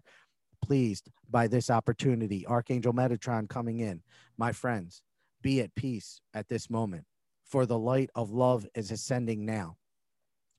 pleased 0.64 1.10
by 1.28 1.46
this 1.46 1.68
opportunity. 1.68 2.46
Archangel 2.46 2.94
metatron 2.94 3.46
coming 3.46 3.80
in. 3.80 4.00
My 4.38 4.52
friends 4.52 5.02
be 5.42 5.60
at 5.60 5.74
peace 5.74 6.22
at 6.32 6.48
this 6.48 6.70
moment 6.70 7.04
for 7.44 7.66
the 7.66 7.78
light 7.78 8.08
of 8.14 8.30
love 8.30 8.66
is 8.74 8.90
ascending 8.90 9.44
now. 9.44 9.76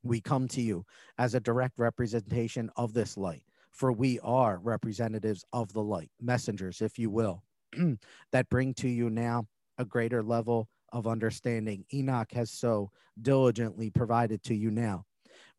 We 0.03 0.21
come 0.21 0.47
to 0.49 0.61
you 0.61 0.85
as 1.17 1.33
a 1.33 1.39
direct 1.39 1.79
representation 1.79 2.69
of 2.75 2.93
this 2.93 3.17
light, 3.17 3.43
for 3.71 3.91
we 3.91 4.19
are 4.21 4.59
representatives 4.59 5.43
of 5.53 5.71
the 5.73 5.83
light, 5.83 6.11
messengers, 6.19 6.81
if 6.81 6.97
you 6.97 7.09
will, 7.09 7.43
that 8.31 8.49
bring 8.49 8.73
to 8.75 8.89
you 8.89 9.09
now 9.09 9.45
a 9.77 9.85
greater 9.85 10.23
level 10.23 10.67
of 10.91 11.07
understanding. 11.07 11.85
Enoch 11.93 12.31
has 12.33 12.51
so 12.51 12.89
diligently 13.21 13.89
provided 13.89 14.43
to 14.43 14.55
you 14.55 14.71
now. 14.71 15.03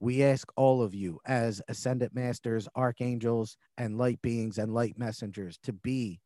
We 0.00 0.22
ask 0.22 0.50
all 0.56 0.82
of 0.82 0.94
you, 0.94 1.20
as 1.26 1.62
ascended 1.68 2.14
masters, 2.14 2.68
archangels, 2.74 3.56
and 3.76 3.98
light 3.98 4.20
beings 4.22 4.58
and 4.58 4.74
light 4.74 4.98
messengers, 4.98 5.58
to 5.62 5.72
be 5.72 6.20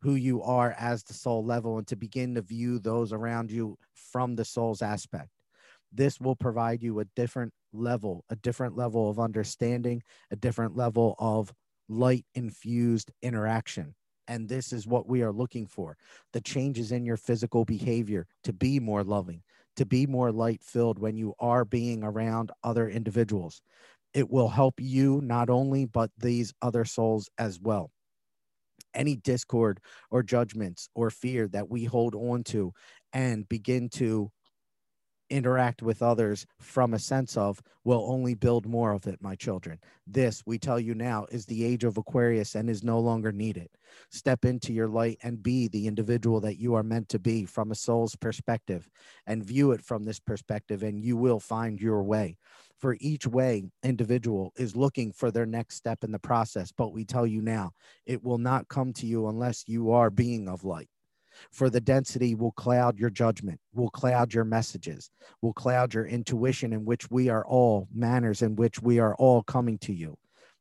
who 0.00 0.14
you 0.14 0.42
are 0.42 0.74
as 0.78 1.02
the 1.02 1.14
soul 1.14 1.44
level 1.44 1.78
and 1.78 1.86
to 1.88 1.96
begin 1.96 2.34
to 2.34 2.42
view 2.42 2.78
those 2.78 3.12
around 3.12 3.50
you 3.50 3.76
from 3.94 4.36
the 4.36 4.44
soul's 4.44 4.82
aspect 4.82 5.30
this 5.96 6.20
will 6.20 6.36
provide 6.36 6.82
you 6.82 7.00
a 7.00 7.04
different 7.16 7.52
level, 7.72 8.24
a 8.30 8.36
different 8.36 8.76
level 8.76 9.10
of 9.10 9.18
understanding, 9.18 10.02
a 10.30 10.36
different 10.36 10.76
level 10.76 11.14
of 11.18 11.52
light 11.88 12.24
infused 12.34 13.10
interaction. 13.22 13.94
And 14.28 14.48
this 14.48 14.72
is 14.72 14.86
what 14.86 15.08
we 15.08 15.22
are 15.22 15.32
looking 15.32 15.66
for 15.66 15.96
the 16.32 16.40
changes 16.40 16.92
in 16.92 17.04
your 17.04 17.16
physical 17.16 17.64
behavior 17.64 18.26
to 18.44 18.52
be 18.52 18.80
more 18.80 19.04
loving, 19.04 19.42
to 19.76 19.86
be 19.86 20.06
more 20.06 20.32
light 20.32 20.62
filled 20.62 20.98
when 20.98 21.16
you 21.16 21.34
are 21.38 21.64
being 21.64 22.02
around 22.02 22.50
other 22.64 22.88
individuals. 22.88 23.62
It 24.14 24.30
will 24.30 24.48
help 24.48 24.74
you 24.80 25.20
not 25.22 25.50
only, 25.50 25.84
but 25.84 26.10
these 26.18 26.52
other 26.60 26.84
souls 26.84 27.28
as 27.38 27.60
well. 27.60 27.90
Any 28.94 29.14
discord 29.16 29.78
or 30.10 30.22
judgments 30.22 30.88
or 30.94 31.10
fear 31.10 31.46
that 31.48 31.68
we 31.68 31.84
hold 31.84 32.14
on 32.14 32.42
to 32.44 32.72
and 33.12 33.48
begin 33.48 33.90
to 33.90 34.30
interact 35.30 35.82
with 35.82 36.02
others 36.02 36.46
from 36.58 36.94
a 36.94 36.98
sense 36.98 37.36
of 37.36 37.60
will 37.84 38.04
only 38.08 38.34
build 38.34 38.66
more 38.66 38.92
of 38.92 39.06
it, 39.06 39.22
my 39.22 39.34
children. 39.34 39.78
This, 40.06 40.42
we 40.46 40.58
tell 40.58 40.78
you 40.78 40.94
now, 40.94 41.26
is 41.30 41.46
the 41.46 41.64
age 41.64 41.84
of 41.84 41.96
Aquarius 41.96 42.54
and 42.54 42.68
is 42.68 42.82
no 42.82 42.98
longer 42.98 43.32
needed. 43.32 43.68
Step 44.10 44.44
into 44.44 44.72
your 44.72 44.88
light 44.88 45.18
and 45.22 45.42
be 45.42 45.68
the 45.68 45.86
individual 45.86 46.40
that 46.40 46.58
you 46.58 46.74
are 46.74 46.82
meant 46.82 47.08
to 47.10 47.18
be 47.18 47.44
from 47.44 47.70
a 47.70 47.76
soul's 47.76 48.16
perspective 48.16 48.88
and 49.26 49.44
view 49.44 49.72
it 49.72 49.82
from 49.82 50.04
this 50.04 50.20
perspective, 50.20 50.82
and 50.82 51.02
you 51.02 51.16
will 51.16 51.40
find 51.40 51.80
your 51.80 52.02
way. 52.02 52.36
For 52.78 52.96
each 53.00 53.26
way, 53.26 53.64
individual 53.82 54.52
is 54.56 54.76
looking 54.76 55.12
for 55.12 55.30
their 55.30 55.46
next 55.46 55.76
step 55.76 56.04
in 56.04 56.12
the 56.12 56.18
process. 56.18 56.72
But 56.72 56.92
we 56.92 57.04
tell 57.04 57.26
you 57.26 57.40
now, 57.40 57.72
it 58.04 58.22
will 58.22 58.38
not 58.38 58.68
come 58.68 58.92
to 58.94 59.06
you 59.06 59.28
unless 59.28 59.64
you 59.66 59.92
are 59.92 60.10
being 60.10 60.48
of 60.48 60.64
light 60.64 60.88
for 61.50 61.70
the 61.70 61.80
density 61.80 62.34
will 62.34 62.52
cloud 62.52 62.98
your 62.98 63.10
judgment, 63.10 63.60
will 63.74 63.90
cloud 63.90 64.34
your 64.34 64.44
messages, 64.44 65.10
will 65.42 65.52
cloud 65.52 65.94
your 65.94 66.06
intuition, 66.06 66.72
in 66.72 66.84
which 66.84 67.10
we 67.10 67.28
are 67.28 67.46
all 67.46 67.88
manners 67.92 68.42
in 68.42 68.56
which 68.56 68.80
we 68.80 68.98
are 68.98 69.14
all 69.16 69.42
coming 69.42 69.78
to 69.78 69.92
you. 69.92 70.16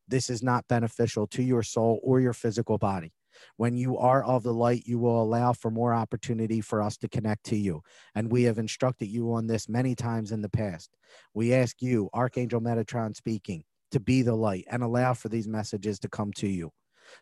This 0.08 0.30
is 0.30 0.44
not 0.44 0.68
beneficial 0.68 1.28
to 1.28 1.44
your 1.44 1.64
soul 1.64 2.00
or 2.04 2.20
your 2.20 2.34
physical 2.34 2.78
body. 2.78 3.14
When 3.58 3.76
you 3.76 3.98
are 3.98 4.24
of 4.24 4.44
the 4.44 4.54
light, 4.54 4.84
you 4.86 5.00
will 5.00 5.22
allow 5.22 5.54
for 5.54 5.70
more 5.70 5.94
opportunity 5.94 6.62
for 6.62 6.82
us 6.82 6.98
to 6.98 7.10
connect 7.10 7.46
to 7.46 7.58
you. 7.58 7.82
And 8.14 8.32
we 8.32 8.44
have 8.44 8.58
instructed 8.58 9.08
you 9.08 9.34
on 9.34 9.48
this 9.48 9.68
many 9.68 9.96
times 9.96 10.32
in 10.32 10.42
the 10.42 10.50
past. 10.50 10.92
We 11.34 11.54
ask 11.54 11.82
you, 11.82 12.10
Archangel 12.14 12.62
Metatron 12.62 13.16
speaking, 13.16 13.64
to 13.92 14.00
be 14.00 14.22
the 14.22 14.36
light 14.36 14.66
and 14.70 14.84
allow 14.84 15.14
for 15.14 15.30
these 15.30 15.48
messages 15.48 16.00
to 16.00 16.10
come 16.10 16.32
to 16.34 16.48
you 16.48 16.72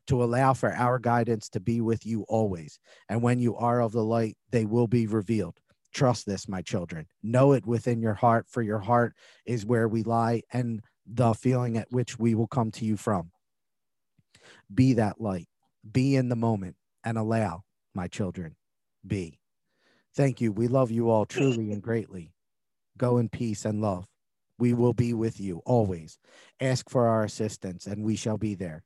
to 0.07 0.23
allow 0.23 0.53
for 0.53 0.73
our 0.73 0.99
guidance 0.99 1.49
to 1.49 1.59
be 1.59 1.81
with 1.81 2.05
you 2.05 2.25
always. 2.27 2.79
And 3.09 3.21
when 3.21 3.39
you 3.39 3.55
are 3.55 3.81
of 3.81 3.91
the 3.91 4.03
light, 4.03 4.37
they 4.51 4.65
will 4.65 4.87
be 4.87 5.07
revealed. 5.07 5.57
Trust 5.93 6.25
this, 6.25 6.47
my 6.47 6.61
children. 6.61 7.05
Know 7.21 7.51
it 7.53 7.65
within 7.65 8.01
your 8.01 8.15
heart, 8.15 8.47
for 8.49 8.61
your 8.61 8.79
heart 8.79 9.13
is 9.45 9.65
where 9.65 9.87
we 9.87 10.03
lie 10.03 10.41
and 10.51 10.81
the 11.05 11.33
feeling 11.33 11.77
at 11.77 11.91
which 11.91 12.17
we 12.17 12.33
will 12.33 12.47
come 12.47 12.71
to 12.71 12.85
you 12.85 12.97
from. 12.97 13.31
Be 14.73 14.93
that 14.93 15.21
light, 15.21 15.47
be 15.89 16.15
in 16.15 16.29
the 16.29 16.35
moment, 16.35 16.75
and 17.03 17.17
allow, 17.17 17.63
my 17.93 18.07
children, 18.07 18.55
be. 19.05 19.39
Thank 20.15 20.41
you. 20.41 20.51
We 20.51 20.67
love 20.67 20.91
you 20.91 21.09
all 21.09 21.25
truly 21.25 21.71
and 21.71 21.81
greatly. 21.81 22.33
Go 22.97 23.17
in 23.17 23.29
peace 23.29 23.65
and 23.65 23.81
love. 23.81 24.07
We 24.59 24.73
will 24.73 24.93
be 24.93 25.13
with 25.13 25.39
you 25.39 25.61
always. 25.65 26.19
Ask 26.59 26.89
for 26.89 27.07
our 27.07 27.23
assistance, 27.23 27.85
and 27.85 28.03
we 28.03 28.15
shall 28.15 28.37
be 28.37 28.55
there 28.55 28.83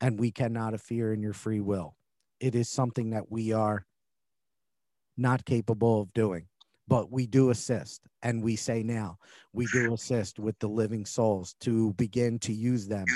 and 0.00 0.18
we 0.18 0.30
cannot 0.30 0.68
interfere 0.68 1.12
in 1.12 1.22
your 1.22 1.32
free 1.32 1.60
will. 1.60 1.94
It 2.40 2.54
is 2.54 2.68
something 2.68 3.10
that 3.10 3.30
we 3.30 3.52
are 3.52 3.84
not 5.16 5.44
capable 5.44 6.02
of 6.02 6.12
doing, 6.14 6.46
but 6.88 7.10
we 7.10 7.26
do 7.26 7.50
assist. 7.50 8.02
And 8.22 8.42
we 8.42 8.56
say 8.56 8.82
now, 8.82 9.18
we 9.52 9.66
do 9.66 9.92
assist 9.94 10.38
with 10.38 10.58
the 10.58 10.68
living 10.68 11.04
souls 11.04 11.54
to 11.60 11.92
begin 11.94 12.38
to 12.40 12.52
use 12.52 12.86
them 12.86 13.06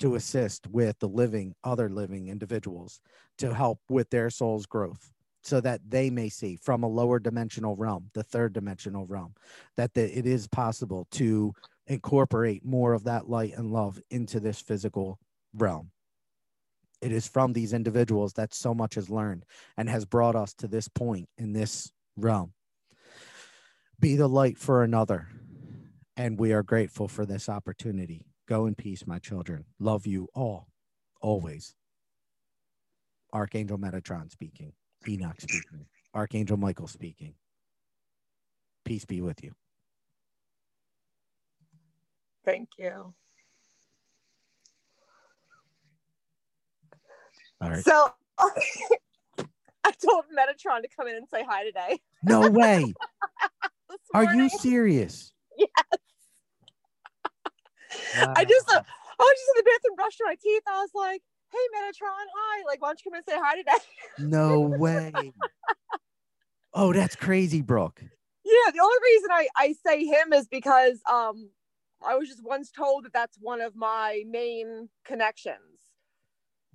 to 0.00 0.14
assist 0.14 0.66
with 0.68 0.98
the 1.00 1.08
living, 1.08 1.54
other 1.64 1.88
living 1.88 2.28
individuals 2.28 3.00
to 3.38 3.52
help 3.52 3.80
with 3.88 4.08
their 4.10 4.30
soul's 4.30 4.66
growth 4.66 5.12
so 5.42 5.60
that 5.60 5.80
they 5.88 6.10
may 6.10 6.28
see 6.28 6.56
from 6.56 6.82
a 6.82 6.88
lower 6.88 7.18
dimensional 7.18 7.74
realm, 7.76 8.10
the 8.14 8.22
third 8.22 8.52
dimensional 8.52 9.06
realm, 9.06 9.34
that 9.76 9.94
the, 9.94 10.16
it 10.16 10.26
is 10.26 10.46
possible 10.46 11.06
to 11.10 11.52
incorporate 11.86 12.64
more 12.64 12.92
of 12.92 13.04
that 13.04 13.28
light 13.28 13.54
and 13.56 13.72
love 13.72 14.00
into 14.10 14.40
this 14.40 14.60
physical 14.60 15.18
realm 15.54 15.90
it 17.00 17.12
is 17.12 17.28
from 17.28 17.52
these 17.52 17.72
individuals 17.72 18.32
that 18.34 18.54
so 18.54 18.74
much 18.74 18.96
is 18.96 19.10
learned 19.10 19.44
and 19.76 19.88
has 19.88 20.04
brought 20.04 20.34
us 20.34 20.52
to 20.54 20.68
this 20.68 20.88
point 20.88 21.28
in 21.38 21.52
this 21.52 21.90
realm. 22.16 22.52
Be 24.00 24.16
the 24.16 24.28
light 24.28 24.58
for 24.58 24.82
another. 24.82 25.28
And 26.16 26.38
we 26.38 26.52
are 26.52 26.62
grateful 26.62 27.06
for 27.06 27.24
this 27.24 27.48
opportunity. 27.48 28.26
Go 28.48 28.66
in 28.66 28.74
peace, 28.74 29.06
my 29.06 29.18
children. 29.18 29.64
Love 29.78 30.06
you 30.06 30.28
all, 30.34 30.68
always. 31.20 31.74
Archangel 33.32 33.78
Metatron 33.78 34.30
speaking. 34.30 34.72
Enoch 35.06 35.40
speaking. 35.40 35.86
Archangel 36.14 36.56
Michael 36.56 36.88
speaking. 36.88 37.34
Peace 38.84 39.04
be 39.04 39.20
with 39.20 39.44
you. 39.44 39.52
Thank 42.44 42.70
you. 42.78 43.14
All 47.60 47.70
right. 47.70 47.84
So 47.84 48.08
I 48.38 49.92
told 50.04 50.24
Metatron 50.36 50.82
to 50.82 50.88
come 50.96 51.08
in 51.08 51.16
and 51.16 51.26
say 51.28 51.44
hi 51.48 51.64
today. 51.64 52.00
No 52.22 52.42
way. 52.50 52.94
Are 54.14 54.24
you 54.24 54.48
serious? 54.48 55.32
Yes. 55.56 55.68
I 58.14 58.44
just, 58.44 58.70
uh, 58.70 58.80
I 58.80 59.22
was 59.22 59.34
just 59.34 59.58
in 59.58 59.64
the 59.64 59.70
bathroom 59.70 59.96
brushing 59.96 60.26
my 60.26 60.36
teeth. 60.40 60.62
I 60.68 60.80
was 60.80 60.90
like, 60.94 61.22
hey, 61.52 61.58
Metatron, 61.74 62.26
hi. 62.34 62.62
Like, 62.66 62.82
why 62.82 62.88
don't 62.88 63.00
you 63.04 63.10
come 63.10 63.16
and 63.16 63.24
say 63.28 63.36
hi 63.36 63.56
today? 63.56 63.72
No 64.18 64.60
way. 64.78 65.32
oh, 66.74 66.92
that's 66.92 67.16
crazy, 67.16 67.62
Brooke. 67.62 68.02
Yeah, 68.44 68.70
the 68.72 68.80
only 68.80 68.98
reason 69.04 69.30
I, 69.30 69.48
I 69.56 69.74
say 69.84 70.04
him 70.04 70.32
is 70.32 70.48
because 70.48 71.00
um 71.10 71.50
I 72.06 72.14
was 72.14 72.28
just 72.28 72.44
once 72.44 72.70
told 72.70 73.04
that 73.04 73.12
that's 73.12 73.36
one 73.40 73.60
of 73.60 73.74
my 73.74 74.22
main 74.26 74.88
connections. 75.04 75.58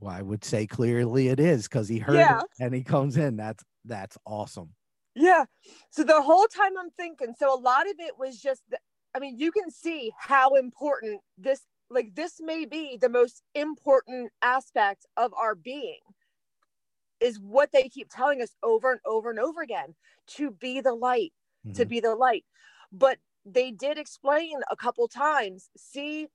Well, 0.04 0.14
I 0.14 0.22
would 0.22 0.44
say 0.44 0.68
clearly 0.68 1.30
it 1.30 1.40
is 1.40 1.64
because 1.70 1.88
he 1.88 1.98
heard 2.00 2.30
Yeah. 2.30 2.42
it 2.42 2.46
and 2.60 2.74
he 2.76 2.84
comes 2.84 3.16
in. 3.16 3.38
That's 3.38 3.64
that's 3.86 4.18
awesome. 4.26 4.76
Yeah. 5.16 5.46
So 5.92 6.04
the 6.04 6.22
whole 6.22 6.48
time 6.48 6.78
I'm 6.78 6.90
thinking, 6.92 7.34
so 7.38 7.54
a 7.54 7.60
lot 7.60 7.88
of 7.88 7.96
it 8.00 8.18
was 8.18 8.40
just, 8.42 8.64
the, 8.70 8.80
I 9.14 9.20
mean, 9.20 9.38
you 9.38 9.52
can 9.52 9.70
see 9.70 10.12
how 10.18 10.56
important 10.56 11.22
this, 11.38 11.68
like, 11.90 12.16
this 12.16 12.40
may 12.42 12.66
be 12.66 12.98
the 12.98 13.10
most 13.10 13.44
important 13.54 14.32
aspect 14.42 15.06
of 15.18 15.34
our 15.36 15.54
being, 15.56 16.00
is 17.20 17.40
what 17.40 17.72
they 17.72 17.90
keep 17.90 18.10
telling 18.10 18.42
us 18.42 18.56
over 18.64 18.92
and 18.92 19.02
over 19.06 19.30
and 19.30 19.40
over 19.40 19.62
again 19.62 19.96
to 20.28 20.52
be 20.52 20.82
the 20.82 20.94
light, 20.94 21.34
to 21.76 21.86
Mhm. 21.86 21.88
be 21.88 22.00
the 22.00 22.16
light. 22.16 22.46
But 22.92 23.20
they 23.46 23.72
did 23.72 23.98
explain 23.98 24.62
a 24.72 24.76
couple 24.78 25.08
times 25.08 25.70
see, 25.78 26.28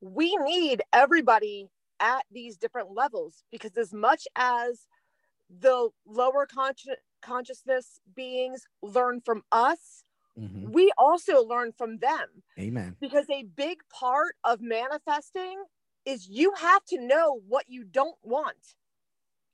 we 0.00 0.36
need 0.36 0.82
everybody 0.92 1.68
at 2.00 2.24
these 2.30 2.56
different 2.56 2.92
levels 2.92 3.44
because 3.50 3.76
as 3.76 3.92
much 3.92 4.26
as 4.36 4.86
the 5.50 5.90
lower 6.06 6.46
conscious 6.46 6.96
consciousness 7.22 8.00
beings 8.14 8.66
learn 8.82 9.20
from 9.20 9.42
us 9.50 10.04
Mhm. 10.38 10.70
we 10.72 10.92
also 10.96 11.42
learn 11.44 11.72
from 11.72 11.98
them 11.98 12.42
Amen. 12.58 12.96
because 13.00 13.28
a 13.30 13.42
big 13.42 13.78
part 13.88 14.36
of 14.44 14.60
manifesting 14.60 15.64
is 16.04 16.28
you 16.28 16.52
have 16.54 16.84
to 16.86 17.00
know 17.00 17.40
what 17.48 17.68
you 17.68 17.84
don't 17.84 18.18
want 18.22 18.76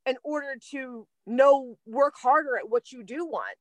in 0.07 0.16
order 0.22 0.57
to 0.70 1.07
know 1.26 1.78
work 1.86 2.14
harder 2.20 2.59
at 2.59 2.68
what 2.68 2.92
you 2.92 3.03
do 3.03 3.24
want 3.24 3.57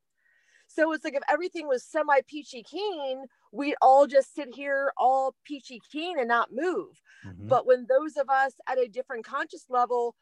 so 0.67 0.91
it's 0.91 1.05
like 1.05 1.15
if 1.15 1.23
everything 1.29 1.67
was 1.67 1.83
semi 1.85 2.19
peachy 2.27 2.63
keen 2.63 3.25
we'd 3.53 3.75
all 3.81 4.07
just 4.07 4.33
sit 4.35 4.49
here 4.53 4.91
all 4.97 5.35
peachy 5.45 5.79
keen 5.91 6.17
and 6.19 6.27
not 6.27 6.49
move 6.51 7.01
Mhm. 7.25 7.47
but 7.47 7.65
when 7.65 7.85
those 7.87 8.17
of 8.17 8.29
us 8.29 8.53
at 8.67 8.77
a 8.79 8.87
different 8.89 9.23
conscious 9.23 9.65
level 9.69 10.15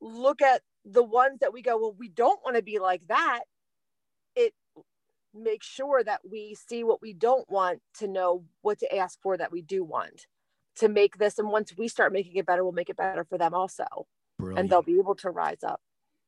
look 0.00 0.40
at 0.40 0.62
the 0.84 1.02
ones 1.02 1.40
that 1.40 1.52
we 1.52 1.60
go, 1.60 1.76
well, 1.76 1.92
we 1.92 2.08
don't 2.08 2.40
want 2.44 2.56
to 2.56 2.62
be 2.62 2.78
like 2.78 3.06
that, 3.08 3.42
it 4.36 4.54
makes 5.34 5.66
sure 5.66 6.02
that 6.04 6.20
we 6.30 6.54
see 6.54 6.84
what 6.84 7.02
we 7.02 7.12
don't 7.12 7.50
want 7.50 7.82
to 7.94 8.06
know 8.08 8.44
what 8.62 8.78
to 8.78 8.96
ask 8.96 9.20
for 9.20 9.36
that 9.36 9.52
we 9.52 9.60
do 9.60 9.84
want 9.84 10.26
to 10.76 10.88
make 10.88 11.18
this. 11.18 11.38
And 11.38 11.50
once 11.50 11.76
we 11.76 11.88
start 11.88 12.12
making 12.12 12.36
it 12.36 12.46
better, 12.46 12.62
we'll 12.64 12.72
make 12.72 12.88
it 12.88 12.96
better 12.96 13.24
for 13.24 13.36
them 13.38 13.52
also. 13.54 13.84
Brilliant. 14.38 14.58
And 14.60 14.70
they'll 14.70 14.82
be 14.82 14.98
able 14.98 15.16
to 15.16 15.30
rise 15.30 15.62
up. 15.64 15.80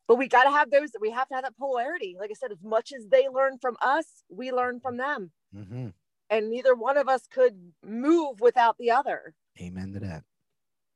But 0.08 0.16
we 0.16 0.26
got 0.28 0.44
to 0.44 0.50
have 0.50 0.70
those, 0.70 0.90
we 1.00 1.10
have 1.12 1.28
to 1.28 1.34
have 1.36 1.44
that 1.44 1.56
polarity. 1.56 2.16
Like 2.18 2.30
I 2.30 2.34
said, 2.34 2.50
as 2.52 2.62
much 2.62 2.92
as 2.92 3.06
they 3.08 3.28
learn 3.28 3.58
from 3.58 3.76
us, 3.80 4.24
we 4.28 4.50
learn 4.52 4.80
from 4.80 4.96
them. 4.96 5.32
Mhm. 5.54 5.94
And 6.30 6.48
neither 6.50 6.74
one 6.76 6.96
of 6.96 7.08
us 7.08 7.26
could 7.26 7.72
move 7.84 8.40
without 8.40 8.78
the 8.78 8.90
other. 8.92 9.34
Amen 9.60 9.92
to 9.94 10.00
that. 10.00 10.24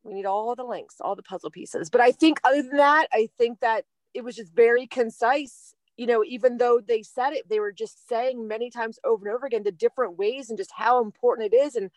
we 0.05 0.15
need 0.15 0.27
all 0.27 0.55
the 0.55 0.65
links 0.65 0.97
all 1.01 1.17
the 1.17 1.23
puzzle 1.23 1.51
pieces 1.51 1.91
but 1.91 2.01
i 2.01 2.13
think 2.13 2.39
other 2.45 2.63
than 2.63 2.77
that 2.77 3.07
i 3.13 3.29
think 3.39 3.61
that 3.61 3.85
it 4.15 4.23
was 4.25 4.37
just 4.37 4.53
very 4.55 4.87
concise 4.87 5.75
you 5.97 6.07
know 6.07 6.23
even 6.25 6.59
though 6.59 6.79
they 6.87 7.03
said 7.03 7.33
it 7.33 7.49
they 7.49 7.59
were 7.61 7.73
just 7.73 8.07
saying 8.09 8.47
many 8.49 8.71
times 8.71 8.99
over 9.05 9.27
and 9.27 9.35
over 9.35 9.47
again 9.47 9.63
the 9.65 9.73
different 9.73 10.17
ways 10.19 10.49
and 10.51 10.59
just 10.59 10.73
how 10.77 11.03
important 11.03 11.53
it 11.53 11.57
is 11.57 11.75
and 11.75 11.91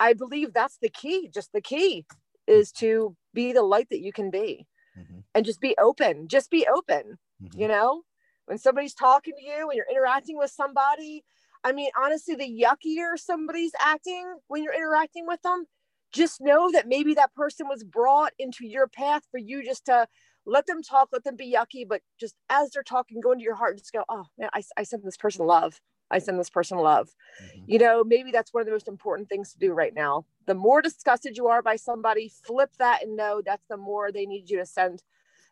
i 0.00 0.12
believe 0.12 0.52
that's 0.52 0.78
the 0.78 0.88
key 0.88 1.28
just 1.34 1.52
the 1.52 1.60
key 1.60 2.06
is 2.46 2.72
to 2.72 3.16
be 3.34 3.52
the 3.52 3.62
light 3.62 3.88
that 3.90 4.00
you 4.00 4.12
can 4.12 4.30
be 4.30 4.66
Mhm. 4.96 5.24
and 5.34 5.44
just 5.44 5.60
be 5.60 5.74
open 5.78 6.28
just 6.28 6.50
be 6.50 6.66
open 6.66 7.18
Mhm. 7.42 7.58
you 7.60 7.68
know 7.68 8.02
when 8.46 8.58
somebody's 8.58 8.94
talking 8.94 9.34
to 9.36 9.44
you 9.44 9.68
and 9.68 9.76
you're 9.76 9.90
interacting 9.90 10.38
with 10.38 10.50
somebody 10.50 11.24
i 11.64 11.72
mean 11.72 11.90
honestly 11.98 12.34
the 12.34 12.44
yuckier 12.44 13.16
somebody's 13.18 13.72
acting 13.80 14.34
when 14.48 14.62
you're 14.62 14.74
interacting 14.74 15.26
with 15.26 15.40
them 15.42 15.66
just 16.12 16.40
know 16.40 16.70
that 16.72 16.88
maybe 16.88 17.14
that 17.14 17.34
person 17.34 17.68
was 17.68 17.84
brought 17.84 18.32
into 18.38 18.66
your 18.66 18.86
path 18.88 19.22
for 19.30 19.38
you 19.38 19.62
just 19.64 19.84
to 19.84 20.06
let 20.46 20.66
them 20.66 20.82
talk 20.82 21.08
let 21.12 21.24
them 21.24 21.36
be 21.36 21.54
yucky 21.54 21.86
but 21.86 22.00
just 22.18 22.34
as 22.48 22.70
they're 22.70 22.82
talking 22.82 23.20
go 23.20 23.32
into 23.32 23.44
your 23.44 23.54
heart 23.54 23.72
and 23.72 23.78
just 23.80 23.92
go 23.92 24.04
oh 24.08 24.24
man 24.38 24.48
i, 24.54 24.62
I 24.76 24.82
sent 24.84 25.04
this 25.04 25.16
person 25.16 25.46
love 25.46 25.80
I 26.10 26.18
send 26.20 26.38
this 26.40 26.50
person 26.50 26.78
love. 26.78 27.10
Mhm. 27.42 27.64
You 27.66 27.78
know, 27.78 28.02
maybe 28.04 28.30
that's 28.30 28.52
one 28.54 28.62
of 28.62 28.66
the 28.66 28.72
most 28.72 28.88
important 28.88 29.28
things 29.28 29.52
to 29.52 29.58
do 29.58 29.72
right 29.72 29.92
now. 29.94 30.24
The 30.46 30.54
more 30.54 30.80
disgusted 30.80 31.36
you 31.36 31.48
are 31.48 31.62
by 31.62 31.76
somebody, 31.76 32.30
flip 32.30 32.70
that 32.78 33.02
and 33.02 33.16
know 33.16 33.42
that's 33.44 33.66
the 33.68 33.76
more 33.76 34.10
they 34.10 34.24
need 34.24 34.48
you 34.48 34.56
to 34.58 34.66
send 34.66 35.02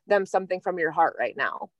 them 0.07 0.27
something 0.27 0.61
from 0.61 0.79
your 0.79 0.93
heart 0.93 1.17
right 1.19 1.37
now. 1.37 1.71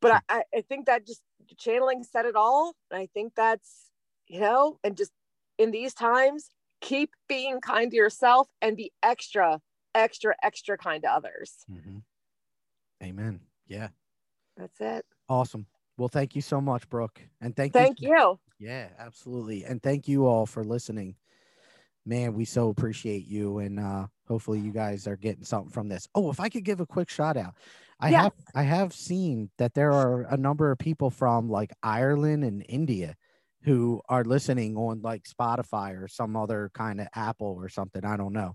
But 0.00 0.22
I, 0.28 0.44
I- 0.54 0.60
think 0.62 0.86
that 0.86 1.06
just 1.06 1.22
channeling 1.58 2.02
said 2.04 2.24
it 2.26 2.36
all. 2.36 2.74
And 2.90 3.00
I 3.00 3.06
think 3.14 3.34
that's, 3.34 3.90
you 4.26 4.40
know, 4.40 4.78
and 4.84 4.96
just 4.96 5.12
in 5.58 5.70
these 5.70 5.94
times, 5.94 6.50
keep 6.80 7.10
being 7.28 7.60
kind 7.60 7.90
to 7.90 7.96
yourself 7.96 8.48
and 8.60 8.76
be 8.76 8.92
extra, 9.02 9.60
extra, 9.94 10.34
extra 10.42 10.76
kind 10.76 11.02
to 11.02 11.10
others. 11.10 11.64
Mhm. 11.70 12.02
Amen. 13.02 13.40
Yeah. 13.66 13.88
That's 14.56 14.80
it. 14.80 15.04
Awesome. 15.28 15.66
Well, 15.98 16.08
thank 16.08 16.34
you 16.36 16.42
so 16.42 16.60
much, 16.60 16.88
Brooke. 16.88 17.20
And 17.40 17.54
thank 17.56 17.74
you. 17.74 17.80
Thank 17.80 18.00
you. 18.00 18.38
Yeah, 18.58 18.88
absolutely. 18.98 19.64
And 19.64 19.82
thank 19.82 20.08
you 20.08 20.26
all 20.26 20.46
for 20.46 20.64
listening. 20.64 21.16
Man, 22.04 22.34
we 22.34 22.44
so 22.44 22.68
appreciate 22.68 23.26
you. 23.26 23.58
And 23.58 23.80
uh 23.80 24.06
hopefully 24.28 24.60
you 24.60 24.72
guys 24.72 25.06
are 25.06 25.16
getting 25.16 25.44
something 25.44 25.70
from 25.70 25.88
this. 25.88 26.08
Oh, 26.14 26.30
if 26.30 26.40
I 26.40 26.48
could 26.48 26.64
give 26.64 26.80
a 26.80 26.86
quick 26.86 27.08
shout 27.08 27.36
out. 27.36 27.54
I 27.98 28.10
Yes. 28.10 28.22
have 28.22 28.32
I 28.54 28.62
have 28.62 28.92
seen 28.92 29.50
that 29.58 29.74
there 29.74 29.92
are 29.92 30.22
a 30.22 30.36
number 30.36 30.70
of 30.70 30.78
people 30.78 31.10
from 31.10 31.48
like 31.48 31.72
Ireland 31.82 32.44
and 32.44 32.64
India 32.68 33.14
who 33.62 34.02
are 34.08 34.24
listening 34.24 34.76
on 34.76 35.00
like 35.02 35.24
Spotify 35.24 36.00
or 36.00 36.06
some 36.06 36.36
other 36.36 36.70
kind 36.74 37.00
of 37.00 37.08
Apple 37.14 37.56
or 37.58 37.68
something. 37.68 38.04
I 38.04 38.16
don't 38.16 38.32
know. 38.32 38.54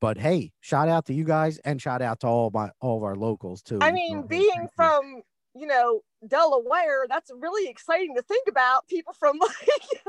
But 0.00 0.18
hey, 0.18 0.52
shout 0.60 0.88
out 0.88 1.06
to 1.06 1.14
you 1.14 1.24
guys 1.24 1.58
and 1.58 1.80
shout 1.80 2.02
out 2.02 2.20
to 2.20 2.26
all 2.26 2.50
my 2.52 2.70
all 2.80 2.98
of 2.98 3.04
our 3.04 3.16
locals 3.16 3.62
too. 3.62 3.78
I 3.80 3.90
mean, 3.90 4.26
being 4.26 4.50
you. 4.54 4.68
from, 4.76 5.22
you 5.54 5.66
know, 5.66 6.00
Delaware, 6.26 7.06
that's 7.08 7.30
really 7.34 7.70
exciting 7.70 8.14
to 8.16 8.22
think 8.22 8.48
about. 8.48 8.86
People 8.88 9.14
from 9.14 9.38
like 9.40 10.02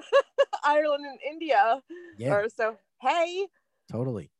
Ireland 0.64 1.06
and 1.06 1.20
India. 1.26 1.82
yeah, 2.18 2.34
Or 2.34 2.50
so, 2.50 2.76
hey, 3.02 3.48
totally. 3.92 4.32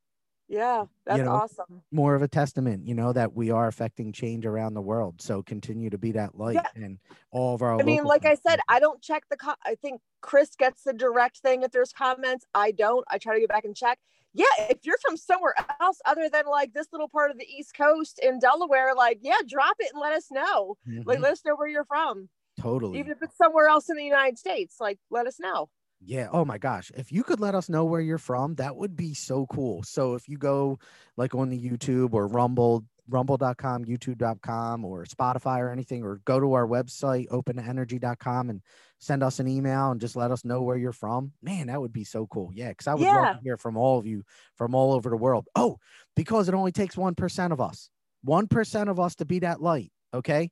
Yeah, 0.48 0.86
that's 1.06 1.22
know, 1.22 1.32
awesome. 1.32 1.82
more 1.92 2.16
of 2.16 2.22
a 2.22 2.28
testament, 2.28 2.88
you 2.88 2.94
know, 2.94 3.12
that 3.14 3.34
we 3.34 3.52
are 3.52 3.68
affecting 3.68 4.12
change 4.12 4.46
around 4.46 4.74
the 4.74 4.82
world. 4.82 5.22
So 5.22 5.42
continue 5.42 5.90
to 5.90 5.98
be 5.98 6.12
that 6.14 6.36
light 6.38 6.56
Yeah. 6.56 6.84
and 6.84 7.00
all 7.32 7.56
of 7.56 7.62
our. 7.62 7.80
I 7.80 7.84
mean, 7.84 8.04
like 8.04 8.26
I 8.26 8.36
said, 8.36 8.60
I 8.68 8.80
don't 8.80 9.02
check 9.02 9.24
the. 9.30 9.38
I 9.64 9.76
think 9.76 10.02
Chris 10.22 10.56
gets 10.56 10.84
the 10.84 10.94
direct 10.94 11.38
thing 11.40 11.64
if 11.64 11.72
there's 11.72 11.92
comments. 11.92 12.46
I 12.54 12.72
don't. 12.72 13.06
I 13.10 13.18
try 13.18 13.34
to 13.34 13.40
get 13.40 13.50
back 13.50 13.66
and 13.66 13.76
check. 13.76 14.00
Yeah, 14.34 14.46
if 14.70 14.80
you're 14.86 14.98
from 14.98 15.16
somewhere 15.18 15.56
else 15.80 16.00
other 16.06 16.28
than 16.30 16.46
like 16.46 16.74
this 16.74 16.88
little 16.92 17.08
part 17.08 17.32
of 17.32 17.38
the 17.38 17.46
East 17.48 17.74
Coast 17.74 18.20
in 18.22 18.40
Delaware, 18.40 18.94
like 18.94 19.20
yeah, 19.22 19.38
drop 19.48 19.78
it 19.80 19.92
and 19.94 20.02
let 20.02 20.14
us 20.14 20.30
know. 20.30 20.78
Like 21.06 21.20
Mhm, 21.20 21.22
let 21.24 21.32
us 21.32 21.42
know 21.46 21.56
where 21.56 21.68
you're 21.70 21.86
from. 21.86 22.30
totally. 22.60 23.00
Even 23.00 23.12
if 23.14 23.22
it's 23.22 23.38
somewhere 23.38 23.68
else 23.68 23.90
in 23.90 23.96
the 23.96 24.04
United 24.04 24.38
States, 24.38 24.80
like 24.80 25.00
let 25.10 25.26
us 25.26 25.40
know. 25.40 25.70
Yeah. 26.06 26.28
Oh 26.32 26.46
my 26.46 26.58
gosh. 26.58 26.92
If 26.96 27.12
you 27.12 27.24
could 27.24 27.40
let 27.40 27.56
us 27.56 27.68
know 27.68 27.84
where 27.86 28.02
you're 28.02 28.18
from, 28.18 28.56
that 28.56 28.76
would 28.76 28.96
be 28.96 29.14
so 29.14 29.46
cool. 29.48 29.84
So 29.84 30.14
if 30.14 30.30
you 30.30 30.38
go 30.38 30.78
like 31.18 31.34
on 31.34 31.50
the 31.50 31.60
YouTube 31.60 32.14
or 32.14 32.28
Rumble, 32.28 32.86
rumble.com, 33.10 33.86
youtube.com, 33.86 34.86
or 34.86 35.06
Spotify 35.06 35.60
or 35.60 35.70
anything, 35.72 36.04
or 36.04 36.22
go 36.26 36.40
to 36.40 36.54
our 36.54 36.68
website, 36.68 37.28
openenergy.com, 37.30 38.50
and 38.50 38.62
send 39.00 39.24
us 39.24 39.40
an 39.40 39.48
email 39.48 39.92
and 39.92 40.02
just 40.02 40.16
let 40.16 40.32
us 40.32 40.46
know 40.46 40.62
where 40.62 40.78
you're 40.78 40.92
from. 40.92 41.32
Man, 41.42 41.68
that 41.68 41.80
would 41.82 41.94
be 41.94 42.04
so 42.04 42.28
cool. 42.28 42.52
Yeah. 42.54 42.74
Cause 42.74 42.88
I 42.88 42.94
would 42.94 43.04
love 43.04 43.24
Yeah. 43.24 43.34
to 43.34 43.40
hear 43.44 43.58
from 43.58 43.78
all 43.78 44.00
of 44.00 44.06
you 44.06 44.24
from 44.56 44.74
all 44.76 44.94
over 44.94 45.10
the 45.10 45.18
world. 45.18 45.48
Oh, 45.56 45.78
because 46.16 46.48
it 46.50 46.56
only 46.56 46.72
takes 46.72 46.96
1% 46.96 47.52
of 47.52 47.60
us, 47.62 47.90
1% 48.26 48.90
of 48.90 49.00
us 49.00 49.16
to 49.16 49.26
be 49.26 49.40
that 49.40 49.62
light. 49.62 49.92
Okay. 50.14 50.50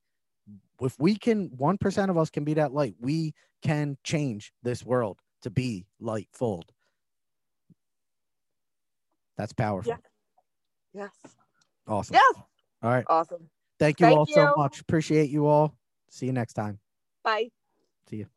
If 0.81 0.99
we 0.99 1.15
can, 1.15 1.49
1% 1.51 2.09
of 2.09 2.17
us 2.17 2.29
can 2.29 2.43
be 2.43 2.55
that 2.55 2.73
light, 2.73 2.95
we 2.99 3.33
can 3.61 3.97
change 4.03 4.51
this 4.63 4.83
world 4.83 5.19
to 5.43 5.49
be 5.49 5.85
light 5.99 6.27
full. 6.33 6.63
That's 9.37 9.53
powerful. 9.53 9.93
Yeah. 10.93 11.01
Yes. 11.03 11.35
Awesome. 11.87 12.15
Yes. 12.15 12.43
All 12.81 12.91
right. 12.91 13.05
Awesome. 13.07 13.49
Thank 13.79 13.99
you 13.99 14.07
Thank 14.07 14.17
all 14.17 14.25
so 14.25 14.53
much. 14.55 14.79
Appreciate 14.79 15.29
you 15.29 15.47
all. 15.47 15.75
See 16.09 16.25
you 16.27 16.33
next 16.33 16.53
time. 16.53 16.79
Bye. 17.23 17.49
See 18.09 18.17
you. 18.17 18.27